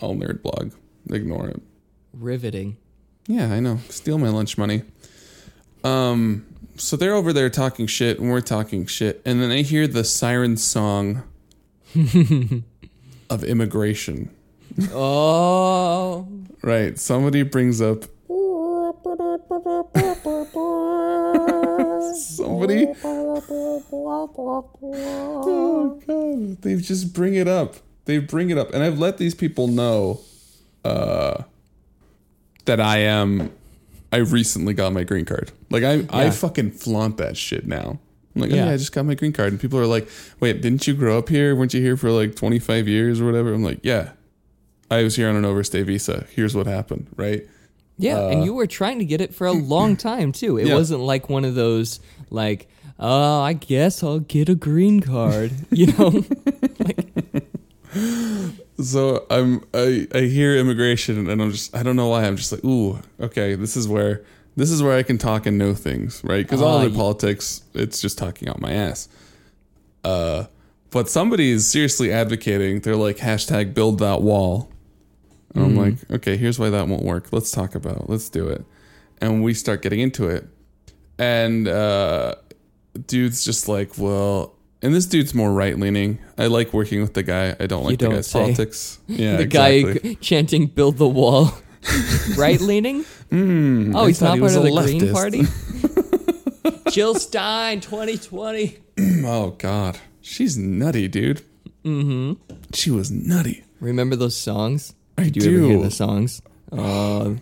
all 0.00 0.16
nerd 0.16 0.42
blog. 0.42 0.72
Ignore 1.10 1.48
it. 1.48 1.62
Riveting. 2.12 2.76
Yeah, 3.28 3.52
I 3.52 3.60
know. 3.60 3.78
Steal 3.88 4.18
my 4.18 4.28
lunch 4.28 4.58
money. 4.58 4.82
Um, 5.84 6.44
so 6.80 6.96
they're 6.96 7.14
over 7.14 7.32
there 7.32 7.50
talking 7.50 7.86
shit, 7.86 8.18
and 8.18 8.30
we're 8.30 8.40
talking 8.40 8.86
shit, 8.86 9.22
and 9.24 9.40
then 9.40 9.50
I 9.50 9.62
hear 9.62 9.86
the 9.86 10.04
siren 10.04 10.56
song 10.56 11.22
of 13.30 13.44
immigration. 13.44 14.30
Oh, 14.92 16.26
Right. 16.62 16.98
Somebody 16.98 17.42
brings 17.42 17.80
up. 17.80 18.04
Somebody. 22.14 22.86
Oh 25.42 26.00
god! 26.06 26.62
They 26.62 26.76
just 26.76 27.14
bring 27.14 27.34
it 27.34 27.48
up. 27.48 27.76
They 28.04 28.18
bring 28.18 28.50
it 28.50 28.58
up, 28.58 28.74
and 28.74 28.82
I've 28.82 28.98
let 28.98 29.16
these 29.18 29.34
people 29.34 29.68
know 29.68 30.20
uh, 30.84 31.44
that 32.66 32.80
I 32.80 32.98
am. 32.98 33.52
I 34.12 34.18
recently 34.18 34.74
got 34.74 34.92
my 34.92 35.04
green 35.04 35.24
card. 35.24 35.52
Like 35.70 35.84
I, 35.84 36.04
I 36.10 36.30
fucking 36.30 36.72
flaunt 36.72 37.16
that 37.18 37.36
shit 37.36 37.66
now. 37.66 37.98
I'm 38.34 38.42
like, 38.42 38.50
oh, 38.52 38.54
Yeah. 38.54 38.66
yeah, 38.66 38.72
I 38.72 38.76
just 38.76 38.92
got 38.92 39.04
my 39.04 39.14
green 39.14 39.32
card, 39.32 39.52
and 39.52 39.60
people 39.60 39.78
are 39.78 39.86
like, 39.86 40.08
"Wait, 40.40 40.60
didn't 40.62 40.86
you 40.86 40.94
grow 40.94 41.18
up 41.18 41.28
here? 41.28 41.54
Weren't 41.56 41.74
you 41.74 41.80
here 41.80 41.96
for 41.96 42.10
like 42.10 42.36
25 42.36 42.86
years 42.88 43.20
or 43.20 43.24
whatever?" 43.26 43.52
I'm 43.52 43.64
like, 43.64 43.80
"Yeah, 43.82 44.10
I 44.90 45.02
was 45.02 45.16
here 45.16 45.28
on 45.28 45.36
an 45.36 45.44
overstay 45.44 45.82
visa. 45.82 46.26
Here's 46.30 46.54
what 46.54 46.66
happened, 46.66 47.08
right?" 47.16 47.46
yeah. 47.98 48.28
and 48.30 48.44
you 48.44 48.54
were 48.54 48.66
trying 48.66 48.98
to 48.98 49.04
get 49.04 49.20
it 49.20 49.34
for 49.34 49.46
a 49.46 49.52
long 49.52 49.94
time 50.10 50.32
too. 50.32 50.56
It 50.58 50.64
Uh, 50.64 50.68
Yeah. 50.68 50.74
wasn't 50.74 51.00
like 51.02 51.28
one 51.28 51.44
of 51.44 51.54
those 51.54 52.00
like, 52.30 52.68
oh, 52.98 53.40
I 53.42 53.52
guess 53.52 54.02
I'll 54.02 54.20
get 54.20 54.48
a 54.48 54.54
green 54.54 55.00
card. 55.00 55.52
You 55.70 55.86
know? 55.92 56.24
So 58.78 59.26
I'm 59.30 59.62
I, 59.74 60.06
I 60.14 60.20
hear 60.22 60.56
immigration 60.56 61.28
and 61.28 61.42
I'm 61.42 61.50
just 61.50 61.74
I 61.76 61.82
don't 61.82 61.96
know 61.96 62.08
why 62.08 62.24
I'm 62.24 62.36
just 62.36 62.52
like 62.52 62.64
ooh 62.64 62.98
okay 63.20 63.54
this 63.54 63.76
is 63.76 63.86
where 63.88 64.22
this 64.56 64.70
is 64.70 64.82
where 64.82 64.96
I 64.96 65.02
can 65.02 65.18
talk 65.18 65.44
and 65.46 65.58
know 65.58 65.74
things 65.74 66.22
right 66.24 66.44
because 66.44 66.62
all 66.62 66.76
Ah, 66.76 66.80
other 66.80 66.88
ye- 66.88 66.96
politics 66.96 67.62
it's 67.74 68.00
just 68.00 68.16
talking 68.18 68.48
out 68.48 68.60
my 68.60 68.72
ass. 68.72 69.08
Uh, 70.02 70.44
but 70.90 71.08
somebody 71.08 71.50
is 71.50 71.68
seriously 71.68 72.10
advocating. 72.10 72.80
They're 72.80 72.96
like 72.96 73.18
hashtag 73.18 73.74
build 73.74 73.98
that 73.98 74.22
wall. 74.22 74.70
And 75.54 75.64
I'm 75.64 75.76
like 75.76 76.10
okay 76.10 76.36
here's 76.36 76.58
why 76.58 76.70
that 76.70 76.88
won't 76.88 77.04
work. 77.04 77.32
Let's 77.32 77.50
talk 77.50 77.74
about 77.74 77.96
it. 77.98 78.08
let's 78.08 78.28
do 78.28 78.48
it, 78.48 78.64
and 79.20 79.42
we 79.42 79.52
start 79.52 79.82
getting 79.82 79.98
into 80.00 80.28
it, 80.28 80.46
and 81.18 81.66
uh, 81.66 82.36
dude's 83.06 83.44
just 83.44 83.66
like 83.68 83.98
well. 83.98 84.54
And 84.82 84.94
this 84.94 85.04
dude's 85.06 85.34
more 85.34 85.52
right 85.52 85.78
leaning. 85.78 86.18
I 86.38 86.46
like 86.46 86.72
working 86.72 87.02
with 87.02 87.12
the 87.14 87.22
guy. 87.22 87.54
I 87.60 87.66
don't 87.66 87.84
like 87.84 87.98
the 87.98 88.06
don't 88.06 88.14
guy's 88.14 88.26
say. 88.28 88.40
politics. 88.40 88.98
Yeah, 89.08 89.36
the 89.36 89.42
exactly. 89.42 89.94
guy 90.14 90.14
chanting 90.20 90.66
"Build 90.68 90.96
the 90.96 91.08
wall," 91.08 91.52
right 92.36 92.60
leaning. 92.60 93.04
Mm, 93.30 93.94
Oh, 93.94 94.04
I 94.04 94.06
he's 94.08 94.20
not 94.22 94.34
he 94.34 94.40
part 94.40 94.54
of 94.56 94.62
the 94.62 94.70
Green 94.70 95.00
leftist. 95.02 95.12
Party. 95.12 95.42
Jill 96.90 97.14
Stein, 97.14 97.80
2020. 97.80 98.78
Oh 99.24 99.50
God, 99.58 99.98
she's 100.20 100.56
nutty, 100.58 101.08
dude. 101.08 101.42
Mm-hmm. 101.84 102.34
She 102.74 102.90
was 102.90 103.10
nutty. 103.10 103.64
Remember 103.80 104.14
those 104.16 104.36
songs? 104.36 104.92
I 105.16 105.24
Did 105.24 105.36
you 105.44 105.58
ever 105.58 105.66
hear 105.68 105.76
do. 105.78 105.82
the 105.84 105.90
songs? 105.90 106.42
Oh, 106.72 107.36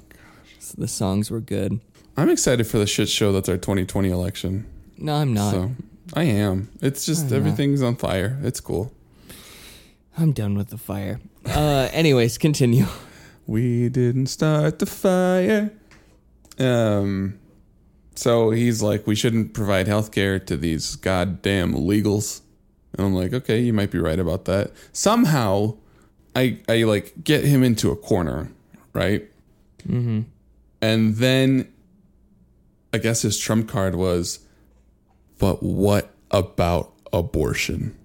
the 0.78 0.88
songs 0.88 1.30
were 1.30 1.40
good. 1.40 1.80
I'm 2.16 2.30
excited 2.30 2.66
for 2.66 2.78
the 2.78 2.86
shit 2.86 3.08
show 3.08 3.30
that's 3.32 3.48
our 3.48 3.56
2020 3.58 4.08
election. 4.08 4.66
No, 4.96 5.14
I'm 5.16 5.34
not. 5.34 5.52
So 5.52 5.70
I 6.14 6.24
am. 6.24 6.70
It's 6.80 7.04
just 7.04 7.32
everything's 7.32 7.82
on 7.82 7.96
fire. 7.96 8.38
It's 8.42 8.60
cool. 8.60 8.92
I'm 10.16 10.32
done 10.32 10.56
with 10.56 10.70
the 10.70 10.78
fire. 10.78 11.20
Uh, 11.46 11.88
anyways, 11.92 12.38
continue. 12.38 12.86
We 13.46 13.88
didn't 13.88 14.26
start 14.26 14.78
the 14.78 14.86
fire. 14.86 15.70
Um. 16.58 17.38
So 18.14 18.50
he's 18.50 18.82
like, 18.82 19.06
we 19.06 19.14
shouldn't 19.14 19.54
provide 19.54 19.86
health 19.86 20.10
care 20.10 20.40
to 20.40 20.56
these 20.56 20.96
goddamn 20.96 21.72
illegals. 21.72 22.40
And 22.94 23.06
I'm 23.06 23.14
like, 23.14 23.32
okay, 23.32 23.60
you 23.60 23.72
might 23.72 23.92
be 23.92 24.00
right 24.00 24.18
about 24.18 24.44
that. 24.46 24.72
Somehow, 24.92 25.76
I 26.34 26.58
I 26.68 26.82
like 26.82 27.22
get 27.22 27.44
him 27.44 27.62
into 27.62 27.92
a 27.92 27.96
corner, 27.96 28.50
right? 28.92 29.28
Mm-hmm. 29.86 30.22
And 30.82 31.16
then 31.16 31.72
I 32.92 32.98
guess 32.98 33.22
his 33.22 33.38
trump 33.38 33.68
card 33.68 33.94
was, 33.94 34.40
but 35.38 35.62
what 35.62 36.14
about 36.30 36.92
abortion? 37.12 37.96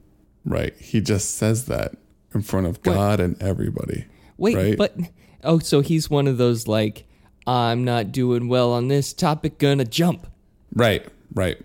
Right? 0.46 0.76
He 0.78 1.02
just 1.02 1.36
says 1.36 1.66
that 1.66 1.96
in 2.34 2.42
front 2.42 2.68
of 2.68 2.76
What? 2.78 2.84
God 2.96 3.20
and 3.20 3.42
everybody. 3.42 4.06
Wait, 4.38 4.56
Right. 4.56 4.78
but 4.78 4.96
oh, 5.44 5.60
so 5.60 5.82
he's 5.82 6.10
one 6.10 6.28
of 6.28 6.38
those 6.38 6.68
like 6.68 7.06
I'm 7.46 7.84
not 7.84 8.12
doing 8.12 8.48
well 8.48 8.72
on 8.72 8.88
this 8.88 9.12
topic, 9.14 9.58
gonna 9.58 9.86
jump. 9.86 10.28
Right, 10.74 11.06
right. 11.34 11.58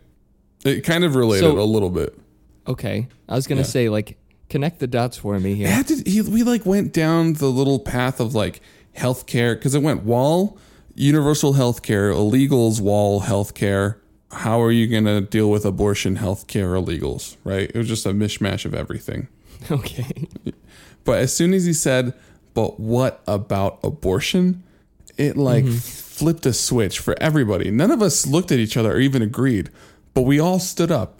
It 0.64 0.80
kind 0.82 1.04
of 1.04 1.14
related 1.14 1.44
So- 1.44 1.60
a 1.60 1.62
little 1.64 1.90
bit. 1.90 2.18
Okay, 2.66 3.08
I 3.28 3.34
was 3.36 3.46
gonna 3.46 3.60
Yeah. 3.62 3.66
say 3.66 3.88
like 3.88 4.18
connect 4.50 4.78
the 4.80 4.86
dots 4.86 5.16
for 5.16 5.38
me 5.38 5.54
here. 5.54 5.82
to, 5.84 6.02
he, 6.10 6.20
we 6.22 6.42
like 6.42 6.66
went 6.66 6.92
down 6.92 7.34
the 7.34 7.50
little 7.50 7.78
path 7.78 8.18
of 8.20 8.34
like 8.34 8.60
healthcare 8.96 9.54
because 9.54 9.74
it 9.74 9.82
went 9.82 10.04
wall, 10.04 10.58
universal 10.94 11.54
healthcare, 11.54 12.12
illegals, 12.12 12.80
wall, 12.80 13.22
healthcare. 13.22 13.96
How 14.30 14.60
are 14.60 14.70
you 14.70 14.86
going 14.86 15.04
to 15.04 15.20
deal 15.20 15.50
with 15.50 15.64
abortion, 15.64 16.16
healthcare, 16.18 16.80
illegals? 16.80 17.36
Right? 17.44 17.70
It 17.70 17.76
was 17.76 17.88
just 17.88 18.06
a 18.06 18.10
mishmash 18.10 18.64
of 18.64 18.74
everything. 18.74 19.28
Okay, 19.70 20.28
But 21.04 21.18
as 21.18 21.34
soon 21.34 21.52
as 21.52 21.64
he 21.64 21.72
said, 21.72 22.14
"But 22.54 22.78
what 22.78 23.22
about 23.26 23.80
abortion?" 23.82 24.62
It 25.16 25.36
like 25.36 25.64
mm-hmm. 25.64 25.78
flipped 25.78 26.46
a 26.46 26.52
switch 26.52 27.00
for 27.00 27.16
everybody. 27.20 27.70
None 27.72 27.90
of 27.90 28.00
us 28.00 28.24
looked 28.24 28.52
at 28.52 28.60
each 28.60 28.76
other 28.76 28.92
or 28.92 29.00
even 29.00 29.20
agreed, 29.20 29.70
but 30.14 30.22
we 30.22 30.38
all 30.38 30.60
stood 30.60 30.92
up 30.92 31.18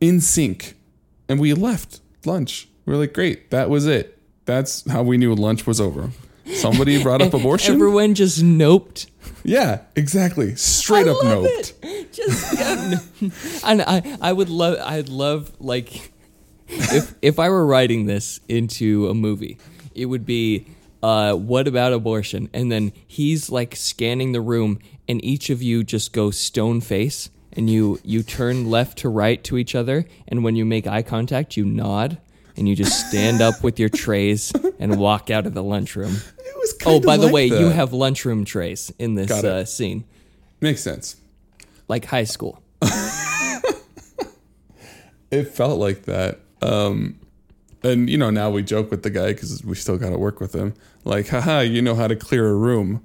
in 0.00 0.22
sync 0.22 0.74
and 1.28 1.38
we 1.38 1.52
left 1.52 2.00
lunch. 2.24 2.68
We 2.86 2.94
were 2.94 2.98
like, 3.00 3.12
"Great, 3.12 3.50
that 3.50 3.68
was 3.68 3.86
it." 3.86 4.18
That's 4.46 4.88
how 4.90 5.02
we 5.02 5.18
knew 5.18 5.34
lunch 5.34 5.66
was 5.66 5.82
over. 5.82 6.10
Somebody 6.54 7.02
brought 7.02 7.22
up 7.22 7.34
abortion. 7.34 7.74
Everyone 7.74 8.14
just 8.14 8.40
noped. 8.42 9.06
yeah, 9.44 9.80
exactly. 9.96 10.54
Straight 10.56 11.06
I 11.06 11.10
up 11.10 11.22
love 11.24 11.44
noped. 11.44 11.72
it. 11.82 12.12
Just 12.12 12.58
yeah, 12.58 13.00
no. 13.20 13.30
and 13.64 13.82
I 13.82 14.16
I 14.20 14.32
would 14.32 14.48
love 14.48 14.78
I'd 14.82 15.08
love 15.08 15.52
like 15.60 16.12
if 16.68 17.14
if 17.22 17.38
I 17.38 17.48
were 17.48 17.66
writing 17.66 18.06
this 18.06 18.40
into 18.48 19.08
a 19.08 19.14
movie, 19.14 19.58
it 19.94 20.06
would 20.06 20.24
be 20.26 20.66
uh 21.02 21.34
what 21.34 21.68
about 21.68 21.92
abortion? 21.92 22.48
And 22.52 22.72
then 22.72 22.92
he's 23.06 23.50
like 23.50 23.76
scanning 23.76 24.32
the 24.32 24.40
room 24.40 24.78
and 25.08 25.24
each 25.24 25.50
of 25.50 25.62
you 25.62 25.84
just 25.84 26.12
go 26.12 26.30
stone 26.30 26.80
face 26.80 27.30
and 27.52 27.68
you 27.70 28.00
you 28.04 28.22
turn 28.22 28.70
left 28.70 28.98
to 28.98 29.08
right 29.08 29.42
to 29.44 29.56
each 29.58 29.74
other 29.74 30.06
and 30.26 30.44
when 30.44 30.56
you 30.56 30.64
make 30.64 30.86
eye 30.86 31.02
contact 31.02 31.56
you 31.56 31.64
nod 31.64 32.18
and 32.56 32.68
you 32.68 32.74
just 32.74 33.08
stand 33.08 33.40
up 33.40 33.62
with 33.62 33.78
your 33.78 33.88
trays 33.88 34.52
and 34.80 34.98
walk 34.98 35.30
out 35.30 35.46
of 35.46 35.54
the 35.54 35.62
lunchroom. 35.62 36.16
Was 36.84 36.86
Oh, 36.86 37.00
by 37.00 37.16
the 37.16 37.24
like 37.26 37.32
way, 37.34 37.46
you 37.46 37.68
have 37.68 37.92
lunchroom 37.92 38.44
trays 38.44 38.92
in 38.98 39.14
this 39.14 39.28
Got 39.28 39.44
it. 39.44 39.50
uh, 39.50 39.64
scene, 39.64 40.04
makes 40.60 40.82
sense. 40.82 41.16
like 41.88 42.04
high 42.06 42.24
school. 42.24 42.62
It 45.30 45.44
felt 45.48 45.78
like 45.78 46.04
that. 46.04 46.40
Um, 46.62 47.18
and 47.82 48.08
you 48.08 48.16
know, 48.16 48.30
now 48.30 48.50
we 48.50 48.62
joke 48.62 48.90
with 48.90 49.02
the 49.02 49.10
guy 49.10 49.28
because 49.34 49.62
we 49.62 49.74
still 49.74 49.98
got 49.98 50.10
to 50.10 50.18
work 50.18 50.40
with 50.40 50.54
him. 50.54 50.72
Like, 51.04 51.28
haha, 51.28 51.60
you 51.60 51.82
know 51.82 51.94
how 51.94 52.08
to 52.08 52.16
clear 52.16 52.48
a 52.48 52.54
room, 52.54 53.02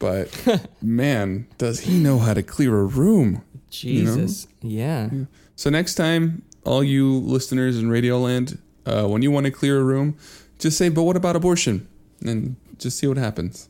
but 0.00 0.68
man, 0.82 1.46
does 1.58 1.80
he 1.80 1.96
know 1.96 2.18
how 2.18 2.34
to 2.34 2.42
clear 2.42 2.76
a 2.80 2.84
room? 2.84 3.44
Jesus, 3.70 4.48
yeah. 4.62 5.10
So 5.54 5.70
next 5.70 5.94
time, 5.94 6.42
all 6.64 6.82
you 6.82 7.18
listeners 7.20 7.78
in 7.78 7.88
Radioland, 7.88 8.58
uh, 8.84 9.06
when 9.06 9.22
you 9.22 9.30
want 9.30 9.46
to 9.46 9.52
clear 9.52 9.78
a 9.78 9.84
room, 9.84 10.16
just 10.58 10.76
say, 10.76 10.88
"But 10.88 11.04
what 11.04 11.14
about 11.16 11.36
abortion?" 11.36 11.86
And 12.24 12.56
just 12.78 12.98
see 12.98 13.06
what 13.06 13.16
happens. 13.16 13.68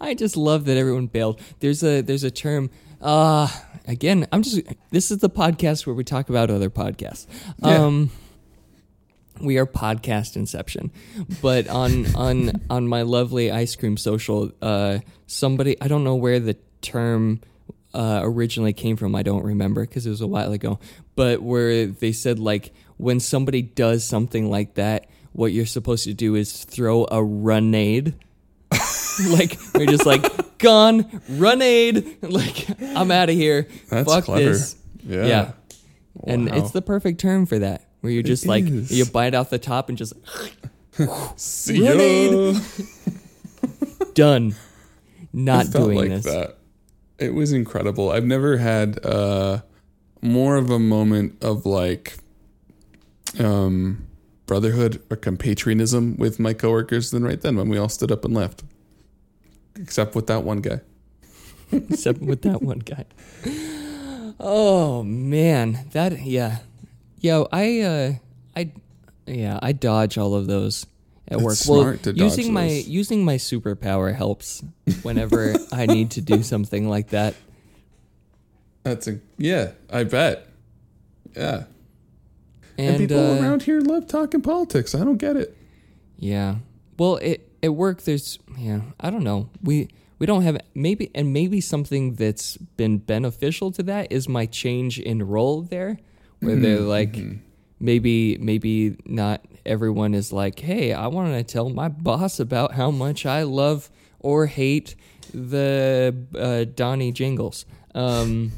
I 0.00 0.14
just 0.14 0.36
love 0.36 0.64
that 0.64 0.76
everyone 0.76 1.06
bailed. 1.06 1.40
There's 1.60 1.82
a 1.82 2.00
there's 2.00 2.24
a 2.24 2.30
term. 2.30 2.70
Uh 3.00 3.48
again, 3.86 4.26
I'm 4.32 4.42
just. 4.42 4.60
This 4.90 5.10
is 5.10 5.18
the 5.18 5.30
podcast 5.30 5.86
where 5.86 5.94
we 5.94 6.04
talk 6.04 6.28
about 6.28 6.50
other 6.50 6.70
podcasts. 6.70 7.26
Yeah. 7.58 7.84
Um, 7.84 8.10
we 9.40 9.58
are 9.58 9.66
podcast 9.66 10.36
inception, 10.36 10.90
but 11.40 11.68
on 11.68 12.14
on 12.14 12.52
on 12.70 12.86
my 12.86 13.02
lovely 13.02 13.50
ice 13.50 13.74
cream 13.76 13.96
social, 13.96 14.52
uh, 14.60 14.98
somebody 15.26 15.80
I 15.80 15.88
don't 15.88 16.04
know 16.04 16.14
where 16.14 16.38
the 16.38 16.56
term 16.80 17.40
uh, 17.94 18.20
originally 18.22 18.72
came 18.72 18.96
from. 18.96 19.14
I 19.14 19.22
don't 19.22 19.44
remember 19.44 19.82
because 19.82 20.06
it 20.06 20.10
was 20.10 20.20
a 20.20 20.26
while 20.26 20.52
ago. 20.52 20.78
But 21.14 21.42
where 21.42 21.86
they 21.86 22.12
said 22.12 22.38
like 22.38 22.72
when 22.96 23.20
somebody 23.20 23.62
does 23.62 24.04
something 24.04 24.50
like 24.50 24.74
that, 24.74 25.06
what 25.32 25.52
you're 25.52 25.66
supposed 25.66 26.04
to 26.04 26.14
do 26.14 26.34
is 26.34 26.64
throw 26.64 27.04
a 27.04 27.16
runade. 27.18 28.14
like 29.30 29.58
we're 29.74 29.86
just 29.86 30.06
like 30.06 30.58
gone 30.58 31.04
runade. 31.30 32.16
Like 32.22 32.68
I'm 32.96 33.10
out 33.10 33.28
of 33.28 33.34
here. 33.34 33.68
That's 33.90 34.10
Fuck 34.12 34.24
clever. 34.24 34.44
this. 34.50 34.76
Yeah. 35.06 35.26
Yeah. 35.26 35.52
And 36.24 36.48
it's 36.48 36.70
the 36.70 36.82
perfect 36.82 37.20
term 37.20 37.46
for 37.46 37.58
that, 37.58 37.88
where 38.00 38.12
you 38.12 38.22
just 38.22 38.46
like 38.46 38.64
is. 38.64 38.90
you 38.90 39.04
bite 39.06 39.34
off 39.34 39.50
the 39.50 39.58
top 39.58 39.88
and 39.88 39.98
just 39.98 40.12
See 41.36 41.82
ya. 41.84 41.92
Grenade. 41.92 42.60
done. 44.14 44.54
Not 45.32 45.66
it 45.66 45.72
felt 45.72 45.84
doing 45.86 45.98
like 45.98 46.08
this. 46.10 46.24
that. 46.24 46.58
It 47.18 47.34
was 47.34 47.52
incredible. 47.52 48.10
I've 48.10 48.24
never 48.24 48.58
had 48.58 49.04
uh, 49.04 49.62
more 50.20 50.56
of 50.56 50.70
a 50.70 50.78
moment 50.78 51.42
of 51.42 51.64
like 51.64 52.18
um, 53.38 54.06
brotherhood 54.46 55.02
or 55.10 55.16
compatriotism 55.16 56.16
with 56.18 56.38
my 56.38 56.52
coworkers 56.54 57.10
than 57.10 57.22
right 57.24 57.40
then 57.40 57.56
when 57.56 57.68
we 57.68 57.78
all 57.78 57.88
stood 57.88 58.10
up 58.12 58.24
and 58.24 58.34
left, 58.34 58.62
except 59.76 60.14
with 60.14 60.26
that 60.26 60.42
one 60.44 60.60
guy. 60.60 60.80
except 61.72 62.20
with 62.20 62.42
that 62.42 62.62
one 62.62 62.80
guy. 62.80 63.06
Oh 64.40 65.02
man, 65.02 65.86
that 65.92 66.22
yeah, 66.22 66.58
yo, 67.20 67.46
I 67.52 67.80
uh, 67.80 68.12
I 68.56 68.72
yeah, 69.26 69.58
I 69.62 69.72
dodge 69.72 70.18
all 70.18 70.34
of 70.34 70.46
those 70.46 70.86
at 71.28 71.36
It's 71.38 71.44
work. 71.44 71.54
smart 71.54 72.02
to 72.02 72.10
well, 72.10 72.16
dodge 72.28 72.38
using 72.38 72.52
my 72.52 72.68
those. 72.68 72.88
using 72.88 73.24
my 73.24 73.36
superpower 73.36 74.14
helps 74.14 74.62
whenever 75.02 75.54
I 75.72 75.86
need 75.86 76.10
to 76.12 76.20
do 76.20 76.42
something 76.42 76.88
like 76.88 77.08
that. 77.10 77.34
That's 78.82 79.06
a 79.06 79.20
yeah. 79.38 79.72
I 79.90 80.04
bet. 80.04 80.48
Yeah. 81.36 81.64
And, 82.78 82.88
And, 82.88 82.98
people 82.98 83.18
uh, 83.18 83.40
around 83.40 83.62
here 83.62 83.80
love 83.80 84.06
talking 84.06 84.40
politics. 84.40 84.94
I 84.94 85.04
don't 85.04 85.18
get 85.18 85.36
it. 85.36 85.56
Yeah. 86.18 86.56
Well, 86.98 87.16
it 87.16 87.48
at 87.62 87.74
work 87.74 88.02
there's 88.02 88.38
yeah, 88.58 88.80
I 89.00 89.10
don't 89.10 89.24
know. 89.24 89.50
We 89.62 89.88
we 90.18 90.26
don't 90.26 90.42
have 90.42 90.58
maybe 90.74 91.10
and 91.14 91.32
maybe 91.32 91.60
something 91.60 92.14
that's 92.14 92.56
been 92.56 92.98
beneficial 92.98 93.72
to 93.72 93.82
that 93.84 94.12
is 94.12 94.28
my 94.28 94.46
change 94.46 94.98
in 94.98 95.22
role 95.26 95.62
there 95.62 95.98
where 96.40 96.56
they're 96.56 96.80
like 96.80 97.18
maybe 97.80 98.38
maybe 98.38 98.96
not 99.04 99.44
everyone 99.66 100.14
is 100.14 100.32
like, 100.32 100.58
"Hey, 100.60 100.92
I 100.92 101.08
want 101.08 101.32
to 101.32 101.42
tell 101.42 101.70
my 101.70 101.88
boss 101.88 102.40
about 102.40 102.72
how 102.72 102.90
much 102.90 103.26
I 103.26 103.42
love 103.42 103.90
or 104.20 104.46
hate 104.46 104.94
the 105.34 106.14
uh, 106.36 106.64
Donnie 106.74 107.12
Jingles." 107.12 107.66
Um 107.94 108.52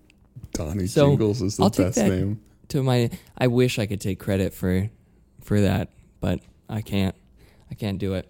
Donnie 0.52 0.86
So, 0.86 1.10
Jingles 1.10 1.42
is 1.42 1.56
the 1.58 1.64
I'll 1.64 1.70
best 1.70 1.98
name. 1.98 2.40
To 2.70 2.82
my 2.82 3.10
I 3.36 3.48
wish 3.48 3.78
I 3.78 3.86
could 3.86 4.00
take 4.00 4.18
credit 4.18 4.54
for 4.54 4.90
for 5.42 5.60
that, 5.60 5.88
but 6.20 6.40
I 6.68 6.80
can't. 6.82 7.14
I 7.70 7.74
can't 7.74 7.98
do 7.98 8.14
it. 8.14 8.28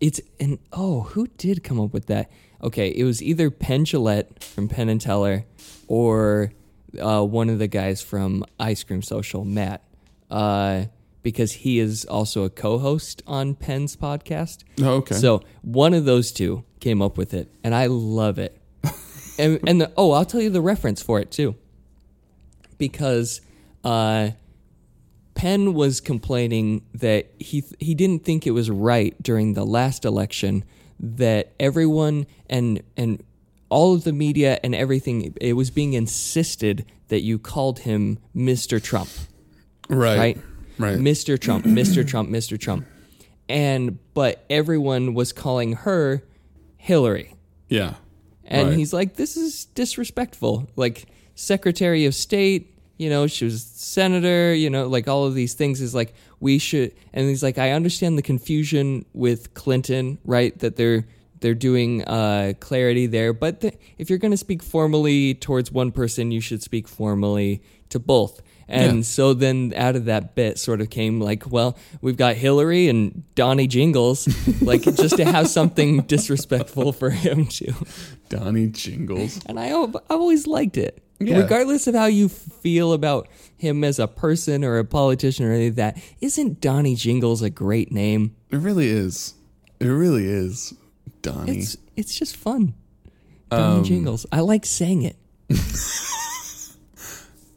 It's 0.00 0.20
an 0.40 0.58
oh, 0.72 1.02
who 1.02 1.26
did 1.26 1.64
come 1.64 1.80
up 1.80 1.92
with 1.92 2.06
that? 2.06 2.30
Okay, 2.62 2.88
it 2.88 3.04
was 3.04 3.22
either 3.22 3.50
Penn 3.50 3.84
Jillette 3.84 4.42
from 4.42 4.68
Penn 4.68 4.88
and 4.88 5.00
Teller 5.00 5.44
or 5.86 6.52
uh, 7.00 7.22
one 7.22 7.48
of 7.48 7.58
the 7.58 7.68
guys 7.68 8.02
from 8.02 8.44
Ice 8.58 8.82
Cream 8.82 9.02
Social, 9.02 9.44
Matt, 9.44 9.82
uh, 10.30 10.84
because 11.22 11.52
he 11.52 11.78
is 11.78 12.04
also 12.04 12.44
a 12.44 12.50
co-host 12.50 13.22
on 13.26 13.54
Penn's 13.54 13.96
podcast. 13.96 14.64
Oh, 14.80 14.96
okay. 14.96 15.14
So 15.14 15.42
one 15.62 15.94
of 15.94 16.04
those 16.04 16.32
two 16.32 16.64
came 16.80 17.00
up 17.02 17.16
with 17.16 17.34
it, 17.34 17.48
and 17.62 17.74
I 17.74 17.86
love 17.86 18.38
it. 18.38 18.60
and 19.38 19.60
and 19.66 19.80
the, 19.80 19.92
oh, 19.96 20.12
I'll 20.12 20.24
tell 20.24 20.40
you 20.40 20.50
the 20.50 20.60
reference 20.60 21.02
for 21.02 21.20
it 21.20 21.30
too, 21.30 21.54
because 22.76 23.40
uh, 23.84 24.30
Penn 25.34 25.74
was 25.74 26.00
complaining 26.00 26.82
that 26.94 27.30
he 27.38 27.62
he 27.78 27.94
didn't 27.94 28.24
think 28.24 28.46
it 28.46 28.50
was 28.50 28.70
right 28.70 29.14
during 29.22 29.54
the 29.54 29.64
last 29.64 30.04
election 30.04 30.64
that 30.98 31.52
everyone 31.60 32.26
and 32.50 32.82
and 32.96 33.22
all 33.68 33.94
of 33.94 34.02
the 34.04 34.12
media 34.12 34.58
and 34.64 34.74
everything 34.74 35.34
it 35.40 35.52
was 35.52 35.70
being 35.70 35.92
insisted 35.92 36.84
that 37.08 37.20
you 37.20 37.38
called 37.38 37.80
him 37.80 38.18
Mr. 38.34 38.82
Trump 38.82 39.08
right. 39.88 40.18
right? 40.18 40.38
Right. 40.78 40.98
Mr. 40.98 41.38
Trump, 41.38 41.64
Mr. 41.64 42.06
Trump, 42.06 42.30
Mr. 42.30 42.58
Trump. 42.58 42.86
And 43.48 43.98
but 44.14 44.44
everyone 44.50 45.14
was 45.14 45.32
calling 45.32 45.72
her 45.72 46.22
Hillary. 46.76 47.34
Yeah. 47.68 47.94
And 48.44 48.68
Right. 48.68 48.78
he's 48.78 48.92
like, 48.92 49.16
This 49.16 49.36
is 49.36 49.66
disrespectful. 49.66 50.68
Like 50.76 51.06
Secretary 51.34 52.04
of 52.06 52.14
State, 52.14 52.77
you 52.98 53.08
know, 53.08 53.26
she 53.26 53.44
was 53.46 53.62
senator, 53.62 54.52
you 54.54 54.68
know, 54.70 54.86
like 54.88 55.08
all 55.08 55.24
of 55.24 55.34
these 55.34 55.54
things 55.54 55.80
is 55.80 55.94
like 55.94 56.14
we 56.40 56.58
should 56.58 56.92
and 57.12 57.28
he's 57.28 57.42
like, 57.42 57.56
I 57.58 57.70
understand 57.72 58.18
the 58.18 58.22
confusion 58.22 59.04
with 59.14 59.54
Clinton, 59.54 60.18
right? 60.24 60.58
That 60.58 60.76
they're 60.76 61.06
they're 61.40 61.54
doing 61.54 62.02
uh, 62.04 62.54
clarity 62.58 63.06
there, 63.06 63.32
but 63.32 63.60
the, 63.60 63.72
if 63.96 64.10
you're 64.10 64.18
going 64.18 64.32
to 64.32 64.36
speak 64.36 64.60
formally 64.62 65.34
towards 65.34 65.70
one 65.70 65.92
person, 65.92 66.32
you 66.32 66.40
should 66.40 66.62
speak 66.64 66.88
formally 66.88 67.62
to 67.90 68.00
both. 68.00 68.42
And 68.70 68.96
Yeah. 68.98 69.02
so 69.02 69.34
then 69.34 69.72
out 69.76 69.94
of 69.96 70.06
that 70.06 70.34
bit 70.34 70.58
sort 70.58 70.80
of 70.80 70.90
came 70.90 71.20
like, 71.20 71.48
well, 71.50 71.78
we've 72.02 72.16
got 72.16 72.34
Hillary 72.34 72.88
and 72.88 73.22
Donnie 73.36 73.68
Jingles, 73.68 74.26
like 74.60 74.82
just 74.82 75.16
to 75.16 75.24
have 75.24 75.48
something 75.48 76.00
disrespectful 76.02 76.92
for 76.92 77.10
him 77.10 77.46
to. 77.46 77.72
Donnie 78.28 78.66
Jingles. 78.68 79.40
And 79.46 79.58
I, 79.60 79.70
I've 79.80 79.96
always 80.10 80.46
liked 80.48 80.76
it. 80.76 81.02
Yeah. 81.20 81.38
Regardless 81.38 81.86
of 81.88 81.94
how 81.96 82.06
you 82.06 82.28
feel 82.28 82.92
about 82.92 83.28
him 83.56 83.82
as 83.82 83.98
a 83.98 84.06
person 84.06 84.62
or 84.64 84.78
a 84.78 84.84
politician 84.84 85.44
or 85.46 85.52
any 85.52 85.66
of 85.66 85.74
that, 85.76 86.00
isn't 86.20 86.60
Donnie 86.60 86.94
Jingles 86.94 87.42
a 87.42 87.50
great 87.50 87.90
name? 87.90 88.36
It 88.50 88.58
really 88.58 88.88
is. 88.88 89.34
It 89.80 89.88
really 89.88 90.26
is. 90.26 90.74
Donnie. 91.22 91.58
It's 91.58 91.76
it's 91.96 92.14
just 92.16 92.36
fun. 92.36 92.74
Donnie 93.50 93.78
Um, 93.78 93.84
Jingles. 93.84 94.26
I 94.30 94.40
like 94.40 94.64
saying 94.64 95.02
it. 95.02 95.16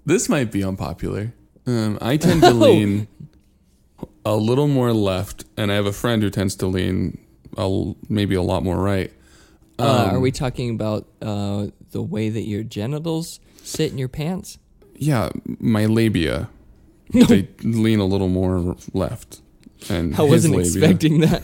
This 0.04 0.28
might 0.30 0.52
be 0.52 0.64
unpopular. 0.64 1.32
Um, 1.68 1.98
I 2.02 2.18
tend 2.18 2.42
to 2.42 2.50
lean 2.54 3.08
a 4.26 4.36
little 4.36 4.68
more 4.68 4.94
left, 4.94 5.46
and 5.58 5.72
I 5.72 5.76
have 5.76 5.86
a 5.86 5.94
friend 5.94 6.24
who 6.24 6.30
tends 6.32 6.56
to 6.58 6.68
lean 6.68 7.20
a, 7.56 7.94
maybe 8.10 8.34
a 8.36 8.42
lot 8.42 8.64
more 8.64 8.78
right. 8.78 9.12
Uh, 9.82 10.06
Um, 10.10 10.16
are 10.16 10.20
we 10.20 10.32
talking 10.32 10.70
about 10.72 11.08
uh, 11.22 11.68
the 11.92 12.02
way 12.02 12.30
that 12.30 12.42
your 12.44 12.64
genitals 12.64 13.40
sit 13.64 13.92
in 13.92 13.98
your 13.98 14.08
pants? 14.10 14.58
Yeah, 14.96 15.30
my 15.60 15.86
labia. 15.86 16.50
they 17.14 17.48
lean 17.64 18.00
a 18.00 18.06
little 18.06 18.30
more 18.30 18.76
left. 18.94 19.42
And 19.90 20.16
I 20.16 20.22
wasn't 20.22 20.56
labia- 20.56 20.68
expecting 20.72 21.22
that. 21.22 21.42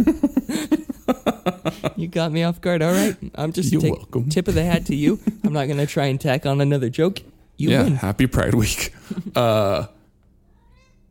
you 1.97 2.07
got 2.07 2.31
me 2.31 2.43
off 2.43 2.61
guard. 2.61 2.81
All 2.81 2.91
right, 2.91 3.15
I'm 3.35 3.51
just 3.51 3.71
You're 3.71 3.81
take- 3.81 3.95
welcome. 3.97 4.29
tip 4.29 4.47
of 4.47 4.53
the 4.55 4.63
hat 4.63 4.85
to 4.87 4.95
you. 4.95 5.19
I'm 5.43 5.53
not 5.53 5.67
gonna 5.67 5.85
try 5.87 6.05
and 6.05 6.19
tack 6.21 6.45
on 6.45 6.61
another 6.61 6.89
joke. 6.89 7.21
You 7.57 7.69
yeah, 7.71 7.83
win. 7.83 7.95
happy 7.95 8.27
Pride 8.27 8.53
Week. 8.53 8.93
uh, 9.35 9.87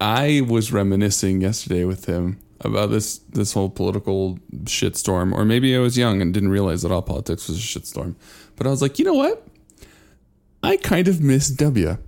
I 0.00 0.42
was 0.46 0.72
reminiscing 0.72 1.40
yesterday 1.40 1.84
with 1.84 2.04
him 2.04 2.38
about 2.60 2.90
this 2.90 3.18
this 3.18 3.52
whole 3.52 3.70
political 3.70 4.38
shitstorm, 4.64 5.32
or 5.32 5.44
maybe 5.44 5.76
I 5.76 5.78
was 5.80 5.96
young 5.98 6.22
and 6.22 6.32
didn't 6.32 6.50
realize 6.50 6.82
that 6.82 6.92
all 6.92 7.02
politics 7.02 7.48
was 7.48 7.58
a 7.58 7.60
shitstorm. 7.60 8.14
But 8.56 8.66
I 8.66 8.70
was 8.70 8.82
like, 8.82 8.98
you 8.98 9.04
know 9.04 9.14
what? 9.14 9.46
I 10.62 10.76
kind 10.76 11.08
of 11.08 11.20
miss 11.20 11.48
W. 11.50 11.98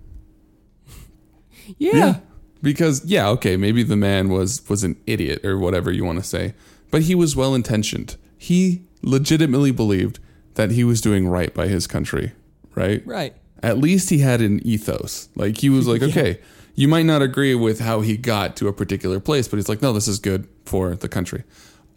Yeah. 1.77 2.21
Because 2.63 3.05
yeah, 3.05 3.29
okay, 3.29 3.57
maybe 3.57 3.83
the 3.83 3.97
man 3.97 4.31
was 4.31 4.69
was 4.69 4.83
an 4.83 4.97
idiot 5.07 5.45
or 5.45 5.59
whatever 5.59 5.93
you 5.93 6.05
want 6.05 6.19
to 6.19 6.25
say, 6.25 6.55
but 6.91 7.03
he 7.03 7.15
was 7.15 7.37
well 7.37 7.55
intentioned. 7.55 8.17
He 8.37 8.83
legitimately 9.03 9.71
believed 9.71 10.19
that 10.55 10.73
he 10.73 10.83
was 10.83 11.01
doing 11.01 11.29
right 11.29 11.55
by 11.55 11.69
his 11.69 11.87
country, 11.87 12.33
right? 12.75 13.07
Right. 13.07 13.35
At 13.63 13.79
least 13.79 14.11
he 14.11 14.19
had 14.19 14.41
an 14.41 14.61
ethos. 14.67 15.29
Like 15.37 15.59
he 15.59 15.69
was 15.69 15.87
like, 15.87 16.03
okay, 16.09 16.41
you 16.79 16.87
might 16.87 17.07
not 17.07 17.23
agree 17.23 17.57
with 17.57 17.81
how 17.81 18.03
he 18.03 18.17
got 18.17 18.55
to 18.55 18.69
a 18.69 18.73
particular 18.73 19.19
place, 19.19 19.49
but 19.49 19.57
he's 19.57 19.69
like, 19.69 19.83
no, 19.83 19.93
this 19.93 20.07
is 20.07 20.21
good 20.21 20.47
for 20.65 20.95
the 20.95 21.09
country. 21.09 21.43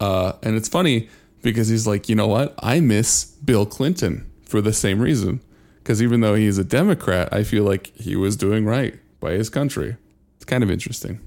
Uh, 0.00 0.32
and 0.42 0.56
it's 0.56 0.68
funny 0.68 1.08
because 1.40 1.68
he's 1.68 1.86
like, 1.86 2.08
you 2.08 2.16
know 2.16 2.26
what? 2.26 2.52
I 2.58 2.80
miss 2.80 3.26
Bill 3.44 3.64
Clinton 3.64 4.28
for 4.44 4.60
the 4.60 4.72
same 4.72 4.98
reason. 4.98 5.40
Because 5.78 6.02
even 6.02 6.20
though 6.20 6.34
he's 6.34 6.58
a 6.58 6.64
Democrat, 6.64 7.32
I 7.32 7.44
feel 7.44 7.62
like 7.62 7.96
he 7.96 8.16
was 8.16 8.34
doing 8.34 8.64
right 8.64 8.98
by 9.20 9.34
his 9.34 9.48
country. 9.48 9.98
It's 10.34 10.44
kind 10.44 10.64
of 10.64 10.70
interesting. 10.70 11.20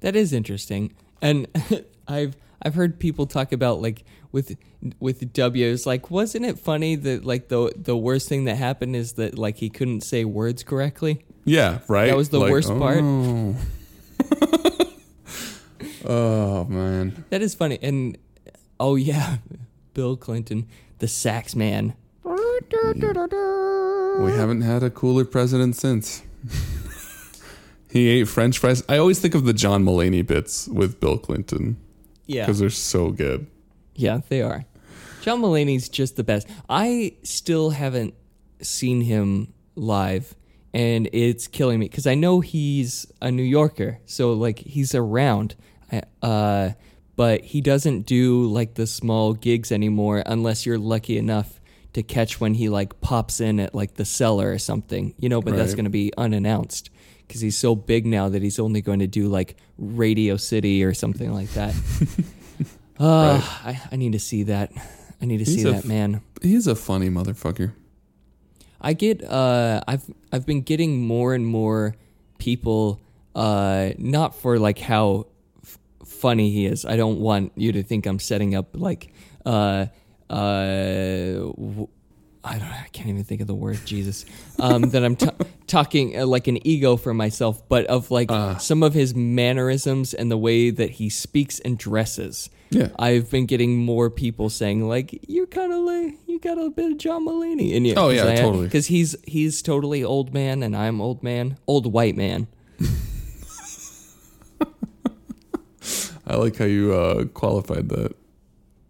That 0.00 0.16
is 0.16 0.32
interesting, 0.32 0.92
and 1.22 1.46
I've 2.08 2.36
I've 2.60 2.74
heard 2.74 2.98
people 2.98 3.26
talk 3.26 3.52
about 3.52 3.80
like 3.80 4.04
with 4.32 4.56
with 4.98 5.32
W. 5.32 5.66
It's 5.66 5.86
like, 5.86 6.10
wasn't 6.10 6.46
it 6.46 6.58
funny 6.58 6.96
that 6.96 7.24
like 7.24 7.48
the 7.48 7.72
the 7.76 7.96
worst 7.96 8.28
thing 8.28 8.44
that 8.44 8.56
happened 8.56 8.96
is 8.96 9.12
that 9.14 9.38
like 9.38 9.58
he 9.58 9.70
couldn't 9.70 10.02
say 10.02 10.24
words 10.24 10.64
correctly. 10.64 11.24
Yeah, 11.48 11.78
right. 11.88 12.06
That 12.06 12.16
was 12.16 12.28
the 12.28 12.40
worst 12.40 12.68
part. 12.68 13.00
oh. 13.02 13.56
oh 16.04 16.64
man. 16.64 17.24
That 17.30 17.42
is 17.42 17.54
funny, 17.54 17.78
and 17.82 18.18
oh 18.80 18.96
yeah, 18.96 19.38
Bill 19.94 20.16
Clinton, 20.16 20.66
the 20.98 21.08
sax 21.08 21.54
man. 21.56 21.94
We 24.20 24.32
haven't 24.32 24.62
had 24.62 24.82
a 24.82 24.90
cooler 24.90 25.24
president 25.24 25.76
since. 25.76 26.22
he 27.90 28.08
ate 28.08 28.28
French 28.28 28.58
fries. 28.58 28.82
I 28.88 28.98
always 28.98 29.18
think 29.20 29.34
of 29.34 29.44
the 29.44 29.52
John 29.52 29.84
Mulaney 29.84 30.26
bits 30.26 30.68
with 30.68 31.00
Bill 31.00 31.18
Clinton 31.18 31.76
Yeah, 32.26 32.42
because 32.44 32.58
they're 32.58 32.70
so 32.70 33.10
good. 33.10 33.46
yeah, 33.94 34.20
they 34.28 34.42
are. 34.42 34.64
John 35.22 35.40
Mulaney's 35.40 35.88
just 35.88 36.16
the 36.16 36.24
best. 36.24 36.48
I 36.68 37.14
still 37.22 37.70
haven't 37.70 38.14
seen 38.62 39.02
him 39.02 39.52
live, 39.76 40.34
and 40.74 41.08
it's 41.12 41.46
killing 41.46 41.78
me 41.78 41.86
because 41.86 42.06
I 42.06 42.14
know 42.14 42.40
he's 42.40 43.06
a 43.20 43.30
New 43.30 43.42
Yorker, 43.42 44.00
so 44.06 44.32
like 44.32 44.58
he's 44.58 44.94
around, 44.94 45.56
uh, 46.22 46.70
but 47.16 47.42
he 47.42 47.60
doesn't 47.60 48.02
do 48.02 48.44
like 48.46 48.74
the 48.74 48.86
small 48.86 49.34
gigs 49.34 49.72
anymore 49.72 50.22
unless 50.26 50.66
you're 50.66 50.78
lucky 50.78 51.18
enough 51.18 51.60
to 51.94 52.02
catch 52.02 52.40
when 52.40 52.54
he 52.54 52.68
like 52.68 53.00
pops 53.00 53.40
in 53.40 53.58
at 53.60 53.74
like 53.74 53.94
the 53.94 54.04
cellar 54.04 54.52
or 54.52 54.58
something, 54.58 55.14
you 55.18 55.28
know. 55.28 55.40
But 55.40 55.56
that's 55.56 55.74
going 55.74 55.84
to 55.86 55.90
be 55.90 56.12
unannounced 56.16 56.90
because 57.26 57.40
he's 57.40 57.56
so 57.56 57.74
big 57.74 58.06
now 58.06 58.28
that 58.28 58.42
he's 58.42 58.58
only 58.58 58.80
going 58.82 59.00
to 59.00 59.06
do 59.06 59.28
like 59.28 59.56
Radio 59.78 60.36
City 60.36 60.84
or 60.84 60.94
something 60.94 61.32
like 61.32 61.50
that. 61.50 61.74
Uh, 63.00 63.40
I, 63.64 63.80
I 63.92 63.96
need 63.96 64.12
to 64.12 64.18
see 64.18 64.42
that. 64.44 64.72
I 65.22 65.24
need 65.24 65.38
to 65.38 65.44
He's 65.44 65.62
see 65.62 65.62
that 65.70 65.76
f- 65.76 65.84
man. 65.84 66.20
He's 66.42 66.66
a 66.66 66.74
funny 66.74 67.08
motherfucker. 67.08 67.72
I 68.80 68.92
get 68.92 69.24
uh 69.24 69.82
I've 69.88 70.04
I've 70.32 70.46
been 70.46 70.62
getting 70.62 71.02
more 71.06 71.34
and 71.34 71.46
more 71.46 71.96
people 72.38 73.00
uh 73.34 73.90
not 73.98 74.34
for 74.36 74.58
like 74.58 74.78
how 74.78 75.26
f- 75.64 75.78
funny 76.04 76.50
he 76.50 76.66
is. 76.66 76.84
I 76.84 76.96
don't 76.96 77.18
want 77.20 77.52
you 77.56 77.72
to 77.72 77.82
think 77.82 78.06
I'm 78.06 78.18
setting 78.18 78.54
up 78.54 78.68
like 78.74 79.12
uh 79.44 79.86
uh 80.30 81.32
w- 81.56 81.88
I 82.44 82.58
don't 82.58 82.68
I 82.68 82.86
can't 82.92 83.08
even 83.08 83.24
think 83.24 83.40
of 83.40 83.46
the 83.46 83.54
word 83.54 83.80
Jesus. 83.84 84.24
Um 84.58 84.82
that 84.90 85.04
I'm 85.04 85.16
t- 85.16 85.28
talking 85.66 86.18
uh, 86.18 86.26
like 86.26 86.46
an 86.46 86.64
ego 86.66 86.96
for 86.96 87.12
myself, 87.12 87.68
but 87.68 87.84
of 87.86 88.10
like 88.10 88.30
some 88.60 88.82
of 88.82 88.94
his 88.94 89.14
mannerisms 89.14 90.14
and 90.14 90.30
the 90.30 90.38
way 90.38 90.70
that 90.70 90.90
he 90.92 91.10
speaks 91.10 91.58
and 91.60 91.76
dresses. 91.76 92.48
Yeah. 92.70 92.88
I've 92.98 93.30
been 93.30 93.46
getting 93.46 93.78
more 93.78 94.10
people 94.10 94.50
saying 94.50 94.86
like 94.86 95.18
you're 95.28 95.46
kind 95.46 95.72
of 95.72 95.78
like 95.80 96.18
you 96.26 96.38
got 96.38 96.58
a 96.58 96.68
bit 96.70 96.92
of 96.92 96.98
John 96.98 97.26
Mulaney 97.26 97.72
in 97.72 97.84
you. 97.84 97.94
Oh, 97.96 98.10
yeah, 98.10 98.34
totally. 98.36 98.66
Because 98.66 98.86
he's 98.86 99.16
he's 99.26 99.62
totally 99.62 100.04
old 100.04 100.34
man 100.34 100.62
and 100.62 100.76
I'm 100.76 101.00
old 101.00 101.22
man, 101.22 101.56
old 101.66 101.90
white 101.92 102.16
man. 102.16 102.46
I 106.26 106.36
like 106.36 106.56
how 106.56 106.66
you 106.66 106.92
uh, 106.92 107.24
qualified 107.26 107.88
that. 107.88 108.14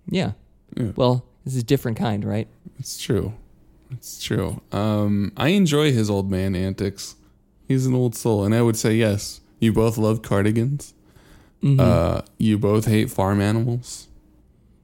Yeah. 0.09 0.33
Yeah. 0.77 0.91
Well, 0.97 1.25
this 1.45 1.55
is 1.55 1.61
a 1.61 1.65
different 1.65 1.97
kind, 1.99 2.25
right? 2.25 2.49
It's 2.79 2.99
true. 2.99 3.35
It's 3.93 4.23
true. 4.23 4.61
Um, 4.73 5.33
I 5.37 5.49
enjoy 5.51 5.93
his 5.93 6.11
old 6.11 6.31
man 6.31 6.55
antics. 6.55 7.15
He's 7.67 7.87
an 7.87 7.95
old 7.95 8.15
soul, 8.15 8.45
and 8.45 8.55
I 8.55 8.63
would 8.63 8.77
say 8.77 8.95
yes. 8.95 9.41
You 9.61 9.73
both 9.73 9.99
love 9.99 10.23
cardigans. 10.23 10.95
Mm-hmm. 11.63 11.81
Uh, 11.81 12.21
you 12.39 12.59
both 12.59 12.87
hate 12.87 13.11
farm 13.11 13.41
animals. 13.41 14.09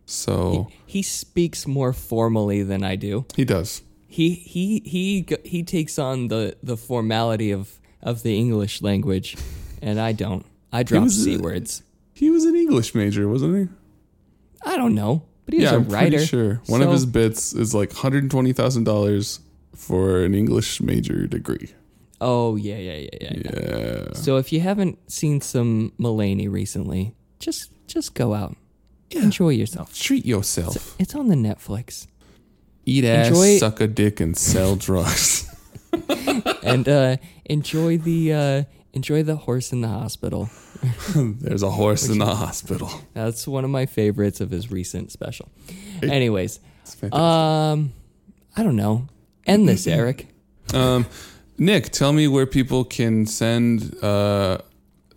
So 0.07 0.69
He 0.87 1.03
speaks 1.03 1.67
more 1.67 1.93
formally 1.93 2.63
than 2.63 2.83
I 2.85 2.97
do. 2.97 3.25
he 3.37 3.45
does. 3.45 3.83
He 4.09 4.31
he 4.35 4.81
he 4.85 5.27
he 5.45 5.63
takes 5.65 5.99
on 5.99 6.29
the 6.29 6.57
the 6.63 6.77
formality 6.77 7.51
of 7.51 7.81
of 8.03 8.23
the 8.23 8.37
English 8.37 8.81
language, 8.83 9.37
and 9.83 9.99
I 9.99 10.13
don't. 10.13 10.45
I 10.73 10.83
drop 10.85 11.05
was, 11.05 11.25
c 11.25 11.37
words. 11.37 11.83
He 12.13 12.31
was 12.31 12.45
an 12.45 12.55
English 12.55 12.95
major, 12.95 13.29
wasn't 13.29 13.57
he? 13.57 13.69
I 14.65 14.77
don't 14.77 14.95
know, 14.95 15.23
but 15.45 15.55
he 15.55 15.61
was 15.61 15.71
yeah, 15.71 15.77
a 15.77 15.81
I'm 15.81 15.89
writer. 15.89 16.11
pretty 16.11 16.27
sure. 16.27 16.61
One 16.67 16.81
of 16.83 16.91
his 16.93 17.07
bits 17.07 17.53
is 17.55 17.75
like 17.75 17.93
hundred 17.93 18.31
twenty 18.31 18.53
thousand 18.53 18.85
dollars 18.85 19.41
for 19.75 20.23
an 20.23 20.33
English 20.35 20.81
major 20.81 21.27
degree. 21.27 21.71
Oh 22.27 22.57
yeah, 22.57 22.77
yeah, 22.79 22.97
yeah, 22.97 23.09
yeah. 23.21 23.33
yeah. 23.45 23.79
Yeah. 23.79 24.13
So 24.15 24.39
if 24.39 24.51
you 24.53 24.61
haven't 24.61 24.97
seen 25.11 25.41
some 25.43 25.93
Mulaney 25.99 26.51
recently, 26.51 27.15
just 27.39 27.71
just 27.87 28.15
go 28.15 28.33
out, 28.33 28.57
enjoy 29.11 29.51
yourself. 29.51 29.93
Treat 29.95 30.25
yourself. 30.25 30.97
It's 30.99 31.15
on 31.15 31.29
the 31.29 31.35
Netflix, 31.37 32.07
Eat 32.87 33.05
ass, 33.05 33.29
enjoy- 33.29 33.59
suck 33.59 33.81
a 33.81 33.87
dick, 33.87 34.21
and 34.21 34.37
sell 34.37 34.77
drugs. 34.89 35.51
and 36.63 36.89
uh, 36.89 37.17
enjoy 37.45 37.99
the 37.99 38.33
uh, 38.33 38.63
enjoy 38.95 39.23
the 39.23 39.37
horse 39.37 39.73
in 39.73 39.81
the 39.83 39.89
hospital. 39.89 40.49
There's 41.15 41.63
a 41.63 41.71
horse 41.71 42.09
in 42.09 42.19
the 42.19 42.35
hospital. 42.35 42.91
That's 43.13 43.47
one 43.47 43.65
of 43.65 43.71
my 43.71 43.87
favorites 43.87 44.41
of 44.41 44.51
his 44.51 44.71
recent 44.71 45.13
special. 45.13 45.49
Anyways, 46.03 46.61
It's 46.83 46.95
fantastic. 46.95 47.21
um, 47.23 47.93
I 48.57 48.63
don't 48.63 48.77
know. 48.77 49.09
End 49.47 49.69
this, 49.69 49.87
Eric. 49.87 50.29
Um, 50.73 51.07
Nick, 51.57 51.91
tell 51.91 52.13
me 52.13 52.27
where 52.29 52.47
people 52.47 52.85
can 52.85 53.27
send 53.27 53.97
uh, 54.03 54.59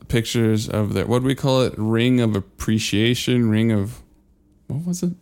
pictures 0.07 0.69
of 0.69 0.93
their 0.93 1.05
what 1.07 1.19
do 1.19 1.25
we 1.25 1.35
call 1.35 1.61
it? 1.61 1.73
Ring 1.77 2.19
of 2.21 2.35
appreciation, 2.35 3.49
ring 3.49 3.71
of 3.71 4.01
what 4.67 4.85
was 4.85 5.03
it? 5.03 5.13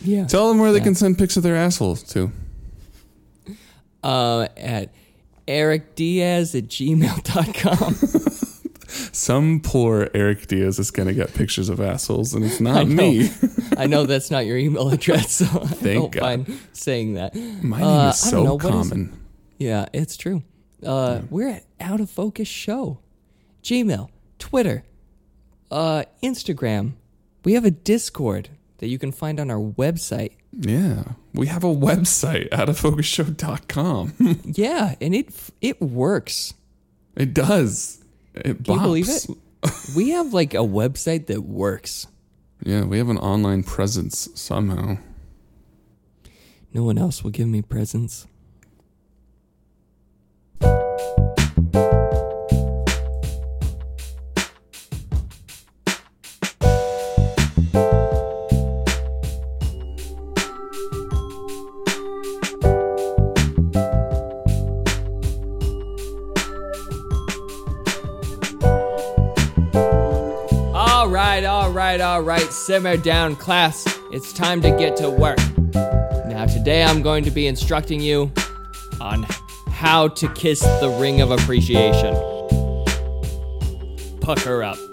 Yeah. 0.00 0.24
Tell 0.26 0.48
them 0.48 0.58
where 0.58 0.72
they 0.72 0.80
can 0.80 0.94
send 0.94 1.18
pics 1.18 1.36
of 1.36 1.42
their 1.42 1.56
assholes 1.56 2.02
to. 2.14 2.32
Uh, 4.02 4.46
at 4.56 4.90
Eric 5.46 5.94
Diaz 5.94 6.54
at 6.54 6.64
gmail.com. 6.68 7.94
Some 9.12 9.60
poor 9.60 10.08
Eric 10.14 10.46
Diaz 10.46 10.78
is 10.78 10.90
going 10.90 11.08
to 11.08 11.14
get 11.14 11.34
pictures 11.34 11.68
of 11.68 11.80
assholes, 11.80 12.32
and 12.34 12.44
it's 12.44 12.60
not 12.60 12.86
know. 12.86 12.94
me. 13.02 13.28
I 13.76 13.86
know 13.86 14.06
that's 14.06 14.30
not 14.30 14.46
your 14.46 14.56
email 14.56 14.88
address, 14.88 15.32
so 15.32 15.44
I 15.46 15.94
don't 15.94 16.12
God. 16.12 16.22
mind 16.22 16.60
saying 16.72 17.14
that. 17.14 17.34
My 17.34 17.78
Uh, 17.78 17.80
name 17.80 17.88
I 17.88 18.08
is 18.10 18.18
so 18.18 18.44
know, 18.44 18.54
what 18.54 18.64
is- 18.64 18.70
common. 18.70 19.20
Yeah, 19.58 19.86
it's 19.92 20.16
true. 20.16 20.42
Uh, 20.84 21.22
We're 21.30 21.48
at 21.48 21.64
Out 21.80 22.00
of 22.00 22.10
Focus 22.10 22.48
Show. 22.48 22.98
Gmail, 23.62 24.08
Twitter, 24.38 24.84
uh, 25.70 26.04
Instagram. 26.22 26.92
We 27.44 27.54
have 27.54 27.64
a 27.64 27.70
Discord 27.70 28.50
that 28.78 28.88
you 28.88 28.98
can 28.98 29.10
find 29.12 29.40
on 29.40 29.50
our 29.50 29.58
website. 29.60 30.32
Yeah. 30.52 31.02
We 31.34 31.46
have 31.48 31.64
a 31.64 31.74
website, 31.74 32.48
outoffocusshow.com. 32.50 34.12
Yeah, 34.54 34.94
and 35.00 35.14
it 35.14 35.28
it 35.60 35.80
works. 35.80 36.54
it 37.16 37.34
does. 37.34 38.02
It 38.34 38.64
Can 38.64 38.74
you 38.74 38.80
believe 38.80 39.08
it? 39.08 39.26
we 39.96 40.10
have 40.10 40.32
like 40.32 40.54
a 40.54 40.58
website 40.58 41.26
that 41.26 41.42
works. 41.42 42.06
Yeah, 42.64 42.84
we 42.84 42.98
have 42.98 43.08
an 43.08 43.18
online 43.18 43.62
presence 43.64 44.28
somehow. 44.34 44.98
No 46.72 46.84
one 46.84 46.98
else 46.98 47.24
will 47.24 47.30
give 47.32 47.48
me 47.48 47.62
presents. 47.62 48.26
All 72.16 72.22
right. 72.22 72.50
Simmer 72.50 72.96
down, 72.96 73.36
class. 73.36 73.86
It's 74.10 74.32
time 74.32 74.62
to 74.62 74.70
get 74.70 74.96
to 74.96 75.10
work. 75.10 75.36
Now, 75.74 76.46
today 76.46 76.82
I'm 76.82 77.02
going 77.02 77.24
to 77.24 77.30
be 77.30 77.46
instructing 77.46 78.00
you 78.00 78.32
on 79.02 79.26
how 79.86 80.08
to 80.08 80.28
kiss 80.30 80.58
the 80.80 80.96
ring 80.98 81.20
of 81.20 81.30
appreciation. 81.30 82.12
Pucker 84.20 84.64
up. 84.64 84.85